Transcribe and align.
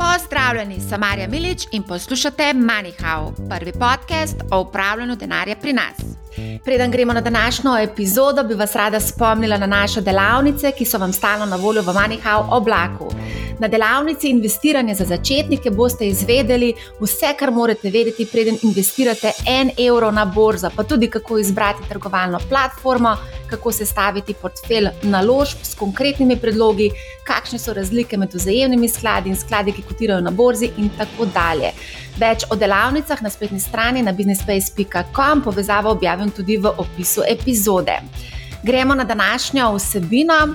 Pozdravljeni, 0.00 0.80
sem 0.80 1.00
Marja 1.00 1.28
Milič 1.28 1.66
in 1.72 1.82
poslušate 1.82 2.42
MoneyHow, 2.42 3.48
prvi 3.48 3.72
podcast 3.72 4.36
o 4.50 4.60
upravljanju 4.60 5.16
denarja 5.16 5.56
pri 5.56 5.72
nas. 5.72 5.96
Preden 6.64 6.90
gremo 6.90 7.12
na 7.12 7.20
današnjo 7.20 7.78
epizodo, 7.78 8.44
bi 8.44 8.54
vas 8.54 8.74
rada 8.74 9.00
spomnila 9.00 9.58
na 9.58 9.66
naše 9.66 10.00
delavnice, 10.00 10.72
ki 10.72 10.84
so 10.84 10.98
vam 10.98 11.12
stalno 11.12 11.46
na 11.46 11.56
voljo 11.56 11.82
v 11.82 11.94
MoneyHow 11.94 12.46
oblaku. 12.50 13.10
Na 13.60 13.68
delavnici 13.68 14.28
investiranja 14.28 14.94
za 14.94 15.04
začetnike 15.04 15.70
boste 15.70 16.06
izvedeli 16.08 16.70
vse, 17.00 17.34
kar 17.38 17.50
morate 17.50 17.90
vedeti, 17.90 18.24
preden 18.26 18.56
investirate 18.62 19.32
en 19.46 19.70
evro 19.78 20.10
na 20.10 20.24
borzo, 20.24 20.70
pa 20.76 20.82
tudi 20.82 21.10
kako 21.10 21.38
izbrati 21.38 21.88
trgovalno 21.88 22.40
platformo, 22.48 23.16
kako 23.50 23.72
sestaviti 23.72 24.34
portfelj 24.34 24.88
naložb 25.02 25.58
s 25.62 25.74
konkretnimi 25.74 26.38
predlogi, 26.40 26.88
kakšne 27.28 27.58
so 27.58 27.76
razlike 27.76 28.16
med 28.16 28.32
vzajemnimi 28.34 28.88
skladi 28.88 29.28
in 29.28 29.36
skladi, 29.36 29.76
ki 29.76 29.84
kotirajo 29.92 30.24
na 30.24 30.30
borzi, 30.30 30.72
in 30.78 30.88
tako 30.96 31.28
dalje. 31.28 31.74
Več 32.16 32.48
o 32.48 32.56
delavnicah 32.56 33.20
na 33.22 33.30
spletni 33.30 33.60
strani 33.60 34.02
na 34.02 34.16
businesspace.com, 34.16 35.44
povezavo 35.44 35.92
objavim 35.92 36.32
tudi 36.32 36.56
v 36.56 36.72
opisu 36.78 37.28
epizode. 37.28 38.00
Gremo 38.64 38.94
na 38.94 39.04
današnjo 39.04 39.74
vsebino. 39.76 40.46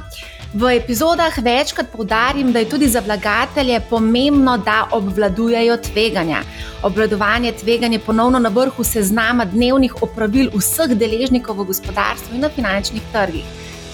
V 0.55 0.69
epizodah 0.71 1.35
večkrat 1.43 1.89
poudarim, 1.91 2.51
da 2.55 2.59
je 2.59 2.69
tudi 2.69 2.87
za 2.87 3.01
vlagatelje 3.03 3.81
pomembno, 3.89 4.57
da 4.57 4.87
obvladujejo 4.91 5.77
tveganja. 5.77 6.37
Obvladovanje 6.83 7.51
tveganja 7.51 7.97
je 7.97 8.05
ponovno 8.05 8.39
na 8.39 8.49
vrhu 8.49 8.83
seznama 8.83 9.45
dnevnih 9.45 9.97
opravil 10.01 10.47
vseh 10.55 10.95
deležnikov 10.95 11.59
v 11.59 11.67
gospodarstvu 11.73 12.35
in 12.35 12.47
na 12.47 12.49
finančnih 12.49 13.03
trgih. 13.11 13.43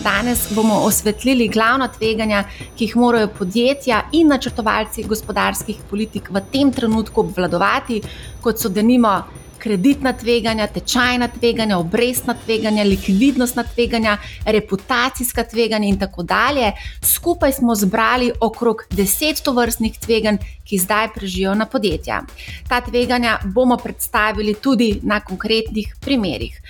Danes 0.03 0.45
bomo 0.53 0.83
osvetlili 0.85 1.47
glavna 1.47 1.87
tveganja, 1.87 2.43
ki 2.77 2.85
jih 2.85 2.95
morajo 2.95 3.33
podjetja 3.39 4.03
in 4.11 4.29
načrtovalci 4.29 5.09
gospodarskih 5.09 5.81
politik 5.89 6.29
v 6.29 6.45
tem 6.53 6.71
trenutku 6.71 7.25
obvladovati, 7.25 8.03
kot 8.41 8.61
so 8.61 8.69
denimo 8.69 9.23
kreditna 9.61 10.13
tveganja, 10.13 10.67
tečajna 10.67 11.27
tveganja, 11.27 11.77
obrestna 11.77 12.35
tveganja, 12.45 12.83
likvidnostna 12.83 13.63
tveganja, 13.63 14.17
reputacijska 14.45 15.43
tveganja 15.43 15.87
in 15.87 15.99
tako 15.99 16.23
dalje. 16.23 16.71
Skupaj 17.01 17.53
smo 17.53 17.75
zbrali 17.75 18.31
okrog 18.41 18.83
deset 18.89 19.43
tovrstnih 19.45 19.99
tveganj, 19.99 20.41
ki 20.65 20.77
zdaj 20.77 21.13
prežijo 21.15 21.55
na 21.55 21.65
podjetja. 21.65 22.21
Ta 22.69 22.81
tveganja 22.81 23.39
bomo 23.45 23.77
predstavili 23.77 24.53
tudi 24.53 24.99
na 25.03 25.19
konkretnih 25.19 25.95
primerih. 26.01 26.61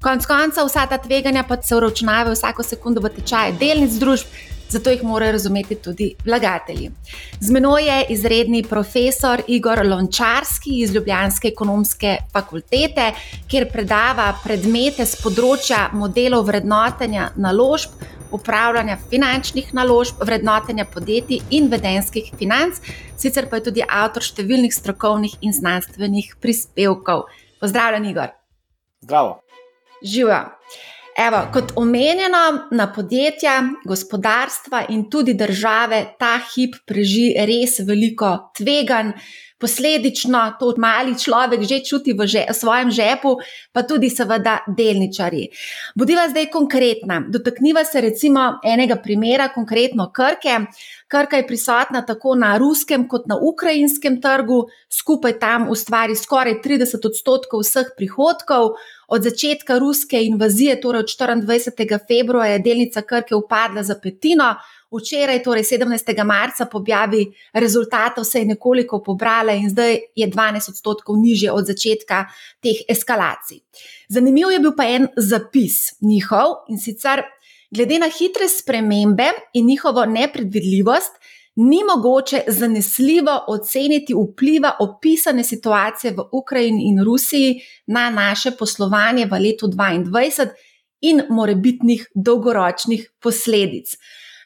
Konec 0.00 0.26
konca, 0.26 0.64
vsa 0.64 0.86
ta 0.86 0.98
tveganja 0.98 1.42
pa 1.48 1.56
se 1.62 1.76
uračunavajo 1.76 2.34
vsako 2.34 2.62
sekundo 2.62 3.00
v 3.00 3.10
tečaj 3.16 3.56
delnic 3.60 3.96
družb 3.98 4.26
zato 4.68 4.90
jih 4.90 5.02
morajo 5.04 5.32
razumeti 5.32 5.74
tudi 5.74 6.14
vlagatelji. 6.24 6.90
Z 7.40 7.50
menoj 7.50 7.86
je 7.86 8.06
izredni 8.08 8.62
profesor 8.62 9.42
Igor 9.46 9.86
Lončarski 9.86 10.80
iz 10.82 10.94
Ljubljanske 10.94 11.48
ekonomske 11.48 12.16
fakultete, 12.32 13.12
kjer 13.48 13.68
predava 13.72 14.32
predmete 14.44 15.06
z 15.06 15.22
področja 15.22 15.88
modelov 15.92 16.46
vrednotenja 16.50 17.30
naložb. 17.36 18.04
Upravljanja 18.34 18.96
finančnih 19.10 19.68
naložb, 19.74 20.18
vrednotenja 20.26 20.84
podjetij 20.90 21.44
in 21.54 21.68
vedenskih 21.70 22.32
financ, 22.38 22.80
sicer 23.16 23.46
pa 23.46 23.60
je 23.60 23.68
tudi 23.68 23.86
avtor 23.86 24.26
številnih 24.26 24.74
strokovnih 24.74 25.38
in 25.46 25.54
znanstvenih 25.54 26.34
prispevkov. 26.42 27.28
Pozdravljen, 27.62 28.10
Igor. 28.10 28.34
Zdravo. 29.06 29.38
Živijo. 30.02 30.55
Evo, 31.16 31.38
kot 31.52 31.72
omenjeno, 31.80 32.68
na 32.76 32.86
podjetja, 32.92 33.62
gospodarstva 33.88 34.82
in 34.92 35.06
tudi 35.10 35.32
države 35.34 36.02
ta 36.20 36.34
hip 36.52 36.76
preži 36.86 37.30
res 37.48 37.78
veliko 37.88 38.50
tveganj. 38.58 39.14
Posledično 39.58 40.40
to 40.60 40.74
mali 40.76 41.14
človek 41.18 41.62
že 41.64 41.80
čuti 41.80 42.12
v 42.12 42.26
že, 42.28 42.44
svojem 42.52 42.90
žepu, 42.90 43.38
pa 43.72 43.82
tudi, 43.88 44.10
seveda, 44.12 44.60
delničari. 44.68 45.48
Bodiva 45.96 46.28
zdaj 46.28 46.50
konkretna. 46.52 47.22
Dotakniva 47.28 47.84
se 47.84 48.00
recimo 48.00 48.60
enega 48.64 48.96
primera, 49.00 49.48
konkretno 49.48 50.10
Krke. 50.12 50.68
Krka 51.08 51.36
je 51.36 51.46
prisotna 51.46 52.02
tako 52.02 52.34
na 52.34 52.58
ruskem 52.58 53.08
kot 53.08 53.24
na 53.26 53.38
ukrajinskem 53.40 54.20
trgu, 54.20 54.66
skupaj 54.92 55.38
tam 55.38 55.70
ustvari 55.70 56.16
skoraj 56.16 56.60
30 56.60 57.06
odstotkov 57.08 57.64
vseh 57.64 57.94
prihodkov. 57.96 58.76
Od 59.08 59.22
začetka 59.22 59.78
ruske 59.78 60.20
invazije, 60.24 60.80
torej 60.80 61.06
od 61.06 61.08
24. 61.16 61.98
februarja, 62.08 62.52
je 62.52 62.64
delnica 62.64 63.02
Krke 63.02 63.34
upadla 63.34 63.82
za 63.82 63.94
petino, 64.02 64.56
včeraj, 64.92 65.42
torej 65.42 65.62
17. 65.62 66.24
marca, 66.24 66.66
po 66.66 66.78
objavi 66.78 67.26
rezultatov 67.52 68.24
se 68.24 68.38
je 68.38 68.44
nekoliko 68.44 69.02
pobrala 69.02 69.52
in 69.52 69.70
zdaj 69.70 69.98
je 70.14 70.28
12 70.28 70.70
odstotkov 70.70 71.16
nižje 71.18 71.52
od 71.52 71.66
začetka 71.66 72.24
teh 72.62 72.84
eskalacij. 72.88 73.60
Zanimiv 74.08 74.50
je 74.50 74.60
bil 74.60 74.76
pa 74.76 74.84
en 74.84 75.08
zapis 75.16 75.96
njihov 76.00 76.66
in 76.68 76.78
sicer 76.78 77.22
glede 77.70 77.98
na 77.98 78.08
hitre 78.18 78.48
spremembe 78.48 79.30
in 79.54 79.66
njihovo 79.66 80.06
nepredvidljivost 80.06 81.12
ni 81.56 81.80
mogoče 81.84 82.42
zanesljivo 82.46 83.44
oceniti 83.48 84.14
vpliva 84.14 84.76
opisane 84.80 85.44
situacije 85.44 86.12
v 86.12 86.28
Ukrajini 86.32 86.88
in 86.88 87.04
Rusiji 87.04 87.60
na 87.86 88.10
naše 88.10 88.50
poslovanje 88.50 89.26
v 89.26 89.38
letu 89.40 89.66
2022 89.66 90.48
in 91.00 91.22
morebitnih 91.30 92.08
dolgoročnih 92.14 93.10
posledic. 93.20 93.96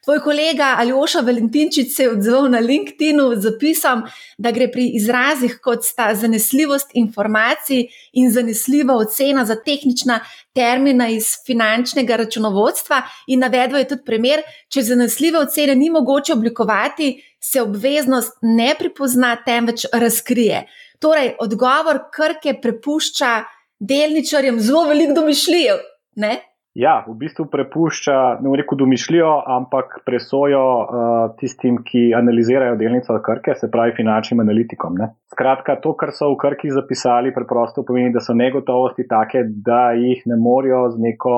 Tvoj 0.05 0.21
kolega 0.25 0.75
Aljoša 0.79 1.21
Valentinčič 1.21 1.91
se 1.97 2.03
je 2.03 2.11
odzval 2.11 2.47
na 2.49 2.59
LinkedIn-u 2.59 3.35
z 3.37 3.43
zapisom, 3.45 4.03
da 4.39 4.51
gre 4.51 4.71
pri 4.73 4.87
izrazih 4.97 5.59
kot 5.61 5.85
sta 5.85 6.15
zanesljivost 6.15 6.95
informacij 6.95 7.83
in 8.13 8.31
zanesljiva 8.33 8.97
ocena 8.97 9.45
za 9.45 9.59
tehnična 9.61 10.21
termina 10.57 11.09
iz 11.09 11.27
finančnega 11.47 12.17
računovodstva. 12.17 13.03
In 13.27 13.45
navedel 13.45 13.79
je 13.79 13.89
tudi 13.89 14.05
primer, 14.07 14.41
če 14.73 14.83
zanesljive 14.89 15.39
ocene 15.39 15.77
ni 15.77 15.91
mogoče 15.91 16.33
oblikovati, 16.33 17.13
se 17.41 17.61
obveznost 17.63 18.39
ne 18.43 18.75
pripozna, 18.79 19.37
temveč 19.45 19.85
razkrije. 19.93 20.65
Torej, 20.99 21.35
odgovor 21.39 22.07
Krke 22.13 22.57
prepušča 22.63 23.45
delničarjem 23.79 24.61
zelo 24.61 24.85
veliko 24.89 25.21
domišljijo. 25.21 25.77
Ja, 26.79 27.01
v 27.03 27.17
bistvu 27.19 27.49
prepušča, 27.51 28.17
ne 28.47 28.51
reko 28.55 28.77
domišljijo, 28.79 29.31
ampak 29.57 29.97
presojo 30.07 30.61
uh, 30.63 31.33
tistim, 31.41 31.81
ki 31.83 32.13
analizirajo 32.15 32.77
delnico 32.79 33.17
Krke, 33.27 33.57
se 33.59 33.67
pravi 33.73 33.97
finančnim 33.97 34.39
analitikom. 34.45 35.01
Ne. 35.03 35.09
Skratka, 35.35 35.81
to, 35.83 35.97
kar 35.99 36.15
so 36.15 36.29
v 36.31 36.39
Krki 36.39 36.71
zapisali, 36.71 37.35
preprosto 37.35 37.83
pomeni, 37.83 38.13
da 38.15 38.23
so 38.23 38.39
negotovosti 38.39 39.09
take, 39.11 39.43
da 39.67 39.91
jih 39.99 40.23
ne 40.31 40.39
morejo 40.39 40.85
z 40.95 41.03
neko 41.09 41.35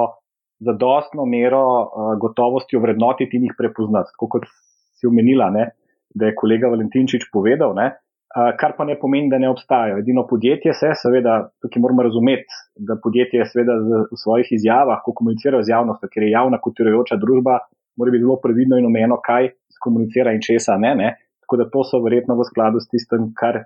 zadostno 0.69 1.25
mero 1.25 1.64
uh, 1.64 2.12
gotovosti 2.20 2.76
ovrednotiti 2.76 3.41
in 3.41 3.49
jih 3.49 3.56
prepoznati. 3.56 4.12
Tako 4.12 4.28
kot 4.37 4.50
si 4.93 5.09
omenila, 5.09 5.49
ne, 5.49 5.70
da 6.12 6.28
je 6.28 6.37
kolega 6.37 6.69
Valentinčič 6.69 7.31
povedal, 7.32 7.72
ne, 7.81 7.88
kar 8.32 8.72
pa 8.76 8.84
ne 8.88 8.97
pomeni, 9.00 9.31
da 9.31 9.38
ne 9.38 9.50
obstajajo. 9.53 9.98
Edino 10.00 10.25
podjetje 10.28 10.75
se, 10.75 10.93
seveda, 11.03 11.37
tukaj 11.62 11.82
moramo 11.82 12.06
razumeti, 12.06 12.48
da 12.76 12.97
podjetje 13.03 13.44
seveda 13.50 13.76
v 13.82 14.19
svojih 14.22 14.48
izjavah, 14.56 15.03
ko 15.04 15.12
komunicirajo 15.19 15.62
z 15.62 15.75
javnostjo, 15.75 16.09
ker 16.12 16.26
je 16.26 16.31
javna 16.32 16.60
kotirajoča 16.62 17.19
družba, 17.20 17.59
mora 18.00 18.15
biti 18.15 18.25
zelo 18.25 18.38
previdno 18.43 18.78
in 18.81 18.88
omejeno, 18.88 19.20
kaj 19.25 19.53
skomunicira 19.76 20.32
in 20.32 20.41
česa 20.44 20.78
ne, 20.81 20.94
ne. 20.97 21.12
Tako 21.44 21.60
da 21.60 21.69
to 21.69 21.84
so 21.84 22.00
verjetno 22.00 22.38
v 22.38 22.47
skladu 22.48 22.81
s 22.81 22.88
tistem, 22.88 23.32
kar 23.37 23.65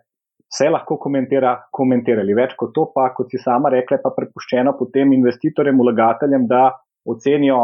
se 0.53 0.69
lahko 0.71 0.97
komentira, 1.03 1.53
komentirali. 1.75 2.35
Več 2.35 2.57
kot 2.59 2.73
to 2.75 2.89
pa, 2.95 3.11
kot 3.15 3.31
si 3.31 3.39
sama 3.43 3.71
rekla, 3.75 4.01
pa 4.03 4.15
prepuščeno 4.17 4.75
potem 4.79 5.15
investitorjem, 5.15 5.79
vlagateljem, 5.79 6.47
da 6.51 6.71
ocenijo, 7.07 7.61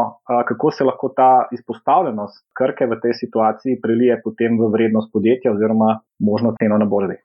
kako 0.47 0.71
se 0.71 0.83
lahko 0.83 1.09
ta 1.15 1.47
izpostavljenost 1.51 2.45
krke 2.57 2.85
v 2.85 2.99
tej 3.03 3.13
situaciji 3.21 3.81
prelije 3.83 4.21
potem 4.23 4.57
v 4.61 4.71
vrednost 4.75 5.13
podjetja 5.13 5.51
oziroma 5.51 5.99
možno 6.19 6.55
ceno 6.59 6.77
na 6.77 6.85
borzi. 6.85 7.19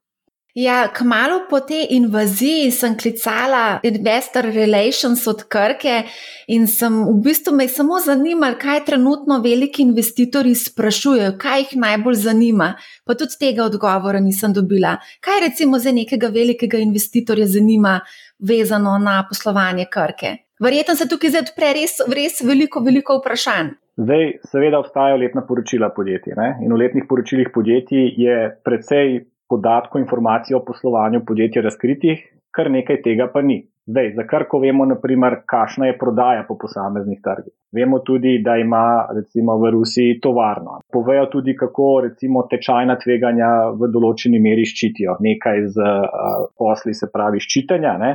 Ja, 0.55 0.89
kmalo 0.89 1.47
po 1.51 1.61
tej 1.61 1.87
invaziji 1.91 2.71
sem 2.75 2.97
klicala 2.99 3.79
Investor 3.83 4.45
Relations 4.45 5.27
od 5.27 5.45
Krke 5.47 6.03
in 6.49 6.67
sem 6.67 6.97
v 7.05 7.15
bistvu 7.23 7.53
me 7.55 7.69
samo 7.69 8.01
zanimala, 8.01 8.57
kaj 8.59 8.85
trenutno 8.89 9.39
veliki 9.45 9.83
investitorji 9.83 10.55
sprašujejo, 10.55 11.37
kaj 11.39 11.61
jih 11.61 11.77
najbolj 11.77 12.19
zanima. 12.25 12.73
Pa 13.05 13.15
tudi 13.15 13.39
tega 13.39 13.69
odgovora 13.69 14.21
nisem 14.21 14.53
dobila. 14.53 14.97
Kaj 15.21 15.41
recimo 15.47 15.79
za 15.79 15.93
nekega 15.93 16.27
velikega 16.27 16.79
investitorja 16.79 17.47
zanima, 17.47 18.01
vezano 18.39 18.99
na 18.99 19.23
poslovanje 19.29 19.87
Krke? 19.93 20.48
Verjetno 20.65 20.95
se 20.99 21.07
tukaj 21.09 21.31
zdaj 21.31 21.45
odpre 21.47 21.69
res, 21.77 21.93
res 22.19 22.41
veliko, 22.43 22.81
veliko 22.83 23.21
vprašanj. 23.21 23.77
Zdaj, 24.03 24.25
seveda, 24.51 24.81
obstajajo 24.83 25.21
letna 25.23 25.45
poročila 25.47 25.91
podjetij. 25.95 26.35
Ne? 26.39 26.49
In 26.67 26.75
v 26.75 26.81
letnih 26.83 27.07
poročilih 27.11 27.51
podjetij 27.55 28.11
je 28.19 28.37
precej 28.67 29.21
podatkov, 29.51 30.03
informacij 30.03 30.59
o 30.59 30.65
poslovanju 30.67 31.23
podjetja 31.27 31.63
razkritih, 31.63 32.25
kar 32.55 32.71
nekaj 32.75 33.03
tega 33.07 33.31
pa 33.33 33.43
ni. 33.43 33.63
Zdaj, 33.89 34.11
za 34.19 34.25
Krko 34.29 34.59
vemo, 34.61 34.85
naprimer, 34.85 35.39
kakšna 35.49 35.87
je 35.89 35.95
prodaja 35.99 36.43
po 36.49 36.59
posameznih 36.61 37.23
trgih. 37.25 37.55
Vemo 37.73 38.03
tudi, 38.05 38.35
da 38.45 38.59
ima 38.61 39.07
recimo 39.17 39.57
v 39.63 39.71
Rusiji 39.73 40.19
tovarno. 40.21 40.81
Povejo 40.93 41.27
tudi, 41.33 41.55
kako 41.57 41.87
recimo 42.05 42.43
tečajna 42.51 42.99
tveganja 43.01 43.49
v 43.81 43.89
določeni 43.95 44.43
meri 44.45 44.67
ščitijo. 44.69 45.17
Nekaj 45.25 45.65
z 45.73 45.87
uh, 45.87 46.51
posli 46.59 46.93
se 46.99 47.09
pravi 47.15 47.41
ščitenja, 47.41 47.95
ne? 48.03 48.13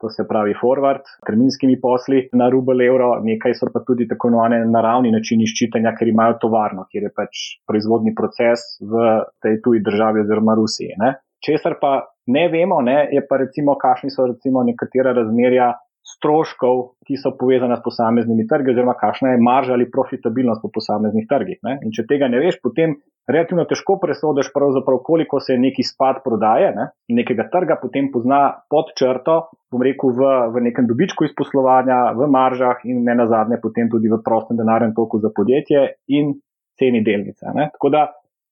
To 0.00 0.10
se 0.12 0.26
pravi 0.28 0.54
forward, 0.60 1.04
terminskimi 1.26 1.78
posli 1.80 2.26
na 2.36 2.48
rubel 2.52 2.82
evro, 2.84 3.14
nekaj 3.24 3.54
so 3.56 3.68
pa 3.72 3.80
tudi 3.86 4.08
tako 4.08 4.28
imenovane 4.28 4.64
naravni 4.68 5.12
načini 5.14 5.48
ščitenja, 5.48 5.94
ker 5.96 6.10
imajo 6.12 6.36
tovarno, 6.42 6.84
kjer 6.90 7.08
je 7.08 7.12
pač 7.16 7.44
proizvodni 7.68 8.12
proces 8.16 8.66
v 8.80 9.06
tej 9.42 9.60
tuji 9.64 9.80
državi 9.86 10.24
oziroma 10.26 10.56
Rusiji. 10.58 10.98
Ne? 11.00 11.14
Česar 11.46 11.78
pa 11.80 11.98
ne 12.32 12.48
vemo, 12.52 12.80
ne, 12.82 13.06
je 13.12 13.22
pa 13.28 13.38
recimo, 13.40 13.76
kakšni 13.80 14.10
so 14.10 14.26
recimo 14.26 14.64
nekatera 14.66 15.14
razmerja 15.16 15.72
stroškov, 16.06 16.82
ki 17.06 17.18
so 17.18 17.32
povezane 17.38 17.76
s 17.76 17.82
posameznimi 17.84 18.46
trgi, 18.46 18.72
oziroma 18.72 18.94
kakšna 18.98 19.34
je 19.34 19.42
marža 19.42 19.74
ali 19.74 19.90
profitabilnost 19.90 20.62
po 20.62 20.70
posameznih 20.74 21.26
trgih. 21.30 21.58
Ne. 21.66 21.78
In 21.82 21.94
če 21.94 22.06
tega 22.06 22.28
ne 22.30 22.38
veš, 22.42 22.60
potem 22.62 22.94
relativno 23.26 23.64
težko 23.66 23.98
presodiš, 24.02 24.52
koliko 25.08 25.40
se 25.40 25.56
neki 25.58 25.82
spad 25.82 26.22
prodaje 26.24 26.70
ne, 26.76 26.88
nekega 27.10 27.48
trga, 27.52 27.78
potem 27.82 28.10
pozna 28.14 28.40
pod 28.70 28.92
črto, 28.98 29.38
bom 29.72 29.82
rekel, 29.82 30.14
v, 30.14 30.30
v 30.54 30.62
nekem 30.68 30.86
dobičku 30.86 31.26
iz 31.26 31.34
poslovanja, 31.34 32.12
v 32.14 32.30
maržah 32.30 32.84
in 32.86 33.02
ne 33.04 33.16
nazadnje 33.18 33.58
potem 33.62 33.90
tudi 33.90 34.12
v 34.12 34.22
prostem 34.22 34.56
denarnem 34.60 34.94
toku 34.94 35.18
za 35.18 35.32
podjetje 35.34 35.88
in 36.14 36.36
ceni 36.78 37.02
delnice. 37.02 37.50
Ne. 37.56 37.72
Tako 37.74 37.90
da 37.90 38.06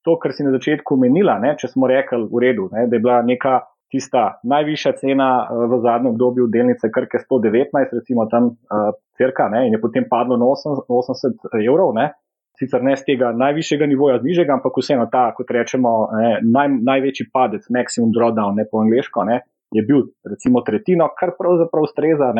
to, 0.04 0.18
kar 0.20 0.34
si 0.34 0.44
na 0.44 0.52
začetku 0.52 0.98
omenila, 0.98 1.38
če 1.56 1.70
smo 1.70 1.88
rekli 1.88 2.26
v 2.28 2.42
redu, 2.42 2.68
ne, 2.74 2.88
da 2.90 2.98
je 2.98 3.04
bila 3.04 3.22
neka 3.22 3.60
tista 3.94 4.22
najvišja 4.42 4.92
cena 4.98 5.28
eh, 5.46 5.64
v 5.70 5.78
zadnjem 5.86 6.10
obdobju 6.14 6.50
delnice 6.50 6.90
Krke 6.94 7.22
119, 7.22 7.94
recimo 8.00 8.26
tam 8.32 8.50
uh, 8.50 8.90
crka, 9.18 9.46
ne, 9.54 9.66
in 9.68 9.76
je 9.76 9.80
potem 9.80 10.06
padlo 10.10 10.38
na 10.40 10.50
80 10.50 11.46
evrov. 11.62 11.94
Ne. 11.94 12.10
Sicer 12.58 12.82
ne 12.86 12.94
z 12.98 13.06
tega 13.06 13.32
najvišjega 13.34 13.86
nivoja, 13.90 14.18
znižega, 14.22 14.58
ampak 14.58 14.76
vseeno 14.78 15.06
ta, 15.10 15.28
kot 15.34 15.48
rečemo, 15.50 15.94
ne, 16.18 16.36
naj, 16.56 16.68
največji 16.90 17.30
padec, 17.34 17.66
maximum 17.70 18.12
drawdown, 18.14 18.58
ne 18.58 18.66
po 18.70 18.82
angliško, 18.82 19.24
ne, 19.30 19.40
je 19.74 19.82
bil 19.86 20.06
recimo 20.30 20.62
tretjino, 20.66 21.08
kar 21.18 21.34
pravzaprav 21.38 21.88
ustreza 21.88 22.30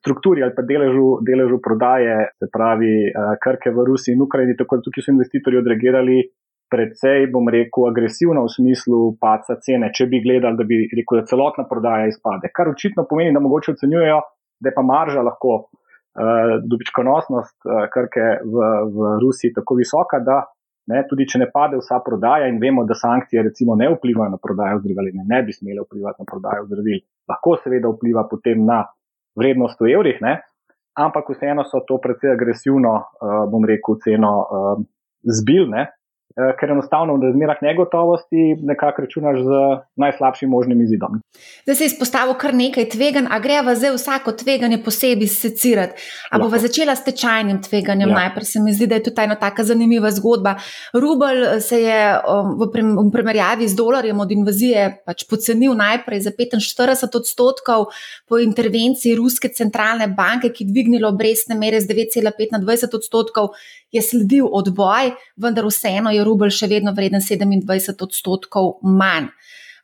strukturi 0.00 0.42
ali 0.42 0.54
pa 0.56 0.64
deležu, 0.66 1.20
deležu 1.26 1.60
prodaje, 1.62 2.32
se 2.38 2.48
pravi, 2.52 2.94
uh, 3.10 3.34
krke 3.42 3.70
v 3.70 3.86
Rusiji 3.90 4.16
in 4.16 4.22
Ukrajini, 4.26 4.56
tako 4.58 4.80
da 4.80 4.88
tukaj 4.88 5.06
so 5.06 5.14
investitorji 5.14 5.60
odreagirali 5.60 6.18
precej, 6.70 7.26
bom 7.32 7.48
rekel, 7.50 7.88
agresivno 7.90 8.44
v 8.46 8.52
smislu 8.54 9.00
paca 9.20 9.56
cene, 9.64 9.90
če 9.94 10.06
bi 10.10 10.22
gledali, 10.24 10.58
da 10.58 10.66
bi 10.66 10.84
rekel, 10.86 11.20
da 11.20 11.28
celotna 11.30 11.66
prodaja 11.70 12.08
izpade. 12.10 12.52
Kar 12.54 12.70
očitno 12.70 13.06
pomeni, 13.10 13.34
da 13.34 13.42
mogoče 13.42 13.74
ocenjujejo, 13.74 14.20
da 14.60 14.70
je 14.70 14.76
pa 14.76 14.84
marža 14.86 15.24
lahko 15.26 15.52
uh, 15.56 16.56
dobičkonosnost 16.70 17.56
uh, 17.66 17.84
krke 17.92 18.26
v, 18.44 18.72
v 18.94 19.12
Rusiji 19.24 19.54
tako 19.56 19.78
visoka, 19.80 20.20
da 20.24 20.42
ne, 20.90 21.02
tudi 21.08 21.26
če 21.30 21.42
ne 21.42 21.48
pade 21.52 21.78
vsa 21.80 22.00
prodaja 22.04 22.48
in 22.50 22.60
vemo, 22.62 22.84
da 22.88 22.96
sankcije 22.98 23.44
recimo 23.50 23.76
ne 23.78 23.90
vplivajo 23.94 24.34
na 24.34 24.40
prodajo 24.42 24.80
zdravil, 24.82 25.12
ne, 25.20 25.26
ne 25.28 25.42
bi 25.46 25.54
smele 25.56 25.84
vplivati 25.86 26.22
na 26.22 26.28
prodajo 26.30 26.66
zdravil, 26.68 27.02
lahko 27.30 27.56
seveda 27.64 27.92
vpliva 27.92 28.26
potem 28.30 28.64
na 28.66 28.82
vrednost 29.38 29.80
v 29.80 29.92
evrih, 29.94 30.18
ne, 30.24 30.38
ampak 30.98 31.30
vseeno 31.30 31.64
so 31.68 31.82
to 31.86 32.00
precej 32.02 32.34
agresivno, 32.34 32.96
uh, 32.98 33.44
bom 33.50 33.64
rekel, 33.66 34.00
ceno 34.04 34.34
uh, 34.42 34.84
zbilne. 35.22 35.86
Eh, 35.86 35.99
ker 36.34 36.70
enostavno 36.70 37.16
v 37.16 37.24
razmerah 37.26 37.58
negotovosti 37.62 38.54
nekako 38.62 39.02
računaš 39.02 39.38
z 39.38 39.50
najslabšim 39.96 40.50
možnim 40.50 40.80
izidom. 40.82 41.20
Zdaj 41.62 41.74
se 41.74 41.84
je 41.84 41.86
izpostavil 41.86 42.34
kar 42.38 42.54
nekaj 42.54 42.88
tveganj, 42.88 43.26
a 43.30 43.38
greva 43.42 43.74
zdaj 43.74 43.96
vsako 43.96 44.32
tveganje 44.32 44.78
posebej 44.84 45.28
secirati. 45.28 45.98
A 46.30 46.38
bova 46.38 46.58
začela 46.58 46.94
s 46.96 47.04
tečajnim 47.04 47.62
tveganjem 47.62 48.08
ja. 48.08 48.14
najprej, 48.14 48.44
se 48.44 48.62
mi 48.62 48.72
zdi, 48.72 48.86
da 48.86 48.94
je 48.94 49.02
to 49.08 49.14
ena 49.22 49.34
taka 49.34 49.64
zanimiva 49.64 50.10
zgodba. 50.10 50.54
Rubel 50.94 51.44
eh, 51.44 51.60
se 51.60 51.82
je 51.82 51.98
um, 52.14 52.54
v 52.60 53.10
primerjavi 53.12 53.68
z 53.68 53.76
dolarjem 53.76 54.20
od 54.20 54.30
invazije 54.30 55.02
pač 55.06 55.26
pocenil 55.30 55.74
najprej 55.74 56.20
za 56.20 56.30
45 56.30 57.16
odstotkov 57.16 57.90
po 58.28 58.38
intervenciji 58.38 59.16
Ruske 59.18 59.48
centralne 59.48 60.08
banke, 60.08 60.52
ki 60.54 60.64
je 60.64 60.72
dvignila 60.72 61.10
obrestne 61.10 61.58
mere 61.58 61.80
z 61.80 61.90
9,5 61.90 62.54
na 62.54 62.62
20 62.62 62.96
odstotkov 62.96 63.50
je 63.92 64.02
sledil 64.02 64.48
odboj, 64.52 65.12
vendar 65.36 65.66
vseeno 65.66 66.12
je 66.14 66.24
rubelj 66.24 66.54
še 66.60 66.68
vedno 66.70 66.94
vreden 66.96 67.20
27 67.20 68.04
odstotkov 68.06 68.78
manj. 68.82 69.30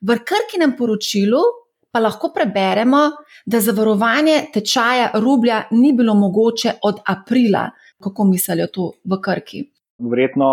V 0.00 0.18
krkinem 0.24 0.76
poročilu 0.78 1.42
pa 1.90 2.02
lahko 2.04 2.28
preberemo, 2.34 3.02
da 3.46 3.60
zavarovanje 3.60 4.50
tečaja 4.52 5.10
rublja 5.14 5.62
ni 5.70 5.94
bilo 5.96 6.14
mogoče 6.14 6.78
od 6.84 7.00
aprila. 7.08 7.70
Kako 8.02 8.24
mislijo 8.28 8.66
to 8.68 8.90
v 9.04 9.16
Krki? 9.24 9.62
Verjetno 9.98 10.50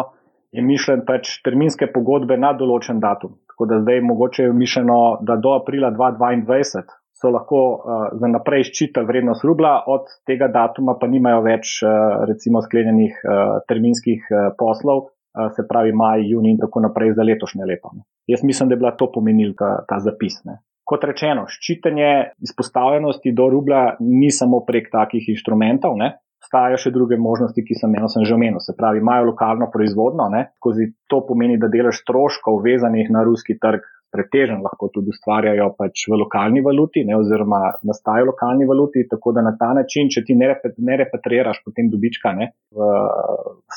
je 0.55 0.63
mišljen 0.63 1.03
pač 1.03 1.41
terminske 1.43 1.89
pogodbe 1.91 2.37
na 2.39 2.53
določen 2.55 3.01
datum. 3.03 3.35
Tako 3.51 3.67
da 3.67 3.81
zdaj 3.81 3.99
mogoče 4.07 4.45
je 4.47 4.53
mišljeno, 4.55 4.99
da 5.21 5.35
do 5.35 5.51
aprila 5.57 5.91
2022 5.91 7.02
so 7.23 7.31
lahko 7.31 7.59
uh, 7.71 8.05
za 8.19 8.27
naprej 8.27 8.67
ščitali 8.67 9.07
vrednost 9.07 9.45
rubla, 9.47 9.77
od 9.87 10.11
tega 10.27 10.49
datuma 10.51 10.97
pa 10.99 11.07
nimajo 11.07 11.39
več 11.45 11.77
uh, 11.85 12.25
recimo 12.27 12.59
sklenjenih 12.65 13.21
uh, 13.23 13.61
terminskih 13.69 14.27
uh, 14.27 14.49
poslov, 14.59 15.05
uh, 15.07 15.47
se 15.55 15.63
pravi 15.69 15.95
maj, 15.95 16.25
juni 16.27 16.57
in 16.57 16.59
tako 16.59 16.83
naprej 16.83 17.15
za 17.15 17.23
letošnje 17.23 17.69
leto. 17.69 17.93
Ne. 17.95 18.03
Jaz 18.27 18.43
mislim, 18.43 18.67
da 18.67 18.75
je 18.75 18.81
bila 18.83 18.91
to 18.99 19.07
pomenil 19.11 19.55
ta, 19.55 19.77
ta 19.87 20.01
zapis. 20.03 20.41
Ne. 20.43 20.59
Kot 20.83 21.07
rečeno, 21.07 21.47
ščitenje 21.47 22.11
izpostavljenosti 22.43 23.31
do 23.31 23.47
rubla 23.47 23.85
ni 24.03 24.27
samo 24.35 24.59
prek 24.67 24.91
takih 24.91 25.31
inštrumentov, 25.31 25.95
ne. 25.95 26.17
Stajajo 26.43 26.75
še 26.75 26.91
druge 26.91 27.15
možnosti, 27.15 27.63
ki 27.63 27.77
sem 27.79 27.93
eno 27.95 28.09
sem 28.11 28.25
že 28.27 28.35
omenil. 28.35 28.59
Se 28.59 28.75
pravi, 28.75 28.99
imajo 28.99 29.29
lokalno 29.29 29.69
proizvodno, 29.71 30.27
skozi 30.59 30.89
to 31.07 31.21
pomeni, 31.23 31.55
da 31.55 31.71
delež 31.71 32.01
stroškov 32.03 32.59
vezanih 32.65 33.07
na 33.15 33.23
ruski 33.23 33.55
trg 33.55 33.87
pretežen 34.13 34.61
lahko 34.63 34.89
tudi 34.93 35.13
ustvarjajo 35.13 35.71
pač 35.77 36.05
v 36.09 36.19
lokalni 36.21 36.61
valuti, 36.65 37.03
ne, 37.07 37.15
oziroma 37.17 37.61
nastajajo 37.89 38.27
v 38.27 38.31
lokalni 38.31 38.67
valuti, 38.69 39.05
tako 39.09 39.33
da 39.37 39.43
na 39.45 39.55
ta 39.59 39.71
način, 39.77 40.11
če 40.13 40.23
ti 40.27 40.37
ne, 40.37 40.51
repet, 40.53 40.77
ne 40.77 40.97
repatriraš 41.01 41.63
potem 41.65 41.89
dobička 41.91 42.35
ne, 42.37 42.51
v 42.73 42.91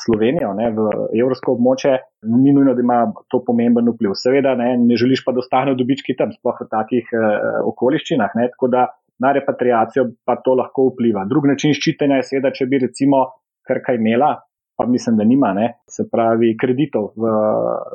Slovenijo, 0.03 0.53
ne, 0.57 0.69
v 0.77 0.87
evropsko 1.17 1.57
območje, 1.57 1.95
ni 2.29 2.53
nujno, 2.53 2.75
da 2.77 2.85
ima 2.85 2.99
to 3.31 3.41
pomemben 3.47 3.89
vpliv. 3.95 4.13
Seveda 4.19 4.53
ne, 4.59 4.75
ne 4.81 4.99
želiš 4.99 5.25
pa, 5.25 5.33
da 5.33 5.41
ostanejo 5.43 5.79
dobički 5.81 6.15
tam, 6.19 6.31
sploh 6.35 6.61
v 6.63 6.69
takih 6.71 7.11
eh, 7.17 7.27
okoliščinah. 7.73 8.37
Ne, 8.37 8.49
tako 8.53 8.71
da 8.73 8.87
na 9.23 9.33
repatriacijo 9.33 10.05
pa 10.25 10.37
to 10.45 10.53
lahko 10.57 10.91
vpliva. 10.91 11.25
Drug 11.29 11.49
način 11.49 11.73
ščitenja 11.73 12.21
je 12.21 12.29
seveda, 12.31 12.53
če 12.53 12.69
bi 12.69 12.85
recimo 12.85 13.25
kar 13.67 13.81
kaj 13.83 13.97
imela, 13.99 14.35
pa 14.77 14.85
mislim, 14.85 15.17
da 15.17 15.25
nima, 15.25 15.53
ne, 15.57 15.67
se 15.89 16.05
pravi, 16.11 16.53
kreditov 16.61 17.09
v 17.17 17.31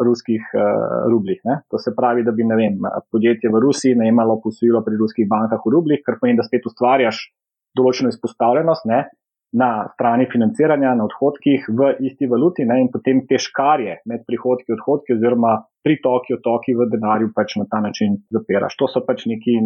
ruskih 0.07 0.43
uh, 0.55 1.07
rublih. 1.13 1.41
Ne. 1.47 1.61
To 1.71 1.79
se 1.79 1.95
pravi, 1.97 2.25
da 2.27 2.35
bi 2.35 2.43
vem, 2.43 2.81
podjetje 3.13 3.53
v 3.55 3.63
Rusiji 3.63 4.01
najemalo 4.03 4.41
posojilo 4.43 4.83
pri 4.87 4.99
ruskih 4.99 5.29
bankah 5.31 5.63
v 5.63 5.75
rublih, 5.77 6.03
kar 6.07 6.19
pomeni, 6.21 6.41
da 6.41 6.47
spet 6.47 6.67
ustvarjaš 6.67 7.23
določeno 7.79 8.11
izpostavljenost 8.13 8.89
ne, 8.91 9.05
na 9.53 9.89
strani 9.95 10.27
financiranja, 10.33 10.95
na 10.97 11.05
odhodkih 11.05 11.67
v 11.69 11.91
isti 12.09 12.27
valuti 12.27 12.65
ne, 12.65 12.79
in 12.83 12.89
potem 12.93 13.21
te 13.29 13.39
škarje 13.41 13.99
med 14.09 14.25
prihodki 14.29 14.73
in 14.73 14.79
odhodki, 14.79 15.17
oziroma 15.19 15.59
pritoki, 15.85 16.37
otoki 16.39 16.75
v 16.79 16.87
denarju, 16.93 17.33
pač 17.37 17.59
na 17.61 17.67
ta 17.71 17.83
način 17.85 18.17
zapiraš. 18.33 18.79
To 18.81 18.89
so 18.89 19.03
pač 19.07 19.27
neki, 19.29 19.59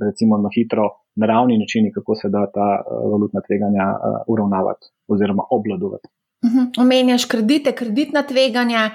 recimo, 0.00 0.38
na 0.40 0.52
hitro 0.54 0.88
naravni 1.20 1.58
načini, 1.60 1.92
kako 1.92 2.16
se 2.16 2.32
da 2.32 2.46
ta 2.54 2.68
uh, 2.80 3.10
valutna 3.12 3.44
tveganja 3.44 3.90
uh, 3.94 4.22
uravnavati 4.32 4.94
oziroma 5.12 5.44
obladovati. 5.50 6.08
Mhm. 6.44 6.70
Omenjaš 6.80 7.24
kredite, 7.24 7.72
kreditna 7.72 8.22
tveganja. 8.22 8.90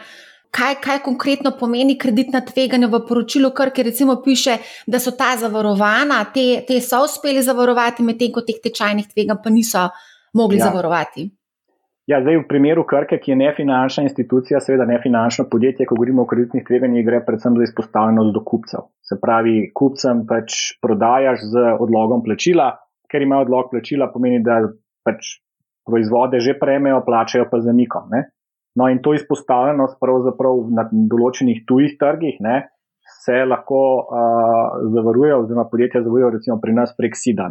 Kaj, 0.53 0.75
kaj 0.85 0.99
konkretno 1.01 1.51
pomeni 1.59 1.95
kreditna 1.97 2.43
tveganja 2.45 2.87
v 2.87 2.99
poročilu, 3.07 3.49
kar 3.57 3.71
recimo 3.73 4.19
piše, 4.21 4.57
da 4.85 4.99
so 4.99 5.11
ta 5.17 5.31
zavarovana, 5.37 6.19
te, 6.33 6.61
te 6.67 6.77
so 6.81 6.99
uspeli 7.03 7.41
zavarovati, 7.41 8.05
medtem 8.05 8.29
ko 8.31 8.43
teh 8.45 8.59
tečajnih 8.61 9.07
tveganj 9.09 9.39
pa 9.43 9.49
niso 9.49 9.87
mogli 10.33 10.61
ja. 10.61 10.67
zavarovati? 10.69 11.25
Ja, 12.05 12.19
zdaj 12.19 12.41
v 12.41 12.47
primeru 12.47 12.83
Krke, 12.83 13.17
ki 13.17 13.31
je 13.31 13.37
nefinančna 13.39 14.03
institucija, 14.03 14.59
seveda 14.59 14.85
nefinančno 14.85 15.45
podjetje, 15.49 15.85
ko 15.87 15.95
govorimo 15.95 16.25
o 16.25 16.27
kreditnih 16.27 16.65
tveganjih, 16.67 17.05
gre 17.07 17.21
predvsem 17.25 17.55
za 17.57 17.63
izpostavljenost 17.63 18.33
do 18.35 18.41
kupcev. 18.43 18.89
Se 19.07 19.15
pravi, 19.21 19.71
kupcem 19.73 20.25
pač 20.27 20.57
prodajaš 20.83 21.47
z 21.53 21.63
odlogom 21.79 22.21
plačila, 22.25 22.73
ker 23.09 23.23
ima 23.23 23.39
odlog 23.41 23.71
plačila, 23.71 24.09
pomeni, 24.11 24.43
da 24.43 24.59
pač 25.07 25.37
proizvode 25.85 26.39
že 26.39 26.57
prejmejo, 26.59 27.03
plačajo 27.05 27.47
pa 27.51 27.59
zamikom. 27.59 28.09
Ne? 28.11 28.29
No, 28.75 28.89
in 28.89 29.01
to 29.05 29.13
izpostavljenost 29.13 29.99
pravzaprav 30.01 30.63
na 30.73 30.87
določenih 30.91 31.65
tujih 31.69 31.97
trgih 32.01 32.39
ne, 32.41 32.63
se 33.23 33.43
lahko 33.45 33.79
uh, 34.01 34.83
zavaruje, 34.95 35.35
oziroma 35.35 35.67
podjetja 35.71 36.01
zavarujejo, 36.03 36.31
recimo 36.37 36.57
pri 36.63 36.73
nas 36.75 36.93
prek 36.97 37.15
SID-a, 37.19 37.49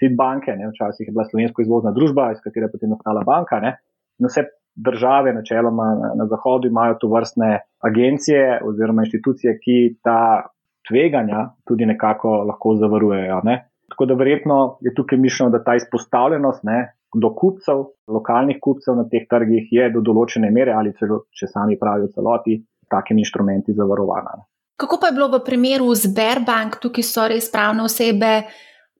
SID 0.00 0.16
banke, 0.18 0.56
ne, 0.56 0.70
včasih 0.72 1.06
je 1.06 1.12
bila 1.14 1.26
slovensko 1.28 1.62
izvozna 1.62 1.92
družba, 1.96 2.30
iz 2.32 2.40
katere 2.44 2.66
je 2.66 2.74
potem 2.74 2.92
nastala 2.92 3.22
banka. 3.28 3.60
Ne, 3.62 3.76
in 4.20 4.28
vse 4.28 4.46
države, 4.76 5.32
načeloma 5.36 5.86
na, 6.00 6.10
na 6.20 6.26
Zahodu, 6.26 6.68
imajo 6.68 6.98
tu 7.00 7.12
vrstne 7.12 7.60
agencije 7.84 8.60
oziroma 8.64 9.06
inštitucije, 9.06 9.56
ki 9.62 9.76
ta 10.04 10.48
tveganja 10.88 11.50
tudi 11.68 11.86
nekako 11.86 12.42
lahko 12.50 12.76
zavarujejo. 12.80 13.40
Ne. 13.44 13.56
Tako 13.92 14.06
da 14.10 14.14
verjetno 14.14 14.58
je 14.80 14.94
tukaj 14.94 15.18
mišljeno, 15.18 15.50
da 15.50 15.62
ta 15.64 15.76
izpostavljenost 15.76 16.64
ne, 16.64 16.80
do 17.16 17.32
kupcev, 17.34 17.84
lokalnih 18.08 18.58
kupcev 18.62 18.96
na 18.98 19.06
teh 19.10 19.24
trgih 19.30 19.72
je 19.72 19.88
do 19.94 20.02
določene 20.04 20.50
mere 20.52 20.74
ali 20.76 20.92
celo, 20.98 21.24
če 21.32 21.48
sami 21.48 21.78
pravijo 21.80 22.12
celoti, 22.14 22.60
takimi 22.92 23.24
inštrumenti 23.24 23.74
zavarovana. 23.74 24.36
Kako 24.76 24.98
pa 25.00 25.08
je 25.08 25.16
bilo 25.16 25.30
v 25.32 25.40
primeru 25.44 25.88
Sberbank, 25.96 26.76
tukaj 26.82 27.04
so 27.06 27.24
res 27.32 27.48
pravne 27.52 27.86
osebe, 27.86 28.32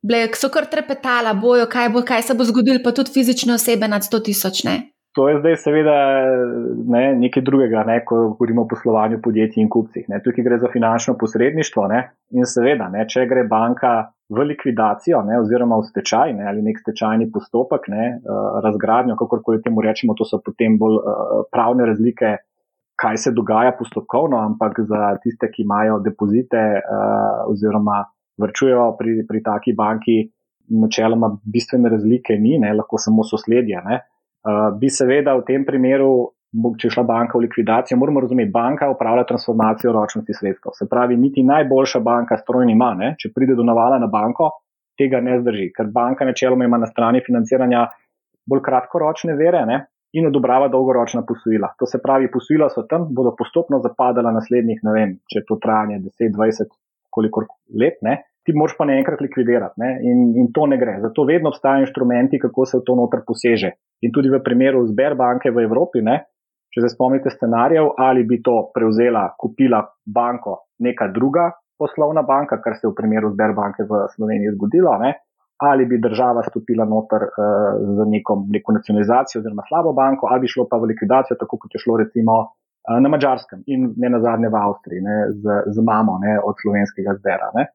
bile, 0.01 0.23
so 0.39 0.49
kar 0.53 0.69
trepetala, 0.73 1.35
bojo, 1.37 1.67
kaj, 1.69 1.91
bo, 1.93 2.03
kaj 2.07 2.25
se 2.25 2.37
bo 2.39 2.47
zgodilo, 2.49 2.81
pa 2.85 2.95
tudi 2.97 3.13
fizične 3.13 3.59
osebe 3.59 3.89
nad 3.89 4.07
100 4.07 4.23
tisoč. 4.31 4.65
To 5.17 5.29
je 5.29 5.39
zdaj 5.41 5.55
seveda 5.61 5.97
ne, 6.93 7.05
nekaj 7.21 7.45
drugega, 7.45 7.85
ne, 7.89 8.03
ko 8.05 8.35
govorimo 8.35 8.67
o 8.67 8.69
poslovanju 8.69 9.21
podjetij 9.25 9.63
in 9.65 9.71
kupcih. 9.73 10.09
Ne. 10.13 10.21
Tukaj 10.25 10.45
gre 10.45 10.59
za 10.61 10.69
finančno 10.73 11.17
posredništvo 11.21 11.87
ne, 11.93 12.03
in 12.37 12.49
seveda, 12.49 12.89
ne, 12.93 13.07
če 13.09 13.25
gre 13.29 13.47
banka 13.49 13.95
v 14.29 14.43
likvidacijo 14.43 15.23
ne, 15.23 15.39
oziroma 15.41 15.79
v 15.79 15.87
stečaj 15.87 16.35
ne, 16.35 16.47
ali 16.51 16.65
nek 16.67 16.81
stečajni 16.83 17.29
postopek, 17.33 17.87
ne, 17.93 18.07
uh, 18.19 18.59
razgradnjo, 18.65 19.15
kakorkoli 19.19 19.63
temu 19.63 19.85
rečemo, 19.85 20.17
to 20.19 20.27
so 20.27 20.41
potem 20.43 20.79
bolj 20.79 20.99
uh, 20.99 21.45
pravne 21.53 21.87
razlike, 21.87 22.33
kaj 22.97 23.21
se 23.23 23.33
dogaja 23.37 23.77
postopkovno, 23.79 24.41
ampak 24.41 24.81
za 24.89 25.13
tiste, 25.23 25.51
ki 25.53 25.63
imajo 25.63 26.01
depozite 26.03 26.63
uh, 26.81 27.45
oziroma 27.53 28.03
vrčujejo 28.43 28.89
pri, 28.99 29.21
pri 29.29 29.43
taki 29.45 29.77
banki, 29.77 30.19
načeloma 30.69 31.31
bistvene 31.45 31.89
razlike 31.89 32.35
ni, 32.41 32.59
ne, 32.59 32.73
lahko 32.75 32.99
samo 32.99 33.25
sosledje. 33.25 33.81
Ne. 33.87 34.01
Bi 34.81 34.91
seveda 34.91 35.37
v 35.39 35.45
tem 35.47 35.65
primeru, 35.67 36.36
če 36.81 36.91
šla 36.93 37.05
banka 37.07 37.39
v 37.39 37.47
likvidacijo, 37.47 37.99
moramo 37.99 38.23
razumeti, 38.25 38.53
banka 38.53 38.89
upravlja 38.91 39.27
transformacijo 39.29 39.93
ročnosti 39.93 40.35
sredstev. 40.35 40.77
Se 40.79 40.89
pravi, 40.89 41.17
niti 41.17 41.43
najboljša 41.45 42.01
banka 42.01 42.39
strojni 42.41 42.73
ima, 42.73 42.93
ne? 42.95 43.15
če 43.19 43.33
pride 43.35 43.57
do 43.59 43.67
navala 43.67 43.99
na 44.03 44.09
banko, 44.13 44.51
tega 44.99 45.21
ne 45.21 45.41
zdrži, 45.41 45.71
ker 45.77 45.91
banka 45.93 46.25
načeloma 46.25 46.65
ima 46.65 46.79
na 46.81 46.89
strani 46.89 47.21
financiranja 47.27 47.87
bolj 48.49 48.63
kratkoročne 48.65 49.37
vere 49.37 49.65
ne? 49.67 49.83
in 50.17 50.31
odobrava 50.31 50.71
dolgoročna 50.73 51.27
posojila. 51.29 51.75
To 51.79 51.87
se 51.87 51.99
pravi, 52.01 52.31
posojila 52.33 52.71
so 52.73 52.87
tam, 52.89 53.09
bodo 53.13 53.35
postopno 53.37 53.83
zapadala 53.85 54.33
naslednjih, 54.33 54.81
ne 54.87 54.95
vem, 54.95 55.13
če 55.29 55.43
to 55.49 55.59
trajanje 55.61 55.99
10, 56.07 56.33
20, 56.39 56.73
kolikor 57.13 57.51
let, 57.75 58.01
ne? 58.07 58.23
ti 58.47 58.55
moraš 58.55 58.77
pa 58.79 58.87
naenkrat 58.87 59.21
likvidirati 59.21 59.83
ne? 59.83 59.91
in, 60.07 60.31
in 60.39 60.53
to 60.55 60.69
ne 60.71 60.79
gre. 60.79 61.01
Zato 61.03 61.25
vedno 61.27 61.51
obstajajo 61.51 61.83
inštrumenti, 61.83 62.39
kako 62.39 62.65
se 62.71 62.79
v 62.79 62.87
to 62.87 62.95
noter 62.95 63.25
poseže. 63.27 63.73
In 64.07 64.15
tudi 64.15 64.31
v 64.31 64.39
primeru 64.45 64.85
Sberbanke 64.87 65.51
v 65.51 65.65
Evropi, 65.67 66.05
ne? 66.07 66.21
Če 66.77 66.85
se 66.85 66.93
spomnite 66.93 67.33
scenarijev, 67.33 67.95
ali 67.97 68.27
bi 68.29 68.43
to 68.45 68.59
prevzela, 68.75 69.31
kupila 69.41 69.81
banko 70.05 70.59
neka 70.85 71.09
druga 71.09 71.49
poslovna 71.81 72.23
banka, 72.23 72.59
kar 72.61 72.77
se 72.77 72.85
je 72.85 72.91
v 72.91 72.97
primeru 72.99 73.31
Sberbanke 73.33 73.87
v 73.89 74.03
Sloveniji 74.13 74.53
zgodilo, 74.57 74.93
ne? 75.01 75.15
ali 75.57 75.87
bi 75.89 75.97
država 75.97 76.43
stopila 76.45 76.85
noter 76.85 77.23
uh, 77.25 77.79
za 77.97 78.05
neko, 78.05 78.35
neko 78.53 78.75
nacionalizacijo 78.77 79.41
oziroma 79.41 79.65
slabo 79.69 79.95
banko, 79.97 80.29
ali 80.31 80.45
bi 80.45 80.51
šlo 80.53 80.67
pa 80.69 80.77
v 80.77 80.91
likvidacijo, 80.91 81.39
tako 81.41 81.57
kot 81.63 81.73
je 81.73 81.81
šlo 81.81 81.97
recimo 82.03 82.35
uh, 82.45 82.99
na 83.01 83.09
Mačarskem 83.09 83.63
in 83.73 83.87
ne 83.97 84.11
na 84.13 84.21
zadnje 84.21 84.51
v 84.53 84.61
Avstriji 84.61 85.01
ne? 85.07 85.17
Z, 85.33 85.57
z 85.73 85.85
mamo 85.89 86.19
ne? 86.21 86.37
od 86.45 86.61
slovenskega 86.61 87.17
Zbera. 87.17 87.49
Ne? 87.57 87.71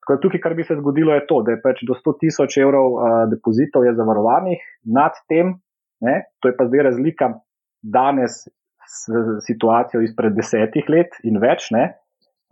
Tako 0.00 0.16
tukaj, 0.22 0.40
kar 0.40 0.56
bi 0.56 0.64
se 0.64 0.78
zgodilo, 0.80 1.12
je 1.12 1.26
to, 1.28 1.42
da 1.44 1.52
je 1.52 1.60
pač 1.60 1.84
do 1.84 1.98
100 2.00 2.16
tisoč 2.24 2.56
evrov 2.64 2.96
uh, 2.96 3.20
depozitov 3.28 3.84
je 3.84 3.92
zavarovanih, 4.00 4.64
nad 4.96 5.20
tem, 5.28 5.58
ne, 6.00 6.22
to 6.40 6.48
je 6.48 6.56
pa 6.56 6.70
zdaj 6.70 6.88
razlika 6.88 7.34
danes 7.92 8.44
s 8.86 9.10
situacijo 9.46 10.02
izpred 10.02 10.36
desetih 10.36 10.88
let 10.92 11.18
in 11.24 11.40
več. 11.42 11.70
Ne, 11.74 11.84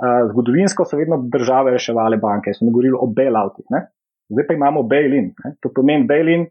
uh, 0.02 0.24
zgodovinsko 0.30 0.86
so 0.88 0.98
vedno 0.98 1.20
države 1.32 1.74
reševali 1.76 2.18
banke, 2.22 2.54
so 2.54 2.66
govorili 2.66 2.98
o 2.98 3.06
bailoutih, 3.06 3.66
ne. 3.70 3.86
zdaj 4.32 4.46
pa 4.48 4.54
imamo 4.56 4.82
bail-in. 4.82 5.32
To 5.62 5.72
pomeni 5.74 6.08
bail-in. 6.08 6.48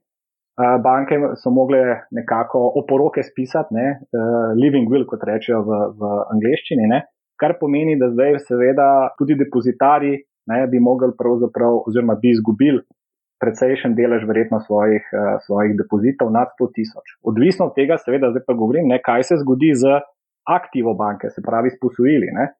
Uh, 0.53 0.75
banke 0.83 1.17
so 1.41 1.49
mogle 1.49 1.79
nekako 2.13 2.59
oporoke 2.83 3.23
spisati, 3.25 3.73
ne, 3.73 3.87
uh, 4.13 4.51
living 4.53 4.91
will, 4.91 5.07
kot 5.09 5.23
rečejo 5.25 5.63
v, 5.65 5.79
v 5.97 6.11
angleščini, 6.35 6.85
ne, 6.91 6.99
kar 7.41 7.55
pomeni, 7.57 7.95
da 7.97 8.11
zdaj 8.13 8.37
seveda 8.45 8.89
tudi 9.17 9.33
depozitari 9.39 10.13
ne, 10.51 10.67
bi 10.67 10.79
mogli 10.79 11.09
pravzaprav, 11.17 11.79
oziroma 11.87 12.15
bi 12.21 12.31
izgubili 12.35 12.83
precejšen 13.43 13.95
delež 13.99 14.23
verjetno 14.29 14.61
svojih, 14.63 15.03
uh, 15.11 15.37
svojih 15.43 15.75
depozitov 15.83 16.31
nad 16.31 16.55
100 16.55 16.71
tisoč. 16.79 17.17
Odvisno 17.27 17.69
od 17.69 17.75
tega, 17.75 17.99
seveda, 17.99 18.31
zdaj 18.31 18.47
pa 18.47 18.55
govorim, 18.55 18.87
ne, 18.87 19.01
kaj 19.03 19.29
se 19.29 19.39
zgodi 19.43 19.73
z 19.75 19.99
aktivo 20.47 20.95
banke, 20.95 21.29
se 21.29 21.43
pravi 21.43 21.75
s 21.75 21.79
posojili. 21.79 22.31
Ne. 22.31 22.53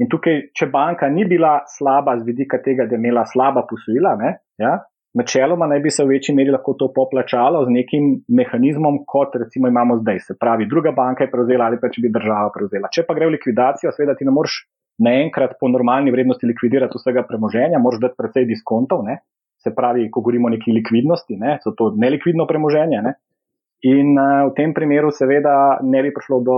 In 0.00 0.08
tukaj, 0.08 0.46
če 0.56 0.70
banka 0.72 1.08
ni 1.12 1.26
bila 1.28 1.60
slaba 1.68 2.16
z 2.20 2.24
vidika 2.24 2.60
tega, 2.64 2.88
da 2.88 2.96
je 2.96 3.00
imela 3.00 3.26
slaba 3.28 3.66
posojila, 3.68 4.16
ne, 4.20 4.38
ja, 4.60 4.78
načeloma 5.14 5.66
naj 5.66 5.80
bi 5.84 5.90
se 5.90 6.04
v 6.04 6.14
večji 6.14 6.34
meri 6.34 6.52
lahko 6.54 6.74
to 6.78 6.90
poplačalo 6.94 7.64
z 7.66 7.74
nekim 7.74 8.10
mehanizmom, 8.28 9.02
kot 9.06 9.34
recimo 9.42 9.68
imamo 9.68 9.98
zdaj. 10.02 10.20
Se 10.26 10.36
pravi, 10.40 10.68
druga 10.70 10.92
banka 10.96 11.24
je 11.24 11.32
prevzela 11.32 11.66
ali 11.66 11.80
pa 11.82 11.90
če 11.90 12.04
bi 12.04 12.12
država 12.14 12.52
prevzela. 12.54 12.90
Če 12.92 13.04
pa 13.08 13.16
gre 13.18 13.28
v 13.28 13.36
likvidacijo, 13.36 13.92
seveda 13.96 14.14
ti 14.18 14.28
ne 14.28 14.34
moreš 14.36 14.62
naenkrat 15.02 15.56
po 15.60 15.68
normalni 15.72 16.12
vrednosti 16.14 16.46
likvidirati 16.46 17.00
vsega 17.00 17.24
premoženja, 17.28 17.80
moraš 17.82 18.04
dati 18.04 18.18
precej 18.20 18.46
diskontov, 18.46 19.02
ne? 19.08 19.18
Se 19.62 19.74
pravi, 19.76 20.08
ko 20.10 20.20
govorimo 20.20 20.48
o 20.48 20.54
neki 20.54 20.72
likvidnosti, 20.72 21.36
ne? 21.36 21.58
so 21.64 21.74
to 21.76 21.92
nelikvidno 21.96 22.46
premoženje. 22.48 23.02
Ne? 23.04 23.14
In 23.90 24.16
uh, 24.16 24.48
v 24.50 24.54
tem 24.56 24.72
primeru, 24.76 25.12
seveda, 25.12 25.80
ne 25.82 26.02
bi 26.04 26.12
prišlo 26.16 26.40
do 26.44 26.56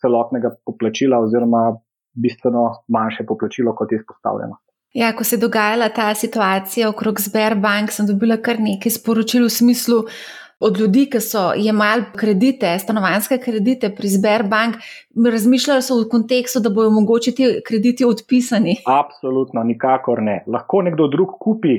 celotnega 0.00 0.54
poplačila, 0.64 1.20
oziroma 1.24 1.70
bistveno 2.18 2.64
manjše 2.88 3.26
poplačilo, 3.28 3.74
kot 3.76 3.92
je 3.92 4.00
izpostavljeno. 4.00 4.58
Ja, 4.96 5.12
ko 5.16 5.24
se 5.24 5.36
je 5.36 5.40
dogajala 5.40 5.88
ta 5.92 6.14
situacija 6.14 6.88
okrog 6.88 7.20
Sberbank, 7.20 7.92
sem 7.92 8.06
dobila 8.08 8.38
kar 8.40 8.60
nekaj 8.60 8.96
sporočil 8.96 9.44
v 9.44 9.52
smislu, 9.52 10.02
od 10.60 10.78
ljudi, 10.80 11.04
ki 11.10 11.20
so 11.22 11.52
jemali 11.54 12.08
kredite, 12.18 12.72
stanovanske 12.82 13.38
kredite 13.38 13.92
pri 13.94 14.08
Sberbank, 14.10 14.80
razmišljali 15.34 15.82
so 15.82 16.00
v 16.00 16.08
kontekstu, 16.10 16.60
da 16.64 16.72
bojo 16.74 16.90
mogoče 16.90 17.34
ti 17.34 17.50
krediti 17.66 18.04
odpisani? 18.04 18.74
Absolutno, 18.86 19.62
nikakor 19.62 20.22
ne. 20.22 20.42
Lahko 20.46 20.82
nekdo 20.82 21.06
drug 21.12 21.36
kupi 21.40 21.76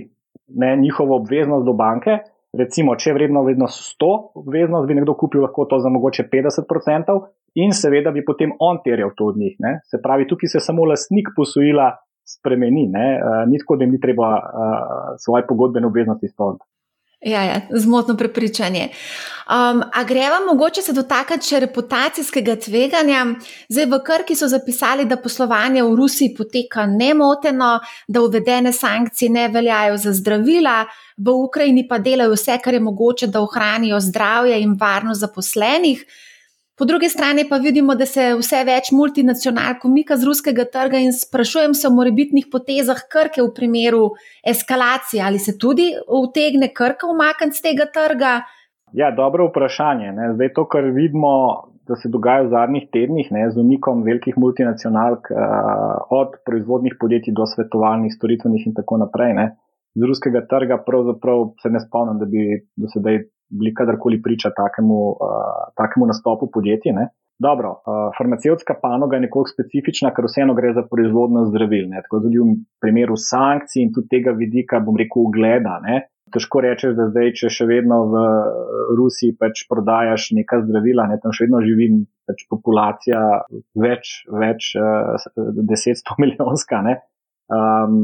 ne, 0.55 0.75
njihovo 0.77 1.15
obveznost 1.15 1.65
do 1.65 1.73
banke. 1.73 2.17
Recimo, 2.57 2.95
če 2.97 3.09
je 3.09 3.13
vredno 3.13 3.43
vedno 3.45 3.67
100 3.69 4.09
obveznost, 4.41 4.87
bi 4.87 4.97
nekdo 4.97 5.13
kupil 5.13 5.43
lahko 5.45 5.67
to 5.69 5.79
za 5.79 5.89
mogoče 5.93 6.25
50% 6.31 7.17
in 7.61 7.73
seveda 7.77 8.11
bi 8.11 8.25
potem 8.25 8.55
on 8.59 8.81
terjal 8.83 9.13
to 9.17 9.29
od 9.29 9.37
njih. 9.37 9.55
Ne. 9.59 9.79
Se 9.85 10.01
pravi, 10.01 10.27
tukaj 10.27 10.55
se 10.55 10.63
samo 10.65 10.87
lastnik 10.89 11.29
posojila 11.35 11.91
spremeni, 12.29 12.87
uh, 12.89 13.43
ni 13.49 13.57
tako, 13.61 13.77
da 13.77 13.85
jim 13.85 13.93
ni 13.93 14.01
treba 14.01 14.29
uh, 14.37 15.13
svoje 15.17 15.45
pogodbene 15.47 15.87
obveznosti 15.87 16.25
izpolniti. 16.29 16.65
Ja, 17.21 17.43
ja, 17.43 17.61
zmotno 17.75 18.17
prepričanje. 18.17 18.89
Um, 19.49 19.83
a 19.93 20.03
greva 20.07 20.39
mogoče 20.47 20.81
se 20.81 20.93
dotakati 20.93 21.47
še 21.47 21.59
reputacijskega 21.59 22.55
tveganja? 22.63 23.25
Zdaj 23.67 23.87
v 23.91 23.99
Krki 24.07 24.37
so 24.39 24.47
zapisali, 24.47 25.03
da 25.05 25.17
poslovanje 25.19 25.83
v 25.83 25.97
Rusiji 25.99 26.31
poteka 26.37 26.85
nemoteno, 26.87 27.73
da 28.07 28.23
uvedene 28.23 28.71
sankcije 28.73 29.33
ne 29.35 29.47
veljajo 29.51 29.97
za 29.97 30.13
zdravila, 30.15 30.85
v 31.17 31.35
Ukrajini 31.43 31.83
pa 31.89 31.99
delajo 31.99 32.37
vse, 32.37 32.55
kar 32.63 32.79
je 32.79 32.79
mogoče, 32.87 33.27
da 33.27 33.43
ohranijo 33.43 33.99
zdravje 33.99 34.61
in 34.63 34.77
varnost 34.79 35.19
zaposlenih. 35.19 36.05
Po 36.79 36.85
drugi 36.85 37.09
strani 37.09 37.43
pa 37.49 37.57
vidimo, 37.57 37.91
da 37.99 38.05
se 38.07 38.25
vse 38.39 38.61
več 38.63 38.93
multinacionalk 38.95 39.83
umika 39.83 40.15
z 40.15 40.23
ruskega 40.29 40.63
trga 40.71 41.01
in 41.03 41.11
sprašujem 41.11 41.73
se 41.75 41.87
o 41.89 41.91
morebitnih 41.91 42.45
potezah 42.51 43.01
Krke 43.11 43.41
v 43.43 43.49
primeru 43.57 44.05
eskalacije. 44.47 45.19
Ali 45.19 45.41
se 45.43 45.57
tudi 45.59 45.89
utegne 46.07 46.69
Krka 46.77 47.09
umakniti 47.11 47.57
z 47.57 47.65
tega 47.65 47.87
trga? 47.97 48.29
Ja, 48.95 49.09
dobro 49.11 49.49
vprašanje. 49.49 50.13
Ne. 50.15 50.29
Zdaj 50.37 50.53
to, 50.55 50.63
kar 50.71 50.87
vidimo, 50.95 51.31
da 51.83 51.97
se 51.99 52.07
dogaja 52.13 52.45
v 52.45 52.53
zadnjih 52.53 52.85
tednih 52.95 53.27
ne, 53.35 53.43
z 53.51 53.59
umikom 53.59 54.05
velikih 54.07 54.37
multinacionalk 54.39 55.27
uh, 55.33 55.41
od 56.15 56.39
proizvodnih 56.47 56.95
podjetij 57.01 57.35
do 57.35 57.43
svetovalnih, 57.43 58.15
storitvenih 58.15 58.69
in 58.71 58.77
tako 58.79 59.01
naprej. 59.03 59.35
Ne. 59.35 59.49
Z 59.99 60.07
ruskega 60.13 60.45
trga 60.47 60.79
pravzaprav 60.87 61.43
se 61.59 61.73
ne 61.75 61.83
spomnim, 61.83 62.23
da 62.23 62.29
bi 62.29 62.63
do 62.79 62.87
sedaj 62.95 63.19
bili 63.49 63.73
kadarkoli 63.73 64.21
priča 64.21 64.51
takemu, 64.55 64.99
uh, 65.11 65.73
takemu 65.77 66.05
nastopu 66.11 66.49
podjetja. 66.53 67.09
Dobro, 67.39 67.69
uh, 67.71 68.11
farmacevtska 68.17 68.75
panoga 68.81 69.15
je 69.15 69.25
nekoliko 69.25 69.53
specifična, 69.53 70.11
ker 70.15 70.27
vseeno 70.27 70.53
gre 70.57 70.73
za 70.75 70.83
proizvodno 70.91 71.45
zdravil. 71.47 71.85
Ne? 71.87 72.01
Tako 72.03 72.19
tudi 72.25 72.41
v 72.41 72.55
primeru 72.83 73.15
sankcij 73.15 73.85
in 73.85 73.93
tudi 73.95 74.11
tega 74.11 74.33
vidika, 74.35 74.81
bom 74.83 74.99
rekel, 74.99 75.23
ugleda. 75.29 75.77
Ne? 75.85 76.01
Težko 76.35 76.61
rečeš, 76.61 76.97
da 76.97 77.07
zdaj, 77.09 77.31
če 77.39 77.51
še 77.55 77.65
vedno 77.69 78.01
v 78.11 78.23
Rusiji 78.99 79.37
pač 79.39 79.63
prodajaš 79.71 80.29
neka 80.37 80.59
zdravila, 80.65 81.07
ne? 81.09 81.17
tam 81.23 81.31
še 81.33 81.47
vedno 81.47 81.63
živi 81.63 81.87
pač 82.27 82.43
populacija 82.51 83.23
več, 83.87 84.11
več 84.29 84.73
uh, 84.75 85.15
deset, 85.63 86.03
sto 86.03 86.19
milijonska. 86.19 86.83
Ne? 86.85 86.99
Um, 87.49 87.99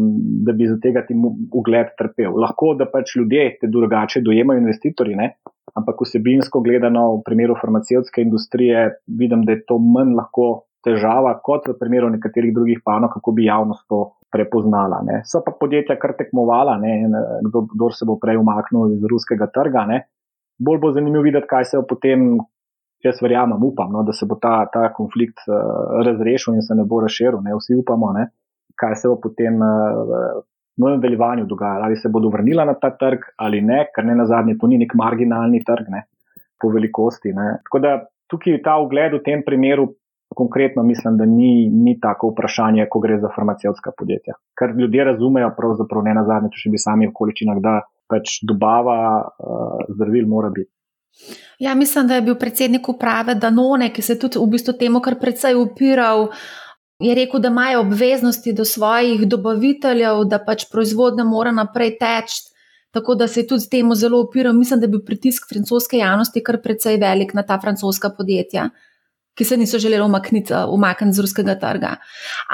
da 0.45 0.53
bi 0.53 0.67
za 0.67 0.77
tega 0.81 1.05
ti 1.05 1.15
ugled 1.53 1.93
trpel. 1.97 2.33
Lahko 2.41 2.73
da 2.79 2.87
pač 2.91 3.15
ljudje 3.19 3.57
te 3.61 3.69
drugače 3.71 4.21
dojemajo 4.25 4.63
investitorji, 4.63 5.15
ne? 5.15 5.35
ampak 5.75 5.99
vsebinsko 6.05 6.61
gledano 6.63 7.17
v 7.17 7.23
primeru 7.25 7.55
farmacevtske 7.59 8.23
industrije 8.23 8.85
vidim, 9.07 9.43
da 9.43 9.55
je 9.55 9.65
to 9.67 9.75
manj 9.81 10.13
lahko 10.15 10.45
težava 10.85 11.33
kot 11.43 11.67
v 11.67 11.75
primeru 11.79 12.11
nekaterih 12.13 12.53
drugih 12.55 12.83
panov, 12.85 13.11
kako 13.15 13.33
bi 13.35 13.47
javnost 13.47 13.87
to 13.89 14.01
prepoznala. 14.31 15.01
Ne. 15.07 15.21
So 15.25 15.41
pa 15.45 15.51
podjetja 15.59 15.97
kar 15.99 16.13
tekmovala, 16.17 16.77
ne, 16.81 16.93
kdo, 17.47 17.65
kdo 17.73 17.89
se 17.91 18.07
bo 18.07 18.19
prej 18.21 18.39
umaknil 18.39 18.93
iz 18.95 19.07
ruskega 19.09 19.49
trga. 19.51 19.85
Ne. 19.89 20.03
Bolj 20.61 20.79
bo 20.83 20.93
zanimivo 20.95 21.25
videti, 21.25 21.49
kaj 21.49 21.71
se 21.71 21.81
bo 21.81 21.87
potem, 21.89 22.37
jaz 23.03 23.19
verjamem, 23.21 23.59
upam, 23.65 23.91
no, 23.91 24.05
da 24.05 24.13
se 24.15 24.27
bo 24.29 24.37
ta, 24.41 24.61
ta 24.71 24.87
konflikt 24.95 25.43
uh, 25.49 25.99
razrešil 26.05 26.55
in 26.55 26.63
se 26.63 26.77
ne 26.77 26.85
bo 26.87 27.01
razširil. 27.03 27.41
Ne. 27.43 27.57
Vsi 27.57 27.75
upamo, 27.81 28.13
ne, 28.15 28.29
kaj 28.79 28.95
se 29.01 29.11
bo 29.11 29.19
potem 29.23 29.61
uh, 29.61 30.41
v 30.77 30.91
nadaljevanju 30.91 31.45
dogajalo. 31.45 31.85
Ali 31.87 31.95
se 31.95 32.09
bodo 32.09 32.29
vrnila 32.29 32.65
na 32.65 32.73
ta 32.73 32.91
trg 32.91 33.29
ali 33.37 33.61
ne, 33.61 33.85
ker 33.95 34.05
ne 34.05 34.15
na 34.15 34.25
zadnje, 34.25 34.57
to 34.59 34.67
ni 34.67 34.79
nek 34.81 34.95
marginalni 34.95 35.63
trg 35.63 35.91
ne, 35.91 36.05
po 36.61 36.69
velikosti. 36.69 37.33
Ne. 37.33 37.59
Tako 37.67 37.79
da 37.79 37.95
tukaj 38.31 38.61
ta 38.63 38.77
ugled 38.81 39.19
v 39.19 39.23
tem 39.25 39.43
primeru 39.45 39.93
konkretno 40.35 40.83
mislim, 40.83 41.17
da 41.17 41.25
ni, 41.25 41.69
ni 41.69 41.99
tako 42.01 42.33
vprašanje, 42.33 42.87
ko 42.91 42.99
gre 42.99 43.19
za 43.19 43.29
farmacevtska 43.35 43.91
podjetja. 43.97 44.33
Ker 44.59 44.73
ljudje 44.75 45.03
razumejo, 45.03 45.51
pravzaprav 45.57 46.03
ne 46.03 46.15
na 46.17 46.25
zadnje, 46.27 46.49
če 46.51 46.71
bi 46.73 46.81
sami 46.81 47.07
v 47.07 47.13
količinah, 47.15 47.61
da 47.63 47.75
pač 48.11 48.39
dobava 48.43 48.97
uh, 49.21 49.85
zdravil 49.95 50.27
mora 50.27 50.49
biti. 50.53 50.69
Ja, 51.59 51.75
mislim, 51.75 52.07
da 52.07 52.17
je 52.17 52.25
bil 52.25 52.35
predsednik 52.35 52.89
uprave 52.89 53.37
Danone, 53.39 53.89
ki 53.93 54.03
se 54.03 54.13
je 54.13 54.19
tudi 54.25 54.41
v 54.41 54.49
bistvu 54.51 54.75
temu 54.79 54.99
kar 54.99 55.15
precej 55.21 55.55
upiral. 55.55 56.27
Je 56.99 57.15
rekel, 57.15 57.39
da 57.43 57.47
imajo 57.51 57.81
obveznosti 57.81 58.53
do 58.53 58.65
svojih 58.65 59.27
dobaviteljev, 59.27 60.23
da 60.31 60.39
pač 60.39 60.65
proizvodnja 60.71 61.23
mora 61.27 61.51
naprej 61.51 61.97
teči, 61.99 62.41
tako 62.95 63.15
da 63.15 63.27
se 63.27 63.41
je 63.41 63.47
tudi 63.47 63.69
temu 63.69 63.95
zelo 63.95 64.21
upiral. 64.21 64.53
Mislim, 64.53 64.79
da 64.79 64.87
je 64.87 64.95
bil 64.95 65.03
pritisk 65.05 65.49
francoske 65.49 65.97
javnosti 65.97 66.43
kar 66.43 66.61
precej 66.63 66.97
velik 66.97 67.33
na 67.33 67.43
ta 67.43 67.59
francoska 67.61 68.09
podjetja 68.09 68.69
ki 69.35 69.43
se 69.43 69.57
niso 69.57 69.79
želeli 69.79 70.03
umakniti, 70.03 70.53
eh, 70.53 70.65
umakniti 70.65 71.15
z 71.15 71.21
ruskega 71.21 71.55
trga. 71.59 71.95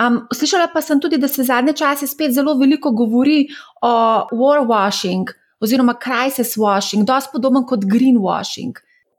Um, 0.07 0.21
slišala 0.33 0.67
pa 0.73 0.81
sem 0.81 0.99
tudi, 0.99 1.17
da 1.17 1.27
se 1.27 1.43
zadnje 1.43 1.73
čase 1.73 2.07
spet 2.07 2.31
zelo 2.31 2.57
veliko 2.57 2.91
govori 2.91 3.47
o 3.81 3.93
warwashing 4.31 5.29
oziroma 5.61 5.93
crisis 5.93 6.57
washing, 6.57 7.05
dosti 7.05 7.29
podoben 7.33 7.65
kot 7.65 7.85
greenwashing. 7.85 8.73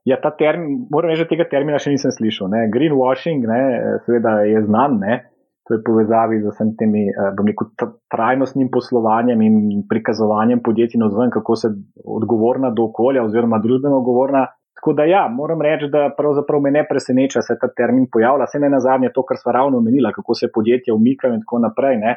Ja, 0.09 0.19
ta 0.19 0.33
termin, 0.35 0.87
moram 0.91 1.13
reči, 1.13 1.23
da 1.23 1.31
tega 1.31 1.47
termina 1.51 1.79
še 1.79 1.93
nisem 1.95 2.11
slišal. 2.15 2.51
Ne. 2.51 2.65
Greenwashing, 2.75 3.45
ne, 3.47 3.61
seveda 4.07 4.41
je 4.49 4.65
znan, 4.67 4.99
ne. 5.03 5.21
to 5.63 5.77
je 5.77 5.83
povezavi 5.87 6.41
z 6.43 6.51
vsem 6.51 6.73
temi, 6.75 7.05
eh, 7.07 7.29
bom 7.39 7.47
rekel, 7.47 7.69
trajnostnim 8.11 8.67
poslovanjem 8.75 9.45
in 9.47 9.85
prikazovanjem 9.87 10.59
podjetij 10.59 10.99
na 10.99 11.07
zven, 11.13 11.31
kako 11.31 11.55
se 11.57 11.71
odgovorna 12.03 12.73
do 12.75 12.89
okolja 12.91 13.23
oziroma 13.23 13.63
družbeno 13.63 14.01
odgovorna 14.03 14.49
Tako 14.83 14.93
da, 14.99 15.05
ja, 15.05 15.29
moram 15.31 15.61
reči, 15.63 15.87
da 15.95 16.09
pravzaprav 16.17 16.61
me 16.61 16.71
ne 16.75 16.81
preseneča, 16.89 17.39
da 17.39 17.43
se 17.47 17.55
ta 17.61 17.69
termin 17.71 18.09
pojavlja. 18.13 18.49
Se 18.51 18.59
ne 18.59 18.71
na 18.71 18.81
zadnje 18.83 19.13
to, 19.15 19.23
kar 19.23 19.39
smo 19.39 19.53
ravno 19.53 19.79
omenili, 19.79 20.11
kako 20.15 20.35
se 20.35 20.49
podjetja 20.55 20.95
umikajo 20.95 21.37
in 21.37 21.45
tako 21.45 21.61
naprej. 21.63 21.99
Ne. 22.01 22.17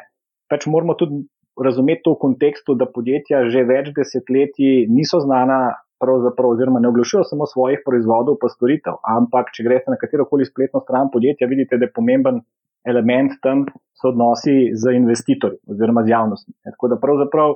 Pač 0.50 0.66
moramo 0.66 0.96
tudi 0.98 1.20
razumeti 1.64 2.02
to 2.04 2.16
v 2.16 2.20
kontekstu, 2.24 2.74
da 2.74 2.88
podjetja 2.94 3.44
že 3.54 3.62
več 3.70 3.92
desetletij 3.94 4.88
niso 4.90 5.20
znana, 5.22 5.76
oziroma 6.00 6.80
ne 6.80 6.88
oglašujejo 6.88 7.24
samo 7.24 7.46
svojih 7.46 7.80
proizvodov 7.86 8.36
in 8.42 8.52
storitev. 8.52 9.00
Ampak, 9.02 9.52
če 9.54 9.64
greste 9.64 9.90
na 9.90 9.96
katero 9.96 10.24
koli 10.24 10.44
spletno 10.44 10.80
stran 10.80 11.10
podjetja, 11.12 11.48
vidite, 11.48 11.78
da 11.78 11.88
je 11.88 11.94
pomemben 11.94 12.42
element 12.86 13.32
tam 13.42 13.64
so 13.96 14.08
odnosi 14.12 14.70
z 14.74 14.92
investitorji 14.94 15.58
oziroma 15.66 16.04
z 16.04 16.14
javnostmi. 16.14 16.54
Tako 16.64 16.88
da 16.88 17.00
pravzaprav 17.02 17.54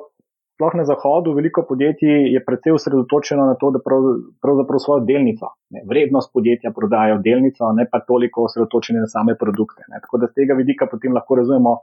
sploh 0.61 0.75
na 0.77 0.85
zahodu, 0.85 1.33
veliko 1.33 1.63
podjetij 1.69 2.35
je 2.35 2.41
predvsej 2.45 2.75
osredotočeno 2.77 3.47
na 3.49 3.55
to, 3.61 3.71
da 3.71 3.81
pravzaprav 3.81 4.83
svojo 4.85 5.05
delnico, 5.09 5.55
ne, 5.73 5.85
vrednost 5.89 6.33
podjetja 6.35 6.73
prodajo 6.77 7.17
delnico, 7.25 7.73
ne 7.73 7.87
pa 7.93 8.03
toliko 8.05 8.45
osredotočene 8.45 9.01
na 9.01 9.09
same 9.09 9.39
produkte. 9.41 9.87
Ne. 9.89 10.03
Tako 10.05 10.21
da 10.21 10.29
z 10.29 10.37
tega 10.43 10.55
vidika 10.59 10.89
potem 10.91 11.17
lahko 11.17 11.41
razumemo 11.41 11.79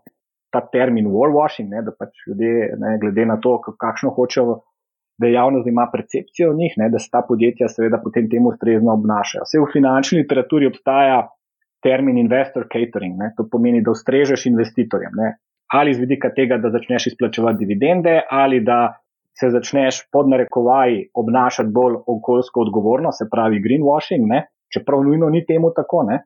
ta 0.54 0.62
termin 0.62 1.10
warwashing, 1.10 1.72
ne, 1.74 1.82
da 1.82 1.92
pač 1.92 2.22
ljudje, 2.28 2.76
ne, 2.78 2.98
glede 3.02 3.26
na 3.26 3.40
to, 3.42 3.58
kakšno 3.82 4.14
hočejo, 4.14 4.60
da 5.18 5.28
javnost 5.28 5.68
ima 5.68 5.88
percepcijo 5.92 6.52
o 6.52 6.58
njih, 6.58 6.76
ne, 6.78 6.90
da 6.94 7.00
se 7.00 7.10
ta 7.12 7.24
podjetja 7.28 7.68
seveda 7.74 7.98
potem 8.04 8.30
temu 8.30 8.54
ustrezno 8.54 8.94
obnašajo. 8.94 9.48
Vse 9.48 9.64
v 9.64 9.72
finančni 9.74 10.22
literaturi 10.22 10.70
obstaja 10.70 11.24
termin 11.84 12.18
investor 12.18 12.68
catering, 12.74 13.18
ne, 13.18 13.32
to 13.38 13.48
pomeni, 13.52 13.82
da 13.82 13.94
ustrežeš 13.96 14.46
investitorjem. 14.52 15.14
Ne 15.18 15.36
ali 15.68 15.94
z 15.94 16.00
vidika 16.00 16.30
tega, 16.36 16.58
da 16.58 16.70
začneš 16.72 17.08
izplačevati 17.08 17.66
dividende, 17.66 18.22
ali 18.30 18.60
da 18.64 19.00
se 19.40 19.50
začneš 19.50 20.08
pod 20.12 20.30
narekovaj 20.30 21.04
obnašati 21.14 21.70
bolj 21.74 22.00
okoljsko 22.08 22.62
odgovorno, 22.62 23.12
se 23.12 23.28
pravi 23.32 23.62
greenwashing, 23.62 24.26
ne? 24.26 24.48
čeprav 24.74 25.04
nujno 25.04 25.30
ni 25.30 25.46
temu 25.46 25.72
tako. 25.76 26.04
Ne? 26.08 26.24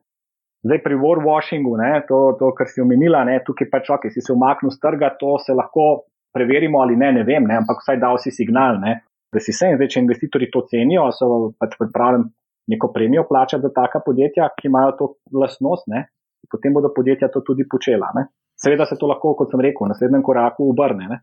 Zdaj 0.62 0.78
pri 0.82 0.94
warwashingu, 0.94 1.74
ne, 1.78 2.04
to, 2.08 2.36
to, 2.38 2.52
kar 2.54 2.68
si 2.70 2.80
omenila, 2.80 3.24
ne, 3.26 3.40
tukaj 3.46 3.66
pač, 3.70 3.90
ok, 3.90 4.06
si 4.14 4.22
se 4.22 4.32
umaknil 4.32 4.70
z 4.70 4.78
trga, 4.78 5.10
to 5.18 5.34
se 5.42 5.54
lahko 5.58 6.04
preverimo 6.34 6.80
ali 6.82 6.96
ne, 6.96 7.12
ne 7.12 7.24
vem, 7.28 7.44
ne, 7.48 7.58
ampak 7.62 7.82
vsaj 7.82 7.98
dal 8.00 8.18
si 8.22 8.32
signal, 8.34 8.80
ne, 8.80 9.00
da 9.32 9.40
si 9.40 9.52
se 9.52 9.70
in 9.70 9.78
zdaj, 9.78 9.90
če 9.94 10.04
investitorji 10.04 10.50
to 10.52 10.64
cenijo, 10.70 11.08
so 11.16 11.52
pač 11.60 11.76
pripravljeni 11.80 12.30
neko 12.72 12.92
premijo 12.94 13.24
plačati 13.28 13.62
za 13.62 13.72
taka 13.74 14.00
podjetja, 14.04 14.48
ki 14.56 14.68
imajo 14.68 14.94
to 14.98 15.08
lasnost, 15.36 15.88
ne, 15.92 16.06
potem 16.50 16.74
bodo 16.74 16.92
podjetja 16.94 17.30
to 17.32 17.42
tudi 17.46 17.66
počela. 17.68 18.12
Ne. 18.16 18.28
Seveda 18.62 18.86
se 18.86 18.98
to 18.98 19.08
lahko, 19.10 19.34
kot 19.38 19.50
sem 19.50 19.60
rekel, 19.64 19.86
v 19.86 19.92
naslednjem 19.94 20.22
koraku 20.22 20.68
obrne. 20.70 21.08
Ne? 21.10 21.22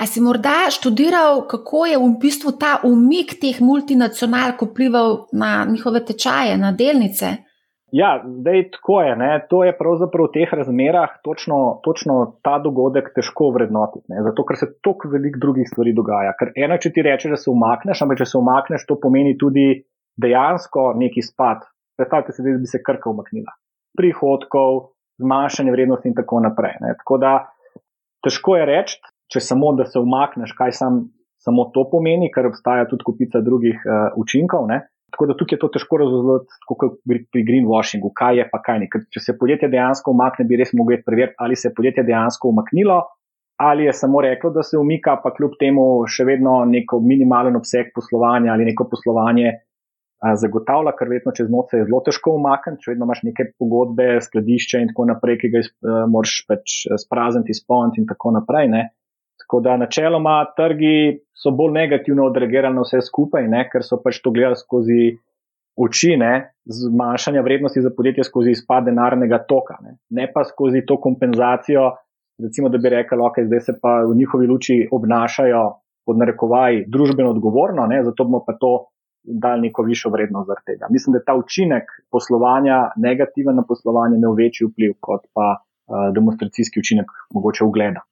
A 0.00 0.06
si 0.10 0.22
morda 0.24 0.70
študiral, 0.74 1.44
kako 1.50 1.84
je 1.86 1.98
v 2.00 2.10
bistvu 2.22 2.54
ta 2.58 2.78
umik 2.86 3.36
teh 3.42 3.60
multinacionalk 3.62 4.62
vplival 4.70 5.26
na 5.32 5.64
njihove 5.68 6.02
tečaje, 6.08 6.56
na 6.58 6.72
delnice? 6.72 7.36
Ja, 7.94 8.24
zdaj 8.26 8.70
tako 8.74 8.96
je. 9.06 9.16
Ne? 9.16 9.30
To 9.50 9.60
je 9.64 9.72
pravzaprav 9.78 10.26
v 10.26 10.32
teh 10.34 10.52
razmerah 10.58 11.12
točno, 11.22 11.78
točno 11.84 12.14
ta 12.42 12.56
dogodek 12.58 13.12
težko 13.14 13.52
vrednotiti. 13.54 14.08
Ne? 14.10 14.24
Zato, 14.26 14.42
ker 14.48 14.58
se 14.58 14.66
toliko 14.82 15.12
velik 15.12 15.36
drugih 15.38 15.68
stvari 15.70 15.92
dogaja. 15.94 16.32
Ker 16.38 16.50
eno, 16.58 16.78
če 16.82 16.90
ti 16.90 17.04
rečeš, 17.06 17.36
da 17.36 17.38
se 17.38 17.52
umakneš, 17.52 18.02
ampak 18.02 18.18
če 18.18 18.26
se 18.32 18.40
umakneš, 18.40 18.86
to 18.88 18.98
pomeni 18.98 19.36
tudi 19.38 19.68
dejansko 20.18 20.88
neki 20.98 21.22
spad. 21.22 21.62
Predstavljate 21.94 22.34
si, 22.34 22.42
da 22.42 22.56
bi 22.58 22.72
se 22.72 22.82
krka 22.82 23.12
umaknila. 23.14 23.54
Prihodkov, 23.94 24.80
zmanjšanje 25.22 25.74
vrednosti 25.76 26.10
in 26.10 26.16
tako 26.18 26.40
naprej. 26.42 26.74
Ne. 26.82 26.96
Tako 26.98 27.20
da 27.22 27.36
težko 28.26 28.56
je 28.58 28.66
reči, 28.72 28.98
če 29.30 29.44
samo 29.52 29.70
da 29.78 29.86
se 29.86 30.02
umakneš, 30.02 30.56
kaj 30.58 30.74
sam, 30.74 30.98
samo 31.38 31.68
to 31.70 31.86
pomeni, 31.94 32.32
ker 32.34 32.50
obstaja 32.50 32.88
tudi 32.90 33.06
kupica 33.06 33.38
drugih 33.38 33.78
uh, 33.86 34.18
učinkov. 34.18 34.66
Ne. 34.66 34.82
Tako 35.14 35.28
da 35.30 35.36
tukaj 35.38 35.54
je 35.54 35.62
to 35.62 35.68
težko 35.76 35.98
razumeti, 36.02 36.56
kot 36.66 36.96
pri 37.06 37.42
greenwashingu, 37.46 38.10
kaj 38.18 38.40
je 38.40 38.46
pa 38.50 38.58
kaj 38.64 38.80
ni. 38.82 38.88
Ker 38.90 39.04
če 39.14 39.20
se 39.22 39.34
podjetje 39.38 39.70
dejansko 39.70 40.10
umakne, 40.10 40.46
bi 40.50 40.58
res 40.58 40.72
mogli 40.74 40.98
preveriti, 41.06 41.38
ali 41.38 41.54
se 41.54 41.68
je 41.70 41.74
podjetje 41.76 42.02
dejansko 42.08 42.50
umaknilo. 42.50 42.96
Ali 43.62 43.86
je 43.86 43.92
samo 43.94 44.18
reklo, 44.24 44.50
da 44.50 44.64
se 44.66 44.74
umika, 44.78 45.14
pa 45.22 45.30
kljub 45.36 45.54
temu 45.60 45.84
še 46.10 46.26
vedno 46.26 46.56
neko 46.66 46.98
minimalen 46.98 47.54
obseg 47.54 47.92
poslovanja 47.94 48.50
ali 48.56 48.66
neko 48.66 48.88
poslovanje 48.90 49.52
zagotavlja, 50.42 50.94
ker 50.98 51.10
vedno 51.12 51.32
čez 51.36 51.50
noč 51.52 51.76
je 51.76 51.84
zelo 51.84 52.00
težko 52.02 52.34
umakniti, 52.38 52.82
če 52.82 52.92
vedno 52.94 53.06
imaš 53.06 53.22
neke 53.28 53.46
pogodbe, 53.60 54.08
skladišče 54.24 54.82
in 54.82 54.90
tako 54.90 55.06
naprej, 55.12 55.38
ki 55.42 55.50
ga 55.52 55.62
moraš 56.10 56.36
pač 56.48 56.76
sprazniti, 57.04 57.54
izpolniti 57.54 58.02
in 58.02 58.08
tako 58.10 58.34
naprej. 58.38 58.70
Ne. 58.72 58.82
Tako 59.44 59.60
da 59.60 59.76
načeloma 59.76 60.38
trgi 60.56 61.20
so 61.36 61.52
bolj 61.52 61.72
negativno 61.72 62.24
odreagirali 62.24 62.74
na 62.74 62.84
vse 62.86 63.02
skupaj, 63.04 63.44
ne, 63.48 63.66
ker 63.72 63.84
so 63.84 64.00
pač 64.00 64.22
to 64.24 64.32
gledali 64.32 64.56
skozi 64.56 65.10
oči, 65.76 66.14
ne, 66.16 66.32
zmanjšanja 66.64 67.42
vrednosti 67.44 67.82
za 67.84 67.90
podjetje 67.96 68.24
skozi 68.24 68.54
izpad 68.54 68.86
denarnega 68.88 69.42
toka, 69.48 69.76
ne, 69.82 69.98
ne 70.10 70.30
pa 70.32 70.44
skozi 70.48 70.84
to 70.86 70.96
kompenzacijo, 71.00 71.90
recimo, 72.42 72.70
da 72.72 72.78
bi 72.78 72.94
rekel, 72.94 73.20
ok, 73.26 73.42
zdaj 73.50 73.60
se 73.60 73.74
pa 73.82 73.98
v 74.08 74.16
njihovi 74.16 74.46
luči 74.46 74.78
obnašajo 74.92 75.64
pod 76.06 76.18
narekovaj 76.20 76.84
družbeno 76.88 77.34
odgovorno, 77.36 77.86
ne, 77.90 78.00
zato 78.04 78.24
bomo 78.24 78.44
pa 78.46 78.56
to 78.60 78.72
dali 79.24 79.68
neko 79.68 79.82
višjo 79.82 80.10
vrednost 80.12 80.46
zaradi 80.46 80.72
tega. 80.72 80.88
Mislim, 80.90 81.12
da 81.16 81.24
ta 81.26 81.34
učinek 81.34 81.92
poslovanja 82.12 82.90
negativen 82.96 83.56
na 83.56 83.64
poslovanje 83.68 84.16
imel 84.16 84.34
večji 84.40 84.68
vpliv 84.68 84.96
kot 85.00 85.24
pa 85.32 85.46
uh, 85.56 86.10
demonstracijski 86.14 86.80
učinek 86.80 87.06
mogoče 87.34 87.64
ugleda. 87.64 88.04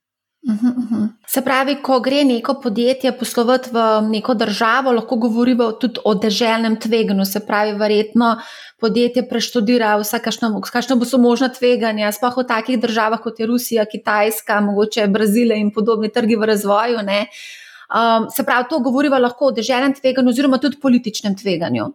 Uhum. 0.49 1.09
Se 1.27 1.41
pravi, 1.45 1.77
ko 1.83 2.01
gre 2.03 2.25
neko 2.25 2.57
podjetje 2.63 3.13
poslovati 3.19 3.71
v 3.73 3.83
neko 4.11 4.35
državo, 4.35 4.91
lahko 4.93 5.17
govorimo 5.17 5.69
tudi 5.79 6.03
o 6.05 6.15
deželnem 6.15 6.77
tveganju. 6.83 7.25
Se 7.25 7.45
pravi, 7.47 7.77
verjetno 7.79 8.33
podjetje 8.81 9.23
preštudira 9.29 9.95
vse, 10.01 10.19
kakšno 10.19 11.05
so 11.07 11.19
možna 11.23 11.49
tveganja, 11.49 12.11
sploh 12.13 12.43
v 12.43 12.47
takih 12.49 12.81
državah 12.83 13.23
kot 13.23 13.39
je 13.39 13.47
Rusija, 13.47 13.87
Kitajska, 13.87 14.61
mogoče 14.61 15.07
Brazilija 15.07 15.57
in 15.63 15.71
podobni 15.71 16.11
trgi 16.11 16.37
v 16.37 16.51
razvoju. 16.51 16.99
Um, 16.99 18.27
se 18.35 18.43
pravi, 18.45 18.67
to 18.71 18.81
govorimo 18.81 19.19
lahko 19.19 19.53
o 19.53 19.55
državnem 19.55 19.95
tveganju, 19.95 20.35
oziroma 20.35 20.59
tudi 20.59 20.81
političnem 20.83 21.39
tveganju. 21.39 21.93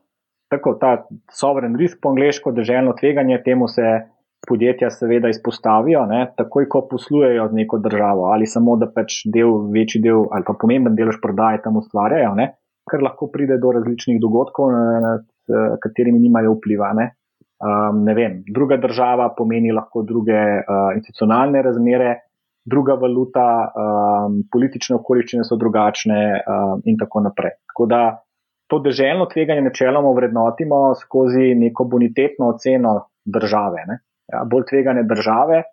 Tako, 0.47 0.77
ta 0.79 1.07
soveren 1.33 1.75
risk 1.75 1.99
po 2.01 2.15
angliško, 2.15 2.51
državno 2.51 2.95
tveganje, 2.99 3.41
temu 3.43 3.67
se 3.67 4.07
podjetja 4.47 4.89
seveda 4.93 5.29
izpostavijo, 5.29 6.05
ne, 6.10 6.21
takoj 6.38 6.67
ko 6.71 6.86
poslujejo 6.91 7.47
z 7.51 7.60
neko 7.62 7.79
državo 7.83 8.29
ali 8.33 8.47
samo 8.47 8.75
da 8.79 8.88
pač 8.91 9.21
del, 9.33 9.69
večji 9.73 10.01
del 10.03 10.25
ali 10.31 10.47
pa 10.47 10.55
pomemben 10.60 10.95
delež 10.95 11.19
prodaje 11.23 11.62
tam 11.63 11.79
ustvarjajo, 11.81 12.33
ne, 12.39 12.51
ker 12.88 13.03
lahko 13.03 13.27
pride 13.33 13.60
do 13.62 13.73
različnih 13.75 14.19
dogodkov, 14.23 14.71
nad 15.03 15.25
katerimi 15.83 16.19
nimajo 16.19 16.57
vpliva. 16.57 16.93
Ne. 16.95 17.12
Um, 17.57 18.03
ne 18.05 18.13
vem, 18.13 18.41
druga 18.53 18.77
država 18.77 19.31
pomeni 19.38 19.71
lahko 19.73 20.03
druge 20.05 20.38
uh, 20.38 20.91
institucionalne 20.95 21.62
razmere 21.65 22.13
druga 22.67 22.97
valuta, 22.99 23.47
um, 23.71 24.41
politične 24.51 24.99
okoliščine 24.99 25.45
so 25.47 25.57
drugačne 25.57 26.19
um, 26.38 26.81
in 26.86 26.99
tako 26.99 27.23
naprej. 27.25 27.55
Tako 27.71 27.88
da 27.89 28.01
to 28.67 28.81
deželno 28.83 29.25
tveganje 29.31 29.63
načeloma 29.69 30.12
vrednotimo 30.15 30.81
skozi 30.99 31.53
neko 31.55 31.88
bonitetno 31.88 32.51
oceno 32.53 32.93
države. 33.25 33.86
Ja, 34.33 34.43
bolj 34.43 34.67
tvegane 34.69 35.03
države 35.07 35.63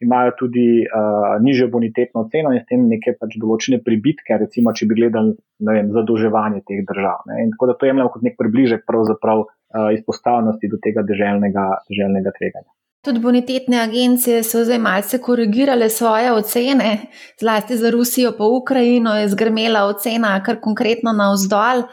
imajo 0.00 0.32
tudi 0.38 0.84
uh, 0.84 1.42
nižjo 1.42 1.68
bonitetno 1.72 2.20
oceno 2.26 2.52
in 2.52 2.60
s 2.60 2.68
tem 2.68 2.84
neke 2.88 3.14
pač 3.20 3.38
določene 3.40 3.80
pribitke, 3.84 4.36
recimo, 4.42 4.74
če 4.76 4.88
bi 4.90 4.98
gledali 4.98 5.32
vem, 5.70 5.88
zadolževanje 5.94 6.60
teh 6.68 6.82
držav. 6.88 7.24
Ne? 7.30 7.44
In 7.46 7.54
tako 7.54 7.70
da 7.70 7.76
to 7.80 7.88
jemljemo 7.88 8.12
kot 8.12 8.26
nek 8.26 8.36
približek 8.40 8.84
pravzaprav 8.88 9.46
uh, 9.46 9.88
izpostavljenosti 9.96 10.72
do 10.72 10.80
tega 10.84 11.06
deželnega, 11.08 11.68
deželnega 11.88 12.34
tveganja. 12.36 12.68
Tudi 13.06 13.22
bonitetne 13.22 13.80
agencije 13.84 14.42
so 14.42 14.64
zdaj 14.66 14.80
malce 14.82 15.20
korigirale 15.22 15.88
svoje 15.94 16.32
ocene, 16.34 16.92
zlasti 17.40 17.76
za 17.78 17.92
Rusijo, 17.94 18.32
pa 18.38 18.44
Ukrajino 18.50 19.14
je 19.14 19.28
zgrmela 19.32 19.84
ocena, 19.86 20.34
kar 20.42 20.58
konkretno 20.60 21.14
na 21.14 21.30
vzdolj. 21.32 21.86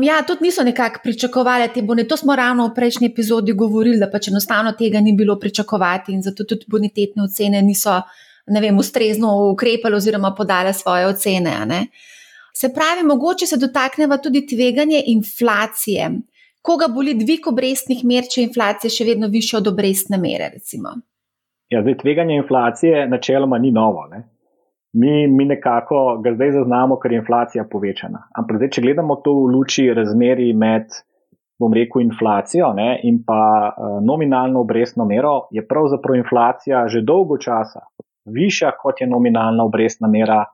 Ja, 0.00 0.22
tudi 0.26 0.46
niso 0.48 0.64
nekako 0.64 1.00
pričakovali 1.02 1.68
te 1.74 1.82
bonitetne. 1.82 2.08
To 2.08 2.16
smo 2.16 2.36
ravno 2.36 2.66
v 2.66 2.74
prejšnji 2.74 3.10
epizodi 3.10 3.52
govorili, 3.52 3.98
da 4.00 4.08
pač 4.10 4.28
enostavno 4.28 4.72
tega 4.72 5.00
ni 5.00 5.12
bilo 5.12 5.38
pričakovati 5.38 6.12
in 6.12 6.22
zato 6.22 6.44
tudi 6.44 6.64
bonitetne 6.68 7.22
ocene 7.22 7.62
niso, 7.62 8.00
ne 8.46 8.60
vem, 8.60 8.78
ustrezno 8.78 9.34
ukrepali 9.52 9.96
oziroma 9.96 10.34
podale 10.34 10.72
svoje 10.72 11.06
ocene. 11.06 11.86
Se 12.54 12.72
pravi, 12.74 13.04
mogoče 13.06 13.46
se 13.46 13.56
dotakneva 13.56 14.16
tudi 14.16 14.46
tveganje 14.46 15.02
inflacije 15.06 16.10
koga 16.62 16.88
boli 16.88 17.14
dvig 17.14 17.46
obrestnih 17.50 18.04
mer, 18.04 18.28
če 18.30 18.46
inflacija 18.46 18.90
še 18.90 19.06
vedno 19.08 19.28
više 19.28 19.58
od 19.58 19.68
obrestne 19.72 20.18
mere? 20.22 20.50
Recimo? 20.54 20.94
Ja, 21.72 21.82
zdaj 21.82 21.98
tveganje 22.02 22.38
inflacije 22.38 23.06
načeloma 23.08 23.58
ni 23.58 23.72
novo. 23.74 24.06
Ne? 24.10 24.22
Mi, 24.92 25.26
mi 25.26 25.44
nekako 25.48 26.20
ga 26.24 26.34
zdaj 26.34 26.50
zaznamo, 26.52 26.98
ker 27.00 27.12
je 27.12 27.18
inflacija 27.22 27.64
povečana. 27.70 28.26
Ampak 28.36 28.58
zdaj, 28.60 28.70
če 28.76 28.82
gledamo 28.84 29.16
to 29.24 29.32
v 29.38 29.46
luči 29.54 29.86
razmeri 29.94 30.50
med, 30.52 30.92
bom 31.60 31.72
rekel, 31.72 32.02
inflacijo 32.04 32.72
ne, 32.76 32.98
in 33.08 33.22
pa 33.24 33.40
uh, 33.70 33.94
nominalno 34.04 34.60
obrestno 34.60 35.06
mero, 35.08 35.46
je 35.50 35.64
pravzaprav 35.66 36.18
inflacija 36.20 36.84
že 36.92 37.04
dolgo 37.06 37.38
časa 37.40 37.86
višja, 38.24 38.72
kot 38.82 39.00
je 39.00 39.08
nominalna 39.08 39.64
obrestna 39.64 40.08
mera 40.08 40.44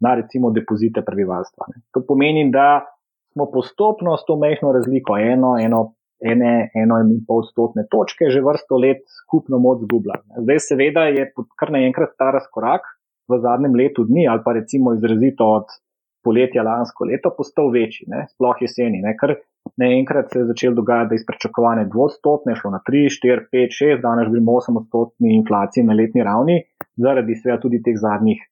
na 0.00 0.14
recimo 0.14 0.50
depozite 0.54 1.02
prebivalstva. 1.04 1.66
Ne. 1.74 1.82
To 1.92 2.04
pomeni, 2.06 2.46
da 2.52 2.84
smo 3.32 3.48
postopno 3.52 4.16
s 4.16 4.24
to 4.26 4.36
mehko 4.38 4.72
razliko, 4.72 5.18
eno, 5.18 5.56
eno, 5.60 5.80
ene, 6.22 6.70
eno 6.74 7.00
in 7.02 7.18
pol 7.26 7.42
stotne 7.48 7.84
točke, 7.90 8.30
že 8.30 8.42
vrsto 8.44 8.78
let 8.78 9.02
skupno 9.24 9.58
moč 9.58 9.82
zgubljali. 9.84 10.42
Zdaj, 10.46 10.62
seveda, 10.68 11.08
je 11.10 11.26
kar 11.58 11.74
naenkrat 11.74 12.14
ta 12.18 12.30
razkorak 12.38 12.86
v 13.28 13.38
zadnjem 13.44 13.76
letu 13.76 14.04
dni, 14.08 14.26
ali 14.28 14.42
pa 14.44 14.54
recimo 14.56 14.94
izrazito 14.96 15.46
od 15.58 15.76
poletja 16.24 16.62
lansko 16.62 17.06
leto, 17.08 17.32
postal 17.36 17.70
večji, 17.72 18.08
ne? 18.12 18.26
sploh 18.32 18.60
jeseni, 18.64 19.00
ne? 19.04 19.14
ker 19.20 19.36
naenkrat 19.80 20.32
se 20.32 20.42
je 20.42 20.48
začel 20.50 20.74
dogajati, 20.74 21.10
da 21.10 21.16
je 21.16 21.22
izprečakovanje 21.22 21.86
dvostotne, 21.92 22.56
šlo 22.58 22.74
na 22.74 22.80
3, 22.88 23.08
4, 23.14 23.48
5, 23.54 23.80
6, 23.80 24.04
danes 24.04 24.30
živimo 24.30 24.58
8 24.60 24.80
odstotni 24.82 25.34
inflaciji 25.36 25.86
na 25.88 25.96
letni 25.96 26.24
ravni, 26.26 26.62
zaradi 26.96 27.36
svega 27.38 27.60
tudi 27.62 27.82
teh 27.84 27.96
zadnjih 28.00 28.42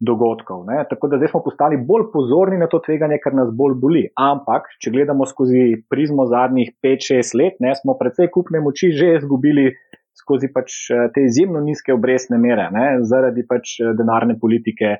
dogodkov. 0.00 0.64
Ne? 0.68 0.84
Tako 0.90 1.08
da 1.08 1.16
zdaj 1.16 1.28
smo 1.32 1.40
postali 1.44 1.76
bolj 1.76 2.10
pozorni 2.12 2.58
na 2.60 2.68
to 2.68 2.80
tveganje, 2.84 3.18
ker 3.24 3.34
nas 3.34 3.48
bolj 3.52 3.78
boli. 3.80 4.02
Ampak, 4.20 4.68
če 4.82 4.92
gledamo 4.92 5.24
skozi 5.28 5.82
prizmo 5.90 6.26
zadnjih 6.28 6.74
5-6 6.84 7.32
let, 7.40 7.56
ne, 7.64 7.72
smo 7.80 7.96
precej 8.00 8.28
kupne 8.34 8.60
moči 8.60 8.92
že 8.92 9.14
izgubili 9.16 9.70
skozi 10.16 10.50
pač 10.52 10.78
eh, 10.90 11.08
te 11.14 11.26
izjemno 11.28 11.60
nizke 11.64 11.94
obrestne 11.94 12.38
mere, 12.40 12.68
ne, 12.74 12.86
zaradi 13.06 13.44
pač 13.48 13.78
eh, 13.80 13.92
denarne 13.98 14.38
politike 14.40 14.92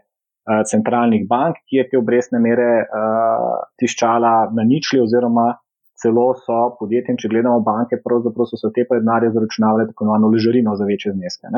uh, 0.47 0.63
centralnih 0.69 1.27
bank, 1.29 1.63
ki 1.67 1.81
je 1.81 1.87
te 1.91 1.99
obrestne 1.99 2.41
mere 2.43 2.69
uh, 2.85 3.63
tiščala 3.81 4.35
na 4.57 4.67
ničli 4.67 5.03
oziroma. 5.03 5.55
Celo 5.97 6.27
so 6.37 6.77
podjetjem, 6.77 7.17
če 7.17 7.31
gledamo 7.33 7.63
banke, 7.65 7.97
pravzaprav 8.05 8.45
so 8.51 8.59
se 8.61 8.69
te 8.77 8.85
denarje 8.91 9.31
zaračunavale 9.33 9.87
tako 9.89 10.05
imenovano 10.05 10.29
ležarino 10.29 10.75
za 10.77 10.85
večje 10.85 11.15
zneske. 11.15 11.49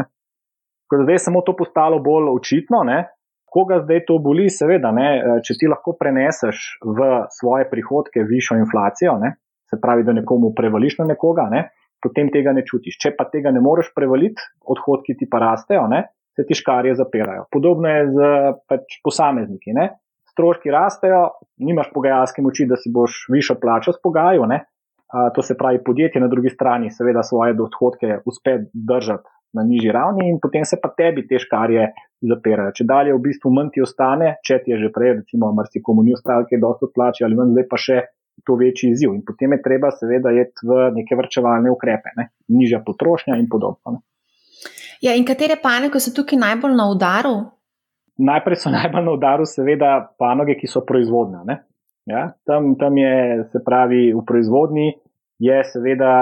Zdaj 0.94 1.14
je 1.16 1.22
samo 1.24 1.42
to 1.42 1.56
postalo 1.58 1.98
bolj 1.98 2.30
očitno, 2.36 2.84
ne? 2.86 3.00
Koga 3.50 3.80
zdaj 3.82 4.04
to 4.06 4.18
boli, 4.22 4.46
seveda, 4.52 4.92
ne, 4.94 5.08
eh, 5.18 5.40
če 5.42 5.56
ti 5.58 5.68
lahko 5.70 5.96
preneseš 5.98 6.78
v 6.84 7.08
svoje 7.34 7.66
prihodke 7.70 8.22
višjo 8.28 8.60
inflacijo, 8.60 9.16
ne, 9.18 9.34
se 9.66 9.80
pravi, 9.80 10.04
da 10.04 10.14
nekomu 10.14 10.52
prevališ 10.56 10.98
na 11.00 11.08
nekoga, 11.08 11.48
ne, 11.50 11.64
potem 12.02 12.30
tega 12.34 12.54
ne 12.56 12.64
čutiš. 12.66 12.98
Če 13.02 13.14
pa 13.18 13.28
tega 13.30 13.52
ne 13.54 13.62
moreš 13.64 13.92
prevaliti, 13.96 14.42
odhodki 14.66 15.16
ti 15.18 15.28
pa 15.30 15.42
rastejo, 15.42 15.86
ne, 15.90 16.04
se 16.38 16.46
ti 16.46 16.54
škarje 16.54 16.94
zapirajo. 16.98 17.48
Podobno 17.52 17.90
je 17.90 18.02
z 18.14 18.28
pač, 18.70 19.00
posamezniki. 19.04 19.74
Ne. 19.74 19.88
Stroški 20.32 20.70
rastejo, 20.70 21.24
nimaš 21.66 21.90
pogajalske 21.94 22.44
moči, 22.44 22.68
da 22.70 22.78
si 22.78 22.92
boš 22.94 23.24
višjo 23.34 23.58
plačo 23.58 23.96
spogajal. 23.96 24.46
To 25.34 25.42
se 25.42 25.56
pravi, 25.58 25.80
podjetje 25.84 26.20
na 26.20 26.28
drugi 26.28 26.52
strani 26.52 26.92
seveda 26.92 27.22
svoje 27.24 27.56
odhodke 27.56 28.20
uspe 28.28 28.58
držati 28.72 29.28
na 29.56 29.62
nižji 29.64 29.92
ravni 29.92 30.28
in 30.28 30.36
potem 30.42 30.64
se 30.64 30.76
pa 30.82 30.90
tebi 30.92 31.24
te 31.26 31.38
škarje 31.40 31.86
zapirajo. 32.30 32.74
Če 32.76 32.84
dalje 32.84 33.14
v 33.16 33.22
bistvu 33.24 33.52
manj 33.54 33.72
ti 33.74 33.82
ostane, 33.82 34.34
če 34.44 34.58
ti 34.64 34.74
je 34.74 34.82
že 34.82 34.90
prej, 34.92 35.14
recimo, 35.22 35.48
marsikomu 35.56 36.04
ni 36.04 36.12
ostalo, 36.12 36.44
ki 36.44 36.58
je 36.58 36.60
dosto 36.60 36.90
plače 36.94 37.24
ali 37.24 37.38
manj, 37.38 37.54
zdaj 37.56 37.66
pa 37.70 37.80
še 37.80 37.98
to 38.46 38.56
večji 38.58 38.92
izziv. 38.94 39.14
In 39.14 39.22
potem 39.26 39.52
je 39.52 39.62
treba 39.62 39.90
seveda 39.94 40.32
jeti 40.34 40.66
v 40.68 40.90
neke 40.96 41.16
vrčevalne 41.18 41.70
ukrepe, 41.70 42.14
ne? 42.16 42.28
nižja 42.48 42.82
potrošnja 42.86 43.38
in 43.40 43.48
podobno. 43.50 43.98
Ne? 43.98 44.04
Ja, 45.02 45.14
in 45.14 45.26
katere 45.26 45.58
panoge 45.62 46.00
so 46.02 46.12
tukaj 46.14 46.38
najbolj 46.40 46.74
na 46.78 46.88
udaru? 46.90 47.36
Najprej 48.18 48.62
so 48.64 48.72
najbolj 48.78 49.04
na 49.04 49.16
udaru, 49.18 49.46
seveda, 49.46 49.92
panoge, 50.18 50.58
ki 50.58 50.70
so 50.70 50.84
proizvodne. 50.86 51.60
Ja, 52.08 52.32
tam, 52.48 52.72
tam 52.80 52.96
je, 52.96 53.44
se 53.52 53.60
pravi, 53.64 54.08
v 54.16 54.24
proizvodni 54.26 54.94
je 55.38 55.58
seveda 55.70 56.12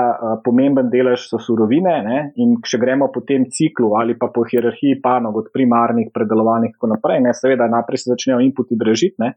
pomemben 0.44 0.90
delež 0.92 1.24
so 1.30 1.38
surovine 1.40 1.94
ne? 2.04 2.18
in 2.42 2.58
če 2.60 2.80
gremo 2.82 3.08
po 3.12 3.22
tem 3.24 3.46
ciklu 3.48 3.94
ali 3.96 4.16
pa 4.18 4.28
po 4.34 4.44
hierarhiji 4.44 5.00
panog 5.00 5.38
od 5.40 5.48
primarnih, 5.54 6.10
predelovanih 6.12 6.74
in 6.74 6.76
tako 6.76 6.90
naprej, 6.92 7.22
ne? 7.24 7.32
seveda 7.32 7.70
najprej 7.72 8.02
se 8.02 8.12
začnejo 8.12 8.42
inputi 8.44 8.76
dražiti, 8.76 9.16
ne? 9.24 9.32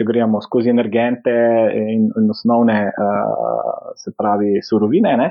Če 0.00 0.08
gremo 0.08 0.40
skozi 0.40 0.72
energente 0.72 1.32
in, 1.76 2.08
in 2.16 2.32
osnovne, 2.32 2.80
uh, 2.88 3.92
se 4.00 4.14
pravi, 4.16 4.62
surovine. 4.64 5.12
Ne? 5.20 5.28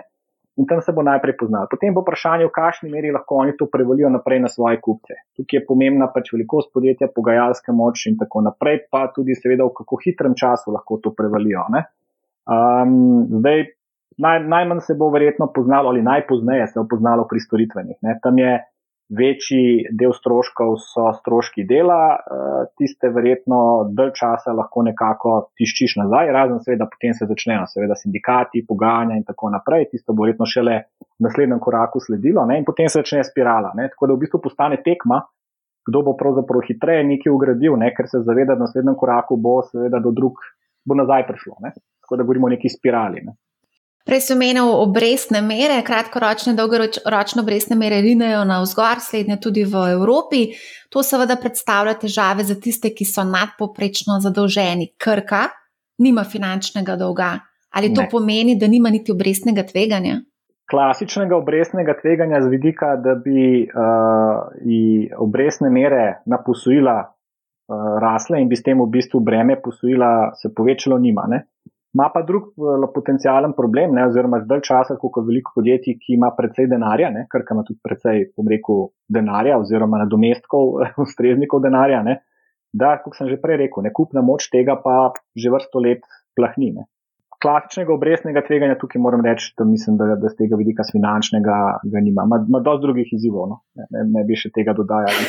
In 0.60 0.68
tam 0.68 0.82
se 0.84 0.94
bo 0.94 1.02
najprej 1.08 1.38
poznal. 1.40 1.70
Potem 1.72 1.94
bo 1.96 2.04
vprašanje, 2.04 2.46
v 2.46 2.54
kakšni 2.54 2.90
meri 2.92 3.14
lahko 3.16 3.40
oni 3.42 3.56
to 3.58 3.70
prevalijo 3.72 4.12
naprej 4.12 4.42
na 4.44 4.52
svoje 4.52 4.82
kupce. 4.84 5.16
Tukaj 5.40 5.62
je 5.62 5.66
pomembna 5.66 6.10
pač 6.12 6.34
velikost 6.36 6.74
podjetja, 6.76 7.08
pogajalska 7.16 7.74
moč 7.74 8.06
in 8.12 8.18
tako 8.20 8.44
naprej, 8.44 8.84
pa 8.92 9.08
tudi 9.16 9.38
seveda 9.40 9.66
v 9.66 9.74
kako 9.80 10.02
hitrem 10.04 10.36
času 10.36 10.76
lahko 10.76 11.00
to 11.00 11.14
prevalijo. 11.16 11.64
Um, 11.72 13.24
zdaj, 13.40 13.70
naj, 14.20 14.44
najmanj 14.52 14.84
se 14.84 14.98
bo 15.00 15.08
verjetno 15.16 15.48
poznalo, 15.56 15.94
ali 15.94 16.04
najpozneje 16.04 16.68
se 16.68 16.80
bo 16.82 16.86
poznalo 16.92 17.24
pri 17.30 17.40
storitvenih. 17.40 17.98
Ne. 18.04 18.20
Tam 18.24 18.38
je 18.44 18.60
večji 19.10 19.90
del 20.00 20.14
stroškov, 20.14 20.76
so 20.84 21.08
stroški 21.18 21.66
dela, 21.70 22.14
uh, 22.14 22.68
tiste 22.78 23.10
verjetno 23.14 23.60
dalj 23.98 24.14
časa 24.20 24.54
lahko 24.54 24.84
nekako 24.86 25.34
tiščiš 25.58 25.98
nazaj, 26.04 26.32
razen 26.36 26.62
seveda 26.66 26.86
potem 26.92 27.16
se 27.18 27.28
začnejo, 27.30 27.66
seveda 27.74 27.98
sindikati, 27.98 28.66
pogajanja 28.70 29.18
in 29.18 29.26
tako 29.26 29.50
naprej. 29.56 29.90
Tisto 29.94 30.14
bo 30.14 30.28
verjetno 30.28 30.46
šele 30.50 30.78
v 31.02 31.26
naslednjem 31.26 31.60
koraku 31.64 32.02
sledilo 32.06 32.46
ne. 32.46 32.60
in 32.62 32.66
potem 32.68 32.90
se 32.90 33.02
začne 33.02 33.26
spirala. 33.26 33.74
Ne. 33.76 33.90
Tako 33.90 34.12
da 34.12 34.18
v 34.18 34.26
bistvu 34.26 34.42
postane 34.46 34.82
tekma. 34.86 35.24
Kdo 35.90 36.04
bo 36.06 36.12
pravzaprav 36.14 36.62
hitreje 36.68 37.06
nekaj 37.08 37.32
ugradil, 37.34 37.74
ne? 37.80 37.88
ker 37.98 38.06
se 38.06 38.20
zaveda, 38.22 38.54
da 38.54 38.60
na 38.60 38.68
naslednjem 38.68 38.98
koraku 39.00 39.40
bo, 39.42 39.62
seveda, 39.66 39.98
do 40.04 40.12
drug 40.14 40.38
bo 40.86 40.98
nazaj 41.00 41.26
prišlo. 41.26 41.56
Ne? 41.66 41.72
Tako 42.04 42.20
da 42.20 42.26
govorimo 42.28 42.46
o 42.46 42.52
neki 42.54 42.70
spirali. 42.70 43.24
Ne? 43.26 43.34
Prej 44.10 44.26
sem 44.26 44.40
omenil 44.40 44.66
obrestne 44.66 45.38
mere, 45.46 45.84
kratkoročne, 45.86 46.56
dolgoročne 46.58 47.44
obrestne 47.44 47.76
mere 47.78 48.00
rinejo 48.02 48.42
na 48.42 48.58
vzgor, 48.64 48.98
slednje 49.06 49.38
tudi 49.38 49.62
v 49.70 49.84
Evropi. 49.94 50.40
To 50.90 51.04
seveda 51.06 51.38
predstavlja 51.38 51.94
težave 52.02 52.42
za 52.42 52.58
tiste, 52.58 52.90
ki 52.90 53.06
so 53.06 53.22
nadpoprečno 53.22 54.18
zadolženi. 54.24 54.90
Krka 54.98 55.44
nima 56.02 56.26
finančnega 56.26 56.98
dolga. 56.98 57.36
Ali 57.78 57.94
to 57.94 58.02
ne. 58.02 58.10
pomeni, 58.10 58.58
da 58.58 58.66
nima 58.66 58.90
niti 58.90 59.14
obrestnega 59.14 59.62
tveganja? 59.70 60.24
Klasičnega 60.74 61.38
obrestnega 61.38 61.94
tveganja 62.02 62.42
z 62.42 62.50
vidika, 62.50 62.96
da 62.98 63.14
bi 63.14 63.62
uh, 63.70 65.22
obrestne 65.22 65.70
mere 65.70 66.24
na 66.26 66.42
posojila 66.42 66.98
uh, 67.06 67.94
rasle 68.02 68.42
in 68.42 68.50
bi 68.50 68.58
s 68.58 68.66
tem 68.66 68.82
v 68.82 68.90
bistvu 68.90 69.22
breme 69.22 69.62
posojila 69.62 70.34
se 70.34 70.50
povečalo, 70.50 70.98
nima. 70.98 71.30
Ne? 71.30 71.46
Ma 71.98 72.12
pa 72.14 72.22
drug 72.22 72.52
eh, 72.54 72.86
potencijalen 72.94 73.56
problem, 73.58 73.96
ne, 73.98 74.06
oziroma 74.12 74.42
zdaj 74.44 74.62
časa, 74.68 74.98
kot 75.02 75.24
veliko 75.26 75.56
podjetij, 75.58 75.98
ki 75.98 76.18
ima 76.20 76.30
precej 76.38 76.70
denarja, 76.70 77.10
ne, 77.14 77.26
ker 77.32 77.46
ima 77.50 77.64
tudi 77.66 77.80
precej, 77.84 78.28
bom 78.38 78.50
rekel, 78.52 78.92
denarja 79.10 79.58
oziroma 79.58 80.04
nadomestkov, 80.04 80.78
ustreznikov 81.06 81.64
denarja, 81.66 82.04
ne, 82.06 82.20
da, 82.74 82.94
kot 83.02 83.18
sem 83.18 83.32
že 83.32 83.40
prej 83.42 83.64
rekel, 83.64 83.88
nekupna 83.88 84.22
moč 84.22 84.52
tega 84.54 84.78
pa 84.78 85.10
že 85.34 85.50
vrsto 85.50 85.82
let 85.82 86.06
plahnine. 86.38 86.86
klasičnega 87.40 87.94
obrestnega 87.94 88.42
tveganja 88.44 88.76
tukaj 88.78 89.00
moram 89.02 89.22
reči, 89.24 89.54
da 89.58 89.64
mislim, 89.66 89.98
da, 89.98 90.16
da 90.20 90.30
z 90.30 90.36
tega 90.36 90.58
vidika 90.60 90.84
z 90.84 90.92
finančnega 90.92 91.58
ga 91.84 92.00
nima. 92.04 92.26
Ma, 92.28 92.38
ma 92.50 92.60
dosti 92.60 92.84
drugih 92.84 93.14
izzivov, 93.16 93.48
no? 93.48 93.62
ne, 93.80 93.88
ne, 93.96 94.04
ne 94.12 94.24
bi 94.28 94.36
še 94.36 94.52
tega 94.52 94.76
dodajali. 94.76 95.24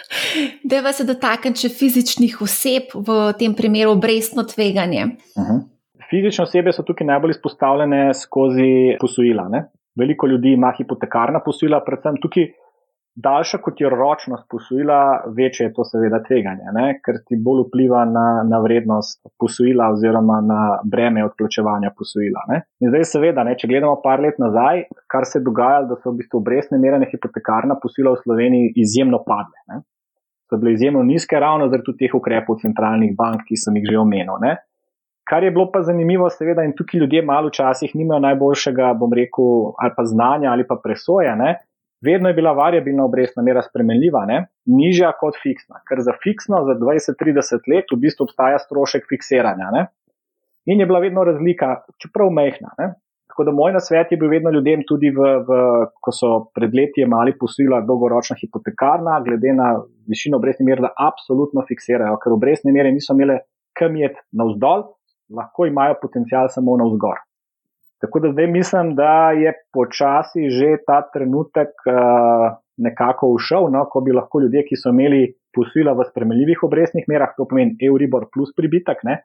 Deva 0.70 0.92
se 0.92 1.06
dotakniti 1.08 1.64
še 1.64 1.72
fizičnih 1.74 2.36
oseb 2.44 2.92
v 2.94 3.18
tem 3.40 3.56
primeru 3.56 3.96
obrestno 3.96 4.44
tveganje. 4.44 5.16
Uh 5.34 5.42
mhm. 5.42 5.50
-huh. 5.50 5.79
Fizične 6.10 6.44
osebe 6.44 6.72
so 6.74 6.82
tukaj 6.86 7.06
najbolj 7.06 7.36
izpostavljene 7.36 8.00
skozi 8.14 8.96
posojila. 9.00 9.48
Ne? 9.48 9.68
Veliko 9.98 10.26
ljudi 10.26 10.56
ima 10.56 10.72
hipotekarna 10.78 11.40
posojila, 11.44 11.84
predvsem 11.86 12.18
tukaj 12.22 12.48
daljša 13.14 13.58
kot 13.58 13.80
je 13.80 13.90
ročnost 13.90 14.44
posojila, 14.50 14.98
večje 15.36 15.66
je 15.66 15.72
to 15.76 15.84
seveda 15.84 16.20
tveganje, 16.26 16.72
ne? 16.72 16.86
ker 17.04 17.18
ti 17.26 17.38
bolj 17.46 17.64
vpliva 17.66 18.04
na, 18.08 18.26
na 18.50 18.60
vrednost 18.64 19.20
posojila 19.38 19.90
oziroma 19.94 20.40
na 20.46 20.60
breme 20.84 21.24
odplačevanja 21.26 21.90
posojila. 21.98 22.44
Ne? 22.48 22.62
In 22.80 22.94
zdaj 22.94 23.06
seveda, 23.12 23.44
ne, 23.46 23.56
če 23.58 23.70
gledamo 23.70 23.98
par 24.04 24.22
let 24.24 24.38
nazaj, 24.42 24.84
kar 25.10 25.26
se 25.26 25.38
je 25.38 25.46
dogajalo, 25.46 25.90
da 25.90 26.00
so 26.00 26.14
v 26.14 26.22
bistvu 26.22 26.40
obrestne 26.40 26.78
mere 26.78 26.98
na 27.02 27.10
hipotekarna 27.10 27.78
posojila 27.82 28.14
v 28.16 28.22
Sloveniji 28.24 28.72
izjemno 28.84 29.22
padle. 29.26 29.58
Ne? 29.72 29.82
So 30.50 30.58
bile 30.58 30.74
izjemno 30.74 31.02
nizke, 31.06 31.38
ravno 31.38 31.68
zaradi 31.70 31.94
teh 31.98 32.14
ukrepov 32.14 32.58
centralnih 32.62 33.14
bank, 33.18 33.44
ki 33.46 33.58
sem 33.58 33.76
jih 33.78 33.92
že 33.92 34.00
omenil. 34.00 34.38
Ne? 34.42 34.56
Kar 35.30 35.44
je 35.46 35.52
bilo 35.54 35.68
pa 35.70 35.84
zanimivo, 35.86 36.26
seveda, 36.34 36.64
in 36.66 36.72
tukaj 36.74 37.00
ljudje 37.00 37.22
malo 37.22 37.52
včasih 37.52 37.92
nimajo 37.94 38.18
najboljšega, 38.24 38.94
bom 38.98 39.12
rekel, 39.14 39.74
ali 39.78 39.92
pa 39.96 40.04
znanja 40.04 40.50
ali 40.50 40.66
pa 40.66 40.80
presoje. 40.82 41.36
Ne? 41.38 41.58
vedno 42.04 42.28
je 42.28 42.34
bila 42.34 42.52
variabilna 42.52 43.04
obrestna 43.04 43.42
mera 43.42 43.62
spremenljiva, 43.62 44.24
ne? 44.26 44.46
nižja 44.66 45.12
kot 45.20 45.36
fiksna, 45.42 45.82
ker 45.88 46.00
za 46.00 46.14
fiksno 46.22 46.64
za 46.68 46.76
20-30 46.80 47.68
let 47.74 47.92
v 47.92 48.00
bistvu 48.04 48.28
obstaja 48.28 48.58
strošek 48.58 49.08
fiksiranja. 49.08 49.70
Ne? 49.74 49.86
In 50.66 50.80
je 50.80 50.86
bila 50.86 51.00
vedno 51.00 51.24
razlika, 51.24 51.82
čeprav 52.00 52.32
mehna. 52.32 52.72
Ne? 52.78 52.92
Tako 53.30 53.46
da 53.46 53.54
moj 53.54 53.72
nasvet 53.76 54.12
je 54.12 54.18
bil 54.20 54.32
vedno 54.32 54.50
ljudem, 54.50 54.82
tudi 54.88 55.10
v, 55.14 55.28
v, 55.48 55.58
ko 56.02 56.12
so 56.12 56.30
pred 56.56 56.74
leti 56.74 57.04
imeli 57.04 57.36
posojila 57.38 57.82
dolgoročna 57.86 58.36
hipotekarna, 58.40 59.20
glede 59.26 59.54
na 59.56 59.70
višino 60.08 60.40
obrestne 60.40 60.66
mere, 60.66 60.82
da 60.82 60.90
absolutno 60.96 61.62
fiksirajo, 61.68 62.18
ker 62.22 62.34
obrestne 62.34 62.74
mere 62.74 62.92
niso 62.92 63.14
imele 63.14 63.42
kam 63.76 63.94
jet 63.96 64.18
navzdol, 64.36 64.88
lahko 65.30 65.66
imajo 65.66 65.98
potencial 66.02 66.48
samo 66.50 66.76
navzgor. 66.80 67.20
Tako 68.00 68.20
da 68.24 68.30
zdaj 68.32 68.46
mislim, 68.46 68.94
da 68.96 69.30
je 69.36 69.52
počasi 69.72 70.48
že 70.50 70.76
ta 70.86 71.02
trenutek 71.12 71.74
uh, 71.86 72.56
nekako 72.80 73.28
ušel, 73.36 73.68
no, 73.70 73.84
ko 73.92 74.00
bi 74.00 74.14
lahko 74.16 74.40
ljudje, 74.40 74.64
ki 74.68 74.78
so 74.80 74.92
imeli 74.94 75.34
posojila 75.54 75.92
v 75.98 76.06
spremenljivih 76.08 76.62
obrestnih 76.64 77.04
merah, 77.08 77.34
to 77.36 77.44
pomeni 77.50 77.76
Euribor 77.84 78.30
plus 78.32 78.54
pribitek, 78.56 79.04
ne, 79.04 79.18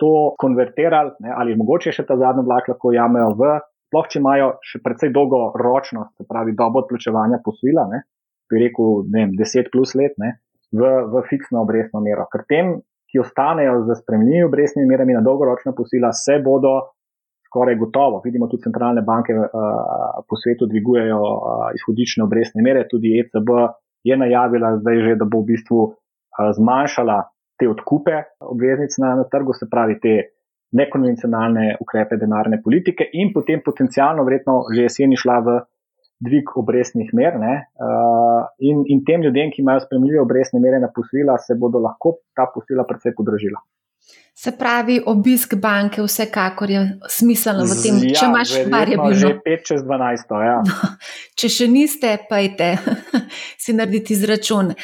to 0.00 0.34
konvertirali 0.42 1.14
ne, 1.22 1.30
ali 1.36 1.54
mogoče 1.56 1.94
še 1.94 2.04
ta 2.08 2.16
zadnji 2.18 2.44
vlak 2.48 2.68
lahko 2.72 2.92
jamejo 2.96 3.30
v, 3.38 3.52
sploh 3.86 4.10
če 4.10 4.20
imajo 4.20 4.48
še 4.66 4.82
precej 4.82 5.12
dolgo 5.14 5.52
ročnost, 5.54 6.16
se 6.18 6.26
pravi 6.28 6.56
dobo 6.58 6.82
odplačevanja 6.82 7.38
posojila, 7.44 7.86
bi 8.50 8.62
rekel 8.62 9.06
ne 9.12 9.22
vem, 9.22 9.36
10 9.38 9.70
plus 9.70 9.94
let, 9.98 10.18
ne, 10.22 10.34
v, 10.74 10.90
v 11.12 11.22
fiksno 11.30 11.62
obrestno 11.62 12.02
mero. 12.02 12.26
Ker 12.32 12.44
tem, 12.50 12.74
ki 13.16 13.24
ostanejo 13.24 13.80
z 13.88 13.96
spremenljivimi 14.02 14.44
obrestnimi 14.44 14.88
merami 14.88 15.16
na 15.16 15.22
dolgoročna 15.24 15.72
posojila, 15.72 16.12
se 16.12 16.36
bodo 16.44 16.92
skoraj 17.48 17.76
gotovo. 17.80 18.20
Vidimo 18.24 18.48
tudi 18.48 18.62
centralne 18.68 19.02
banke 19.02 19.32
uh, 19.32 19.48
po 20.28 20.36
svetu 20.36 20.68
dvigujejo 20.68 21.20
uh, 21.20 21.70
izhodične 21.78 22.24
obrestne 22.24 22.62
mere, 22.62 22.84
tudi 22.90 23.16
ECB 23.20 23.48
je 24.04 24.16
najavila 24.16 24.76
zdaj 24.80 25.00
že, 25.06 25.14
da 25.16 25.24
bo 25.24 25.40
v 25.40 25.48
bistvu 25.52 25.80
uh, 25.88 25.94
zmanjšala 26.58 27.18
te 27.56 27.68
odkupe 27.68 28.16
obveznic 28.40 28.98
na, 29.00 29.14
na 29.16 29.24
trgu, 29.24 29.56
se 29.56 29.68
pravi 29.70 29.96
te 30.00 30.14
nekonvencionalne 30.76 31.78
ukrepe 31.80 32.18
denarne 32.20 32.60
politike 32.60 33.06
in 33.12 33.32
potem 33.32 33.62
potencialno 33.64 34.26
vredno 34.28 34.66
že 34.74 34.84
jeseni 34.84 35.16
šla 35.16 35.38
v 35.46 35.56
dvig 36.24 36.52
obrestnih 36.56 37.12
mer. 37.14 37.36
Uh, 37.36 38.48
in, 38.58 38.84
in 38.92 39.04
tem 39.04 39.24
ljudem, 39.24 39.52
ki 39.52 39.62
imajo 39.62 39.84
spremljive 39.84 40.22
obrestne 40.22 40.60
mere 40.60 40.80
na 40.80 40.90
posvila, 40.94 41.38
se 41.38 41.56
bodo 41.58 41.82
lahko 41.82 42.18
ta 42.36 42.48
posvila 42.54 42.86
predvsej 42.88 43.16
podražila. 43.18 43.60
Se 44.36 44.50
pravi, 44.52 44.98
obisk 45.06 45.54
banke 45.56 46.02
vsekakor 46.04 46.70
je 46.70 46.80
smiselno 47.08 47.64
v 47.64 47.76
tem, 47.80 48.00
ja, 48.04 48.18
če 48.18 48.26
imaš 48.28 48.50
variabilno. 48.68 49.16
Že 49.16 49.30
5 49.46 49.62
čez 49.64 49.84
12, 49.86 50.34
ja. 50.44 50.58
No, 50.66 50.90
če 51.40 51.48
še 51.54 51.68
niste, 51.72 52.10
pejte 52.28 52.68
si 53.62 53.72
narediti 53.72 54.12
izračun. 54.12 54.74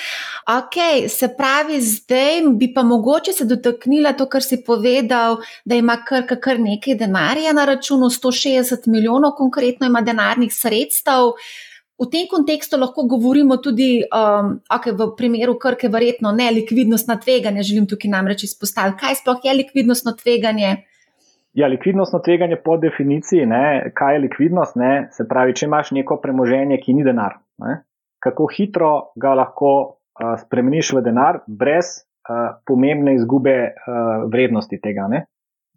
Ok, 0.54 0.78
se 1.12 1.28
pravi, 1.36 1.76
zdaj 1.84 2.40
bi 2.56 2.70
pa 2.72 2.80
mogoče 2.80 3.36
se 3.36 3.44
dotaknila 3.50 4.14
to, 4.16 4.24
kar 4.32 4.40
si 4.40 4.62
povedal, 4.64 5.42
da 5.68 5.76
ima 5.76 5.98
kar, 6.00 6.24
kar 6.32 6.56
nekaj 6.56 6.96
denarja 7.04 7.52
na 7.52 7.68
računu, 7.68 8.08
160 8.08 8.88
milijonov 8.88 9.36
konkretno 9.36 9.92
ima 9.92 10.00
denarnih 10.00 10.48
sredstev. 10.48 11.36
V 12.02 12.08
tem 12.10 12.26
kontekstu 12.26 12.78
lahko 12.80 13.04
govorimo 13.06 13.60
tudi 13.62 14.02
um, 14.02 14.56
okay, 14.66 14.90
v 14.90 15.06
primeru 15.14 15.54
krke, 15.54 15.86
verjetno 15.86 16.32
ne 16.34 16.48
likvidnostna 16.50 17.14
tveganja. 17.22 17.62
Želim 17.62 17.86
tukaj 17.86 18.10
namreč 18.10 18.42
izpostaviti, 18.48 18.98
kaj 19.04 19.20
sploh 19.20 19.38
je 19.44 19.54
likvidnostno 19.60 20.16
tveganje. 20.18 20.72
Ja, 21.54 21.68
likvidnostno 21.68 22.18
tveganje 22.24 22.56
po 22.64 22.74
definiciji, 22.80 23.46
ne, 23.46 23.92
kaj 23.94 24.16
je 24.16 24.22
likvidnost, 24.24 24.76
ne, 24.80 24.92
se 25.12 25.28
pravi, 25.28 25.54
če 25.54 25.68
imaš 25.68 25.90
neko 25.92 26.16
premoženje, 26.22 26.80
ki 26.80 26.94
ni 26.96 27.04
denar, 27.04 27.36
ne, 27.60 27.82
kako 28.24 28.48
hitro 28.56 28.92
ga 29.20 29.34
lahko 29.36 29.72
uh, 29.84 30.32
spremeniš 30.40 30.94
v 30.96 31.02
denar, 31.04 31.42
brez 31.46 31.92
uh, 32.00 32.56
pomembne 32.66 33.14
izgube 33.18 33.56
uh, 33.68 34.24
vrednosti 34.32 34.80
tega. 34.80 35.06
Ne. 35.12 35.26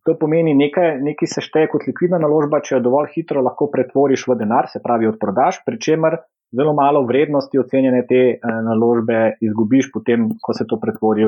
To 0.05 0.13
pomeni, 0.19 0.53
nekaj, 0.53 0.99
nekaj 1.01 1.29
se 1.31 1.41
šteje 1.41 1.71
kot 1.71 1.87
likvidna 1.89 2.19
naložba, 2.21 2.59
če 2.61 2.75
jo 2.75 2.83
dovolj 2.85 3.09
hitro 3.15 3.41
lahko 3.41 3.71
pretvoriš 3.73 4.27
v 4.29 4.37
denar, 4.37 4.69
se 4.69 4.81
pravi 4.83 5.09
od 5.09 5.17
prodaž, 5.21 5.63
pri 5.65 5.79
čemer 5.81 6.19
zelo 6.53 6.75
malo 6.77 7.01
vrednosti 7.09 7.59
ocenjene 7.59 8.03
te 8.05 8.21
eh, 8.35 8.59
naložbe 8.69 9.35
izgubiš, 9.41 9.89
potem, 9.93 10.29
ko 10.41 10.53
se 10.53 10.67
to 10.69 10.77
pretvori 10.81 11.25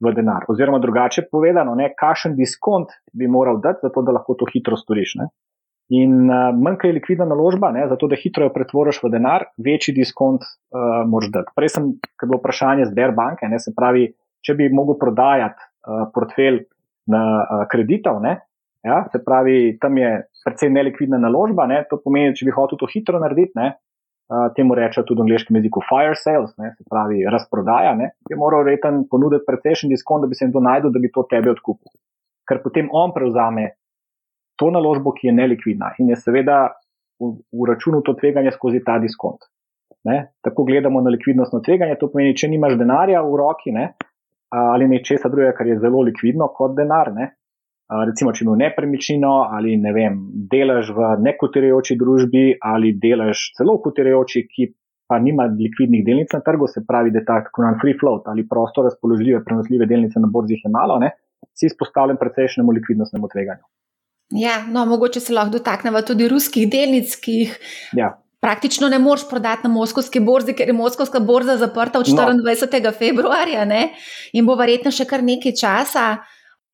v 0.00 0.12
denar. 0.16 0.48
Oziroma 0.48 0.80
drugače 0.80 1.26
povedano, 1.32 1.76
kakšen 2.00 2.34
diskont 2.36 2.96
bi 3.12 3.28
moral 3.28 3.60
dati, 3.62 3.84
zato 3.84 4.02
da 4.02 4.16
lahko 4.16 4.34
to 4.40 4.48
hitro 4.50 4.76
storiš. 4.80 5.14
Ne. 5.20 5.28
In 5.92 6.24
uh, 6.24 6.48
manj, 6.56 6.78
kaj 6.80 6.90
je 6.90 6.96
likvidna 6.96 7.26
naložba, 7.28 7.68
ne, 7.76 7.84
zato 7.88 8.08
da 8.08 8.16
hitro 8.16 8.48
jo 8.48 8.52
pretvoriš 8.54 9.02
v 9.04 9.10
denar, 9.12 9.50
večji 9.60 9.92
diskont 9.94 10.40
uh, 10.40 11.04
moraš 11.06 11.30
dati. 11.34 11.52
Prej 11.56 11.74
sem, 11.76 11.90
ker 12.16 12.24
je 12.24 12.30
bilo 12.30 12.40
vprašanje 12.40 12.88
zber 12.88 13.12
banke, 13.16 13.48
ne, 13.52 13.60
se 13.60 13.74
pravi, 13.76 14.08
če 14.44 14.56
bi 14.56 14.70
mogel 14.72 14.96
prodajati 15.00 15.60
uh, 15.60 16.06
portfelj 16.14 16.64
na 17.10 17.22
uh, 17.42 17.64
kreditov. 17.70 18.20
Ne? 18.22 18.38
Ja, 18.84 19.04
se 19.12 19.20
pravi, 19.24 19.78
tam 19.80 19.96
je 19.98 20.10
precej 20.44 20.70
nelikvidna 20.70 21.18
naložba, 21.18 21.66
ne? 21.66 21.84
to 21.88 21.96
pomeni, 22.04 22.34
če 22.36 22.48
bi 22.48 22.52
hotel 22.52 22.80
to 22.80 22.88
hitro 22.90 23.20
narediti, 23.22 23.56
ne? 23.56 23.72
Uh, 24.24 24.48
temu 24.56 24.72
rečejo 24.76 25.04
tudi 25.04 25.20
v 25.20 25.24
angliškem 25.26 25.56
jeziku 25.58 25.82
fire 25.84 26.16
sales, 26.16 26.52
ne? 26.60 26.72
se 26.76 26.84
pravi 26.88 27.24
razprodaja, 27.32 27.94
ne? 27.96 28.10
bi 28.28 28.36
moral 28.40 28.64
reten 28.68 29.02
ponuditi 29.08 29.44
precejšen 29.48 29.92
diskont, 29.92 30.24
da 30.24 30.28
bi 30.28 30.36
se 30.36 30.48
to 30.52 30.62
najdel, 30.64 30.92
da 30.92 31.00
bi 31.00 31.12
to 31.12 31.26
tebe 31.28 31.52
odkupil. 31.52 31.92
Ker 32.48 32.60
potem 32.64 32.88
on 32.92 33.12
prevzame 33.16 33.70
to 34.60 34.70
naložbo, 34.72 35.12
ki 35.16 35.28
je 35.28 35.36
nelikvidna 35.36 35.94
in 36.00 36.12
je 36.12 36.20
seveda 36.20 36.60
v, 37.20 37.34
v 37.52 37.68
računu 37.68 38.00
to 38.04 38.14
tveganje 38.20 38.52
skozi 38.56 38.80
ta 38.84 38.98
diskont. 39.00 39.44
Ne? 40.04 40.32
Tako 40.44 40.64
gledamo 40.68 41.00
na 41.00 41.12
likvidnostno 41.12 41.60
tveganje, 41.64 41.96
to 42.00 42.10
pomeni, 42.12 42.36
če 42.36 42.52
nimaš 42.52 42.76
denarja 42.80 43.22
v 43.24 43.38
roki, 43.40 43.72
ne? 43.72 43.94
Ali 44.54 44.88
nečesa 44.88 45.28
drugega, 45.28 45.56
kar 45.58 45.66
je 45.66 45.78
zelo 45.82 46.02
likvidno 46.06 46.48
kot 46.56 46.76
denar. 46.76 47.10
Ne? 47.14 47.30
Recimo, 48.08 48.32
če 48.32 48.46
imaš 48.46 48.60
nepremičnino 48.62 49.34
ali 49.52 49.76
ne 49.80 49.92
vem, 49.92 50.16
delaš 50.50 50.90
v 50.96 51.10
nekotirajoči 51.26 51.98
družbi 52.00 52.44
ali 52.62 52.94
delaš 53.00 53.50
celo 53.58 53.76
v 53.76 53.84
kotirajoči, 53.88 54.46
ki 54.48 54.70
pa 55.10 55.18
nima 55.20 55.44
likvidnih 55.52 56.00
delnic 56.06 56.32
na 56.32 56.40
trgu, 56.40 56.66
se 56.70 56.80
pravi, 56.88 57.12
da 57.12 57.20
je 57.20 57.28
tako 57.28 57.60
imenovan 57.60 57.80
free 57.82 57.98
float 58.00 58.30
ali 58.32 58.46
prosto 58.48 58.86
razpoložljive, 58.86 59.42
prenosljive 59.44 59.86
delnice 59.90 60.22
na 60.22 60.30
borzi 60.32 60.56
je 60.56 60.72
malo, 60.72 60.98
ne? 60.98 61.12
si 61.54 61.68
izpostavljen 61.68 62.16
precejšnjemu 62.16 62.72
likvidnostnemu 62.72 63.28
tveganju. 63.28 63.66
Ja, 64.40 64.54
no, 64.72 64.86
mogoče 64.88 65.20
se 65.20 65.34
lahko 65.36 65.58
dotaknemo 65.58 66.00
tudi 66.08 66.28
ruskih 66.28 66.64
delnic, 66.72 67.12
ki 67.20 67.34
jih 67.42 67.58
ja 68.00 68.14
praktično 68.44 68.88
ne 68.92 68.98
moreš 69.00 69.24
prodati 69.30 69.64
na 69.64 69.72
moskovski 69.72 70.20
borzi, 70.20 70.52
ker 70.56 70.68
je 70.68 70.76
moskovska 70.76 71.20
borza 71.20 71.56
zaprta 71.56 72.02
od 72.02 72.10
24. 72.12 72.84
No. 72.84 72.92
februarja 72.98 73.64
ne? 73.64 73.82
in 74.32 74.46
bo 74.46 74.56
verjetno 74.60 74.92
še 74.92 75.08
kar 75.08 75.24
nekaj 75.24 75.56
časa. 75.60 76.04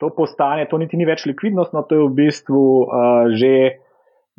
To 0.03 0.11
postane, 0.17 0.67
to 0.71 0.81
niti 0.81 0.99
ni 0.99 1.07
več 1.07 1.27
likvidnostno, 1.29 1.85
to 1.87 1.99
je 1.99 2.07
v 2.09 2.15
bistvu 2.23 2.65
uh, 2.83 3.29
že 3.37 3.53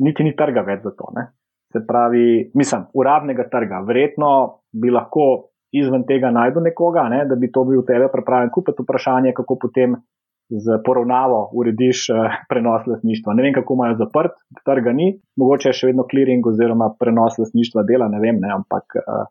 niti 0.03 0.25
ni 0.27 0.35
trga 0.35 0.65
več 0.67 0.83
za 0.83 0.91
to. 0.97 1.11
Ne? 1.15 1.29
Se 1.71 1.83
pravi, 1.87 2.51
mislim, 2.57 2.89
uradnega 2.97 3.45
trga. 3.51 3.79
Verjetno 3.87 4.31
bi 4.73 4.91
lahko 4.91 5.27
izven 5.71 6.03
tega 6.09 6.33
najdel 6.35 6.65
nekoga, 6.65 7.05
ne, 7.13 7.21
da 7.29 7.37
bi 7.39 7.51
to 7.53 7.63
bil 7.69 7.85
tebe 7.87 8.09
pripravljen 8.11 8.51
kupiti. 8.51 8.83
Vprašanje 8.83 9.31
je, 9.31 9.37
kako 9.37 9.59
potem 9.61 9.95
z 10.51 10.77
poravnavo 10.85 11.49
urediš 11.55 12.09
uh, 12.11 12.39
prenos 12.49 12.87
lasništva. 12.87 13.33
Ne 13.33 13.45
vem, 13.47 13.53
kako 13.55 13.77
imajo 13.77 13.97
zaprt, 14.03 14.35
trga 14.67 14.93
ni, 14.95 15.13
mogoče 15.39 15.69
je 15.69 15.77
še 15.79 15.91
vedno 15.91 16.05
clearing 16.11 16.47
oziroma 16.47 16.91
prenos 16.99 17.39
lasništva 17.39 17.85
dela, 17.87 18.09
ne 18.11 18.19
vem, 18.23 18.41
ne, 18.43 18.51
ampak 18.59 18.99
uh, 18.99 19.23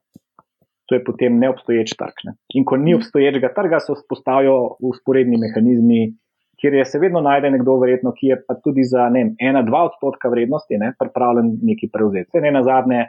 to 0.91 0.99
je 0.99 1.05
potem 1.07 1.37
neobstoječ 1.39 1.95
trg. 1.99 2.25
Ne. 2.27 2.35
In 2.59 2.65
ko 2.67 2.77
ni 2.81 2.97
obstoječega 2.97 3.53
trga, 3.55 3.79
se 3.81 3.95
vzpostavijo 3.95 4.57
usporedni 4.91 5.39
mehanizmi, 5.39 6.01
kjer 6.61 6.75
je 6.75 6.85
se 6.85 6.99
vedno 6.99 7.21
najde 7.25 7.53
nekdo, 7.55 7.77
verjetno, 7.81 8.13
ki 8.17 8.33
je 8.33 8.41
pa 8.49 8.57
tudi 8.65 8.83
za 8.85 9.07
ena, 9.39 9.63
dva 9.63 9.85
odstotka 9.91 10.29
vrednosti 10.29 10.81
ne, 10.83 10.91
pripravljen 10.99 11.55
nekaj 11.63 11.93
prevzeti. 11.93 12.31
Se 12.35 12.43
ne 12.43 12.51
na 12.53 12.65
zadnje 12.67 13.07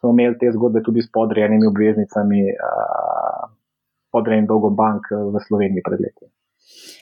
smo 0.00 0.14
imeli 0.14 0.38
te 0.38 0.50
zgodbe 0.54 0.82
tudi 0.86 1.02
s 1.02 1.10
podrejenimi 1.12 1.66
obveznicami, 1.66 2.42
uh, 2.54 3.44
podrejenim 4.14 4.46
dolgom 4.48 4.76
bank 4.76 5.10
v 5.12 5.42
Sloveniji 5.46 5.84
pred 5.84 6.00
leti. 6.00 6.30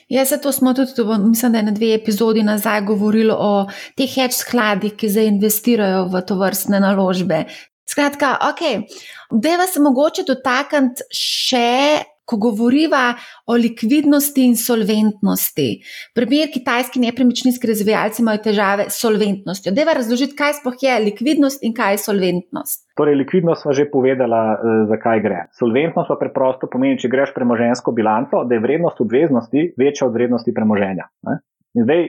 Ja, 0.07 0.25
zato 0.25 0.51
smo 0.51 0.73
tudi, 0.73 1.03
mislim, 1.19 1.51
da 1.51 1.57
je 1.57 1.63
na 1.63 1.71
dve 1.71 1.93
epizodi 1.93 2.43
nazaj 2.43 2.81
govorili 2.81 3.33
o 3.35 3.67
teh 3.95 4.13
hedge 4.13 4.35
skladih, 4.35 4.93
ki 4.95 5.09
zdaj 5.09 5.27
investirajo 5.33 6.05
v 6.13 6.21
to 6.27 6.37
vrstne 6.39 6.79
naložbe. 6.79 7.43
Skratka, 7.89 8.37
ok, 8.49 8.87
da 9.31 9.57
vas 9.59 9.75
mogoče 9.79 10.23
dotakniti 10.27 11.03
še 11.11 12.03
ko 12.27 12.37
govoriva 12.37 13.13
o 13.47 13.55
likvidnosti 13.55 14.43
in 14.43 14.55
solventnosti. 14.59 15.67
Primer 16.15 16.51
kitajski 16.53 16.99
nepremičninski 17.05 17.69
razvijalci 17.71 18.21
imajo 18.21 18.43
težave 18.49 18.89
s 18.91 18.99
solventnostjo. 19.01 19.73
Deva 19.77 19.95
razložiti, 19.95 20.35
kaj 20.35 20.59
sploh 20.59 20.75
je 20.81 20.99
likvidnost 21.05 21.63
in 21.63 21.75
kaj 21.77 21.95
je 21.95 22.03
solventnost. 22.03 22.83
Torej, 22.99 23.15
likvidnost 23.21 23.63
smo 23.63 23.73
že 23.77 23.87
povedala, 23.91 24.41
eh, 24.53 24.83
zakaj 24.91 25.23
gre. 25.23 25.39
Solventnost 25.59 26.11
pa 26.11 26.19
preprosto 26.19 26.67
pomeni, 26.67 26.99
če 26.99 27.11
greš 27.13 27.33
premožensko 27.35 27.91
bilanco, 27.95 28.43
da 28.43 28.55
je 28.55 28.65
vrednost 28.65 29.01
obveznosti 29.01 29.71
večja 29.77 30.07
od 30.07 30.13
vrednosti 30.13 30.53
premoženja. 30.53 31.07
Ne? 31.29 31.39
In 31.77 31.87
zdaj 31.87 32.07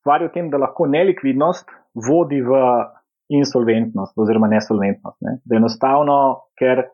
stvar 0.00 0.22
je 0.22 0.28
v 0.28 0.34
tem, 0.34 0.50
da 0.50 0.60
lahko 0.60 0.86
nelikvidnost 0.86 1.70
vodi 1.94 2.40
v 2.42 2.60
insolventnost 3.28 4.16
oziroma 4.16 4.48
nesolventnost. 4.48 5.18
Ne? 5.20 5.38
Da 5.44 5.56
enostavno, 5.56 6.18
ker 6.58 6.88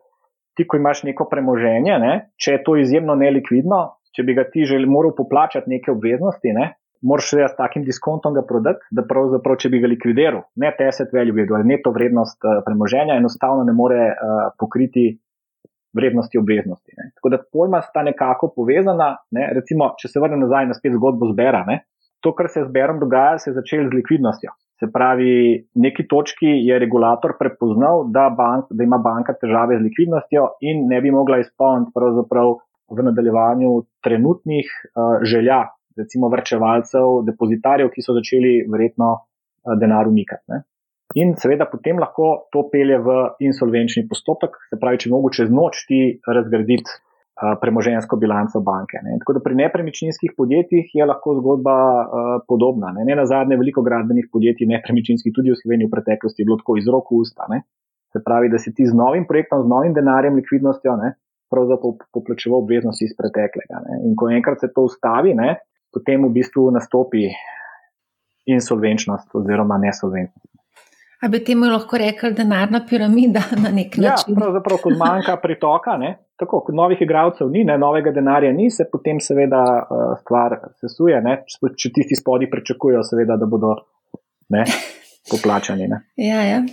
ti, 0.55 0.67
ko 0.67 0.77
imaš 0.77 1.03
neko 1.07 1.27
premoženje, 1.31 1.99
ne, 2.01 2.13
če 2.41 2.57
je 2.57 2.63
to 2.63 2.77
izjemno 2.79 3.15
nelikvidno, 3.19 3.81
če 4.15 4.23
bi 4.23 4.35
ga 4.37 4.47
ti 4.51 4.65
že 4.65 4.79
moral 4.87 5.15
poplačati 5.17 5.69
neke 5.69 5.91
obveznosti, 5.91 6.53
ne, 6.55 6.71
moraš 7.05 7.29
se 7.29 7.43
s 7.47 7.57
takim 7.57 7.83
diskontom 7.83 8.33
ga 8.33 8.45
prodati, 8.47 8.87
da 8.91 9.03
pravzaprav, 9.07 9.59
če 9.61 9.69
bi 9.69 9.81
ga 9.83 9.91
likvidiral, 9.91 10.45
ne 10.61 10.71
teset 10.77 11.13
value, 11.13 11.45
ali 11.51 11.71
neto 11.75 11.91
vrednost 11.95 12.39
uh, 12.41 12.61
premoženja, 12.65 13.19
enostavno 13.19 13.67
ne 13.67 13.75
more 13.75 14.01
uh, 14.13 14.47
pokriti 14.59 15.11
vrednosti 15.95 16.37
obveznosti. 16.37 16.95
Ne. 16.97 17.11
Tako 17.15 17.31
da 17.31 17.41
pojma 17.51 17.81
sta 17.81 18.03
nekako 18.03 18.51
povezana. 18.55 19.13
Ne. 19.31 19.47
Recimo, 19.55 19.93
če 19.99 20.11
se 20.11 20.19
vrnem 20.19 20.43
nazaj 20.43 20.67
na 20.71 20.75
spet 20.75 20.95
zgodbo 20.97 21.29
zbera, 21.31 21.63
ne. 21.67 21.83
to, 22.25 22.33
kar 22.35 22.49
se 22.49 22.63
z 22.63 22.69
zberom 22.71 22.99
dogaja, 22.99 23.37
se 23.39 23.51
je 23.51 23.59
začelo 23.59 23.89
z 23.91 23.99
likvidnostjo. 23.99 24.51
Se 24.79 24.89
pravi, 24.91 25.63
v 25.75 25.81
neki 25.85 26.03
točki 26.11 26.49
je 26.67 26.79
regulator 26.79 27.37
prepoznal, 27.39 28.09
da, 28.11 28.27
bank, 28.37 28.67
da 28.75 28.83
ima 28.83 28.99
banka 28.99 29.33
težave 29.39 29.77
z 29.79 29.85
likvidnostjo 29.87 30.47
in 30.67 30.87
ne 30.89 30.99
bi 31.01 31.13
mogla 31.15 31.39
izpolniti 31.39 31.95
v 32.91 33.05
nadaljevanju 33.07 33.71
trenutnih 34.03 34.67
uh, 34.67 35.23
želja, 35.23 35.63
recimo 35.97 36.29
vrčevalcev, 36.29 37.23
depozitarjev, 37.25 37.89
ki 37.93 38.03
so 38.03 38.13
začeli 38.13 38.65
verjetno 38.69 39.13
uh, 39.15 39.77
denar 39.79 40.11
umikati. 40.11 40.43
Ne. 40.51 40.61
In 41.15 41.33
seveda 41.39 41.65
potem 41.71 41.97
lahko 42.01 42.49
to 42.51 42.65
pelje 42.71 42.99
v 42.99 43.15
insolvenčni 43.47 44.03
postopek, 44.09 44.59
se 44.69 44.77
pravi, 44.81 44.99
če 45.05 45.11
mogoče 45.13 45.47
z 45.47 45.55
noč 45.55 45.85
ti 45.89 46.01
razgraditi 46.27 46.99
premoženjsko 47.61 48.15
bilanco 48.15 48.59
banke. 48.59 48.99
Ne. 49.03 49.17
Tako 49.19 49.33
da 49.33 49.39
pri 49.43 49.55
nepremičninskih 49.55 50.31
podjetjih 50.37 50.91
je 50.93 51.05
lahko 51.05 51.35
zgodba 51.39 51.75
uh, 51.75 52.29
podobna. 52.47 52.93
Ne. 52.95 53.05
ne 53.05 53.15
na 53.15 53.25
zadnje, 53.25 53.57
veliko 53.59 53.83
gradbenih 53.83 54.29
podjetij, 54.31 54.69
nepremičninskih, 54.71 55.33
tudi 55.35 55.51
v 55.51 55.59
Sloveniji 55.59 55.89
v 55.89 55.95
preteklosti, 55.97 56.41
je 56.41 56.47
bilo 56.47 56.57
tako 56.61 56.77
iz 56.79 56.87
roko 56.87 57.19
v 57.19 57.27
usta. 57.27 57.47
Ne. 57.51 57.61
Se 58.15 58.23
pravi, 58.23 58.49
da 58.49 58.59
si 58.59 58.71
ti 58.73 58.87
z 58.87 58.95
novim 58.95 59.27
projektom, 59.27 59.65
z 59.65 59.67
novim 59.67 59.93
denarjem, 59.93 60.37
likvidnostjo, 60.39 60.95
ne, 60.95 61.17
pravzaprav 61.51 61.97
poplačeval 62.15 62.63
obveznosti 62.63 63.03
iz 63.03 63.11
preteklega. 63.17 63.83
Ne. 63.83 63.99
In 64.07 64.15
ko 64.15 64.31
enkrat 64.31 64.63
se 64.63 64.71
to 64.71 64.87
ustavi, 64.87 65.35
ne, 65.35 65.57
potem 65.91 66.23
v 66.23 66.31
bistvu 66.39 66.69
nastopi 66.71 67.27
insolvenčnost 68.47 69.35
oziroma 69.35 69.75
nesolventnost. 69.83 70.53
A 71.25 71.27
bi 71.27 71.41
temu 71.43 71.67
lahko 71.67 71.97
rekel 71.99 72.35
denarna 72.37 72.85
piramida 72.87 73.41
na 73.59 73.71
nek 73.73 73.97
ja, 73.97 74.13
način? 74.13 74.35
Ja, 74.35 74.39
pravzaprav, 74.39 74.79
ko 74.83 74.93
manjka 74.95 75.35
pritoka, 75.41 75.97
ne, 75.97 76.15
tako 76.39 76.61
kot 76.65 76.75
novih 76.75 77.01
igralcev 77.01 77.49
ni, 77.51 77.63
ne, 77.67 77.77
novega 77.77 78.11
denarja 78.15 78.51
ni, 78.53 78.69
se 78.71 78.87
potem 78.91 79.19
seveda 79.23 79.61
uh, 79.81 80.07
stvar 80.21 80.57
sesuje. 80.81 81.19
Ne, 81.23 81.37
če 81.47 81.93
tisti 81.95 82.17
spodaj 82.19 82.49
pričakujejo, 82.51 83.03
seveda, 83.07 83.37
da 83.39 83.47
bodo 83.49 83.75
ne, 84.55 84.65
poplačani. 85.31 85.87
Ne. 85.91 86.01
Ja, 86.21 86.43
ja. 86.47 86.63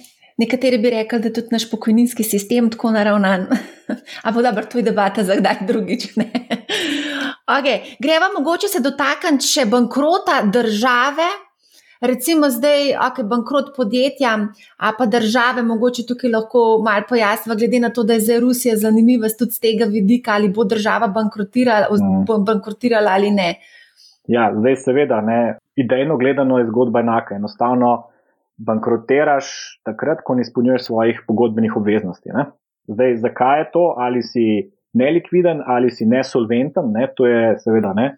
Nekateri 0.41 0.79
bi 0.81 0.91
rekli, 0.91 1.21
da 1.21 1.29
je 1.29 1.37
tudi 1.37 1.55
naš 1.55 1.69
pokojninski 1.71 2.25
sistem 2.25 2.71
tako 2.73 2.91
naravnan. 2.95 3.47
Ampak 4.27 4.43
dobro, 4.43 4.65
to 4.67 4.81
je 4.81 4.87
debata 4.89 5.25
za 5.25 5.39
kdaj 5.39 5.67
drugič. 5.69 6.09
Okay. 7.53 7.97
Greva 7.99 8.29
mogoče 8.39 8.69
se 8.71 8.81
dotakniti 8.81 9.45
še 9.45 9.65
bankrota 9.69 10.39
države, 10.47 11.27
recimo 12.03 12.51
zdaj, 12.51 12.93
ok, 13.09 13.23
bankrot 13.31 13.73
podjetja, 13.77 14.33
a 14.77 14.93
pa 14.99 15.07
države, 15.07 15.63
mogoče 15.63 16.07
tukaj 16.09 16.31
lahko 16.31 16.83
malo 16.85 17.07
pojasnimo, 17.09 17.57
glede 17.57 17.81
na 17.81 17.91
to, 17.91 18.05
da 18.05 18.19
je 18.19 18.25
zdaj 18.27 18.41
Rusija 18.41 18.77
zanimiva 18.77 19.31
tudi 19.39 19.57
z 19.57 19.61
tega 19.67 19.89
vidika, 19.91 20.35
ali 20.35 20.49
bo 20.49 20.65
država 20.65 21.09
bankrotirala, 21.09 21.87
mm. 21.91 22.45
bankrotirala 22.47 23.15
ali 23.15 23.31
ne. 23.31 23.55
Ja, 24.29 24.51
zdaj 24.55 24.77
seveda, 24.77 25.21
ne, 25.21 25.59
idejno 25.77 26.17
gledano 26.17 26.59
je 26.59 26.67
zgodba 26.67 27.01
enaka. 27.01 27.35
Enostavno 27.35 28.09
bankrotiraš 28.57 29.47
takrat, 29.85 30.23
ko 30.25 30.35
ne 30.35 30.47
izpolnjuješ 30.47 30.85
svojih 30.87 31.25
pogodbenih 31.27 31.77
obveznosti. 31.77 32.31
Ne. 32.35 32.47
Zdaj, 32.87 33.17
zakaj 33.17 33.61
je 33.61 33.71
to, 33.73 33.95
ali 33.99 34.23
si 34.23 34.47
nelikviden 34.93 35.63
ali 35.67 35.91
si 35.91 36.07
nesolventen, 36.07 36.93
ne, 36.93 37.09
to 37.17 37.27
je 37.27 37.59
seveda 37.59 37.93
ne, 37.97 38.17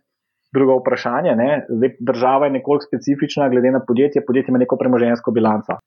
drugo 0.54 0.78
vprašanje. 0.80 1.34
Zdaj, 1.68 1.90
država 2.00 2.46
je 2.46 2.56
nekoliko 2.58 2.86
specifična, 2.88 3.48
glede 3.48 3.70
na 3.70 3.80
podjetje. 3.88 4.24
Podjetje 4.26 4.52
ima 4.52 4.62
neko 4.62 4.76
premoženjsko 4.80 5.30
bilanco. 5.30 5.78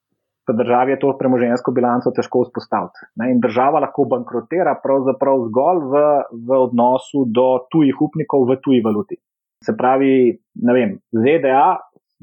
V 0.48 0.54
državi 0.56 0.92
je 0.92 1.00
to 1.00 1.10
premoženjsko 1.20 1.72
bilanco 1.72 2.12
težko 2.16 2.46
vzpostaviti. 2.46 3.08
Ne? 3.20 3.32
In 3.34 3.42
država 3.44 3.82
lahko 3.84 4.06
bankrotira 4.14 4.78
pravzaprav 4.84 5.42
zgolj 5.50 5.82
v, 5.92 6.04
v 6.48 6.60
odnosu 6.68 7.26
do 7.40 7.48
tujih 7.72 8.00
upnikov 8.02 8.48
v 8.48 8.60
tuji 8.64 8.80
valuti. 8.86 9.20
Se 9.66 9.76
pravi, 9.78 10.14
ne 10.64 10.74
vem, 10.78 10.94
ZDA, 11.12 11.66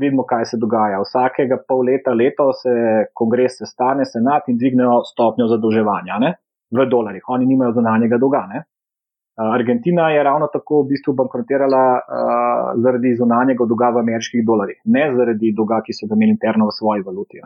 vidimo, 0.01 0.25
kaj 0.25 0.47
se 0.53 0.61
dogaja. 0.63 1.03
Vsakega 1.05 1.59
pol 1.69 1.85
leta, 1.91 2.15
leto 2.17 2.49
se 2.57 2.73
kongres 3.13 3.59
sestane, 3.61 4.07
senat 4.09 4.49
in 4.49 4.57
dvignejo 4.61 5.03
stopnjo 5.11 5.51
zadolževanja 5.53 6.21
ne? 6.25 6.35
v 6.75 6.87
dolarjih. 6.91 7.29
Oni 7.29 7.47
nimajo 7.47 7.77
zunanjega 7.77 8.19
dolga. 8.19 8.47
Argentina 9.37 10.11
je 10.11 10.23
ravno 10.23 10.47
tako 10.53 10.83
v 10.83 10.89
bistvu 10.89 11.13
bankrotirala 11.19 11.85
uh, 11.99 12.83
zaradi 12.83 13.15
zunanjega 13.19 13.67
dolga 13.67 13.91
v 13.91 14.03
ameriških 14.05 14.45
dolarjih, 14.47 14.79
ne 14.85 15.09
zaradi 15.17 15.51
dolga, 15.57 15.81
ki 15.83 15.95
so 15.97 16.07
ga 16.07 16.15
imeli 16.15 16.37
interno 16.37 16.69
v 16.71 16.75
svoji 16.77 17.03
valuti. 17.03 17.43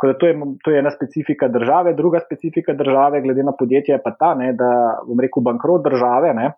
To 0.00 0.08
je, 0.10 0.34
to 0.64 0.70
je 0.70 0.78
ena 0.78 0.90
specifika 0.92 1.48
države, 1.48 1.94
druga 1.94 2.20
specifika 2.20 2.74
države, 2.76 3.22
glede 3.24 3.42
na 3.42 3.54
podjetje, 3.58 3.96
je 3.96 4.02
pa 4.04 4.12
ta, 4.20 4.34
ne, 4.34 4.52
da 4.52 4.68
bom 5.06 5.20
rekel, 5.20 5.42
bankrot 5.42 5.84
države 5.84 6.34
ne, 6.34 6.52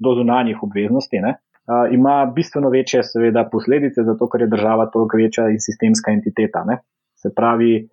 do 0.00 0.14
zunanjih 0.16 0.62
obveznosti 0.62 1.20
ne, 1.20 1.36
uh, 1.36 1.84
ima 1.92 2.16
bistveno 2.34 2.72
večje, 2.72 3.04
seveda, 3.04 3.44
posledice, 3.52 4.08
zato 4.08 4.28
ker 4.32 4.46
je 4.46 4.54
država 4.56 4.88
toliko 4.88 5.20
večja 5.20 5.50
in 5.52 5.60
sistemska 5.60 6.16
entiteta. 6.16 6.64
Ne. 6.64 6.80
Se 7.20 7.28
pravi, 7.36 7.88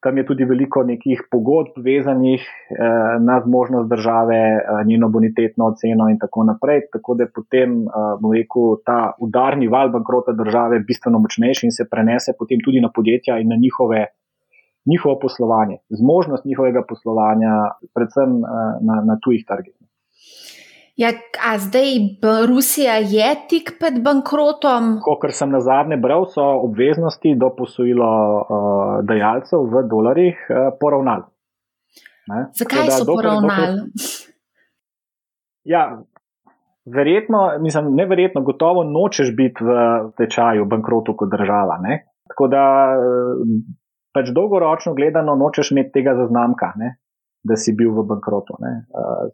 Tam 0.00 0.16
je 0.16 0.24
tudi 0.26 0.44
veliko 0.48 0.80
nekih 0.82 1.26
pogodb 1.30 1.76
vezanih 1.84 2.40
eh, 2.40 3.18
na 3.20 3.40
zmožnost 3.44 3.88
države, 3.90 4.36
eh, 4.36 4.84
njeno 4.86 5.08
bonitetno 5.08 5.66
oceno 5.66 6.08
in 6.08 6.18
tako 6.18 6.44
naprej. 6.44 6.80
Tako 6.92 7.14
da 7.14 7.26
je 7.26 7.32
potem, 7.34 7.74
eh, 7.82 8.06
bom 8.20 8.32
rekel, 8.32 8.78
ta 8.86 9.12
udarni 9.18 9.68
val 9.68 9.92
bankrota 9.92 10.32
države 10.32 10.80
bistveno 10.88 11.18
močnejši 11.18 11.66
in 11.66 11.76
se 11.76 11.88
prenese 11.90 12.32
potem 12.38 12.64
tudi 12.64 12.80
na 12.80 12.90
podjetja 12.94 13.38
in 13.38 13.48
na 13.48 13.56
njihove, 13.56 14.06
njihovo 14.86 15.18
poslovanje, 15.22 15.76
zmožnost 15.90 16.44
njihovega 16.44 16.82
poslovanja, 16.88 17.52
predvsem 17.94 18.30
eh, 18.40 18.56
na, 18.80 19.02
na 19.04 19.18
tujih 19.24 19.44
trgih. 19.48 19.76
Ja, 21.00 21.08
a 21.48 21.58
zdaj 21.58 21.96
Rusija 22.48 22.94
je 23.00 23.28
tik 23.48 23.70
pred 23.80 24.02
bankrotom? 24.04 24.98
Kot 25.00 25.22
sem 25.32 25.48
na 25.48 25.62
zadnje 25.64 25.96
bral, 25.96 26.26
so 26.28 26.44
obveznosti 26.66 27.32
do 27.40 27.48
posojilo 27.56 28.10
uh, 28.40 28.98
dajalcev 29.08 29.64
v 29.72 29.84
dolarjih 29.88 30.42
uh, 30.50 30.68
poravnali. 30.80 31.24
Ne? 32.28 32.42
Zakaj 32.58 32.90
da, 32.90 32.98
so 32.98 33.08
poravnali? 33.08 33.80
Ja, 35.64 35.84
verjetno, 36.84 37.46
mislim, 37.64 37.94
neverjetno, 37.96 38.44
gotovo 38.44 38.84
nočeš 38.84 39.32
biti 39.36 39.64
v 39.64 39.80
tečaju 40.20 40.68
bankrotu 40.68 41.16
kot 41.16 41.32
država. 41.32 41.80
Ne? 41.80 42.02
Tako 42.28 42.48
da 42.52 42.62
pač 44.14 44.30
dolgoročno 44.36 44.92
gledano 44.94 45.34
nočeš 45.36 45.72
imeti 45.72 45.96
tega 45.96 46.14
zaznamka. 46.18 46.74
Ne? 46.76 46.98
Da 47.42 47.56
si 47.56 47.72
bil 47.76 47.92
v 47.96 48.04
bankrotu. 48.08 48.56
Uh, 48.60 49.30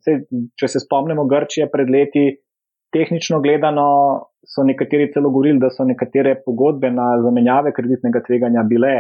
če 0.59 0.69
se 0.71 0.83
spomnimo 0.83 1.27
Grčije 1.27 1.69
pred 1.73 1.91
leti, 1.91 2.29
tehnično 2.95 3.41
gledano 3.43 3.87
so 4.47 4.63
nekateri 4.63 5.11
celo 5.13 5.31
govorili, 5.31 5.59
da 5.59 5.71
so 5.75 5.85
nekatere 5.85 6.37
pogodbe 6.47 6.91
na 6.91 7.17
zamenjave 7.23 7.75
kreditnega 7.75 8.23
tveganja 8.27 8.63
bile 8.63 8.95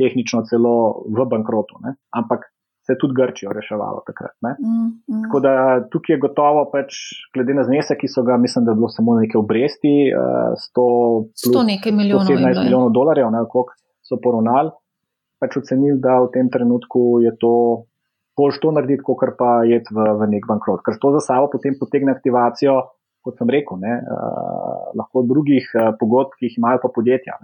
tehnično 0.00 0.44
celo 0.48 0.76
v 1.12 1.26
bankrotu. 1.28 1.80
Ne? 1.84 1.96
Ampak 2.16 2.48
se 2.86 2.94
je 2.94 2.98
tudi 3.02 3.14
Grčijo 3.18 3.52
reševalo 3.52 4.02
takrat. 4.06 4.32
Mm, 4.42 4.86
mm. 5.10 5.22
Tako 5.24 5.40
da 5.40 5.52
tukaj 5.90 6.14
je 6.14 6.20
gotovo, 6.22 6.62
pač, 6.72 6.94
glede 7.34 7.56
na 7.58 7.64
znesek, 7.66 7.98
ki 8.00 8.08
so 8.08 8.22
ga, 8.22 8.36
mislim, 8.38 8.64
da 8.64 8.72
je 8.72 8.80
bilo 8.80 8.90
samo 8.94 9.16
nekaj 9.18 9.40
obresti, 9.40 9.94
uh, 10.14 10.54
100, 10.54 10.84
100 11.50 11.64
nekaj 11.72 11.96
milijonov, 11.98 12.30
17 12.30 12.62
milijonov 12.62 12.92
dolarjev, 12.94 13.32
ne, 13.34 13.42
koliko 13.50 13.74
so 14.06 14.20
poravnali, 14.22 14.70
pač 15.42 15.58
ocenili, 15.58 15.98
da 16.00 16.20
v 16.22 16.30
tem 16.36 16.50
trenutku 16.52 17.18
je 17.26 17.34
to 17.42 17.52
bolj 18.36 18.60
to 18.62 18.72
narediti, 18.76 19.04
kot 19.04 19.24
pa 19.38 19.62
je 19.64 19.80
v, 19.88 20.06
v 20.20 20.28
nek 20.36 20.46
bankrot. 20.48 20.84
Ker 20.84 20.98
to 21.00 21.12
za 21.16 21.22
sabo 21.24 21.50
potem 21.52 21.76
potegne 21.78 22.12
aktivacijo, 22.12 22.78
kot 23.26 23.40
sem 23.40 23.50
rekel, 23.50 23.80
ne, 23.82 23.98
uh, 24.02 24.92
lahko 24.94 25.24
drugih 25.26 25.66
uh, 25.74 25.92
pogodb, 25.98 26.36
ki 26.36 26.50
jih 26.50 26.60
imajo 26.60 26.82
pa 26.84 26.92
podjetja. 26.94 27.40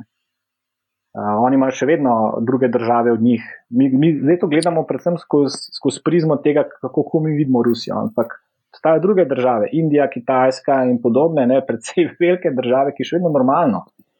Uh, 1.12 1.42
oni 1.44 1.58
imajo 1.58 1.74
še 1.76 1.88
vedno 1.90 2.12
druge 2.46 2.70
države 2.72 3.12
od 3.12 3.24
njih. 3.24 3.42
Mi, 3.74 3.90
mi 3.90 4.14
zdaj 4.20 4.38
to 4.44 4.48
gledamo 4.52 4.86
predvsem 4.88 5.18
skozi 5.20 5.74
skoz 5.74 5.98
prizmo 6.04 6.38
tega, 6.44 6.64
kako 6.80 7.24
mi 7.24 7.34
vidimo 7.36 7.64
Rusijo. 7.66 7.98
Ampak 7.98 8.38
obstajajo 8.72 9.02
druge 9.04 9.26
države, 9.28 9.68
Indija, 9.76 10.06
Kitajska 10.08 10.84
in 10.88 11.02
podobne, 11.02 11.44
ne, 11.50 11.60
predvsej 11.68 12.14
velike 12.20 12.54
države, 12.56 12.94
ki 12.96 13.08
še 13.08 13.18
vedno 13.18 13.34
normalno 13.34 13.82
uh, 13.84 14.11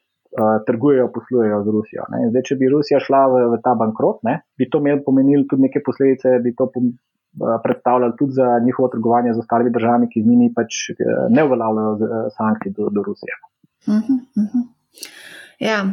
trgujejo, 0.67 1.11
poslujejo 1.15 1.63
z 1.65 1.73
Rusijo. 1.77 2.05
Zdaj, 2.31 2.43
če 2.49 2.57
bi 2.61 2.71
Rusija 2.73 3.01
šla 3.05 3.23
v, 3.29 3.41
v 3.53 3.59
ta 3.65 3.75
bankrot, 3.79 4.23
ne, 4.29 4.39
bi 4.59 4.69
to 4.71 4.81
pomenilo 5.07 5.45
tudi 5.51 5.69
neke 5.69 5.83
posledice, 5.85 6.39
bi 6.45 6.55
to 6.57 6.69
pom, 6.73 6.93
uh, 6.93 7.59
predstavljalo 7.65 8.17
tudi 8.19 8.39
za 8.39 8.59
njihovo 8.65 8.89
trgovanje 8.89 9.35
z 9.35 9.45
ostalimi 9.45 9.75
državami, 9.75 10.09
ki 10.09 10.23
z 10.23 10.31
njimi 10.31 10.53
pač 10.57 10.89
uh, 10.95 11.27
ne 11.29 11.45
uveljavljajo 11.45 11.93
uh, 11.99 12.15
sankcij 12.37 12.73
do, 12.77 12.89
do 12.89 13.05
Rusije. 13.09 13.37
Uh 13.87 13.95
-huh, 13.95 14.19
uh 14.41 14.49
-huh. 14.53 14.65
Ja. 15.59 15.87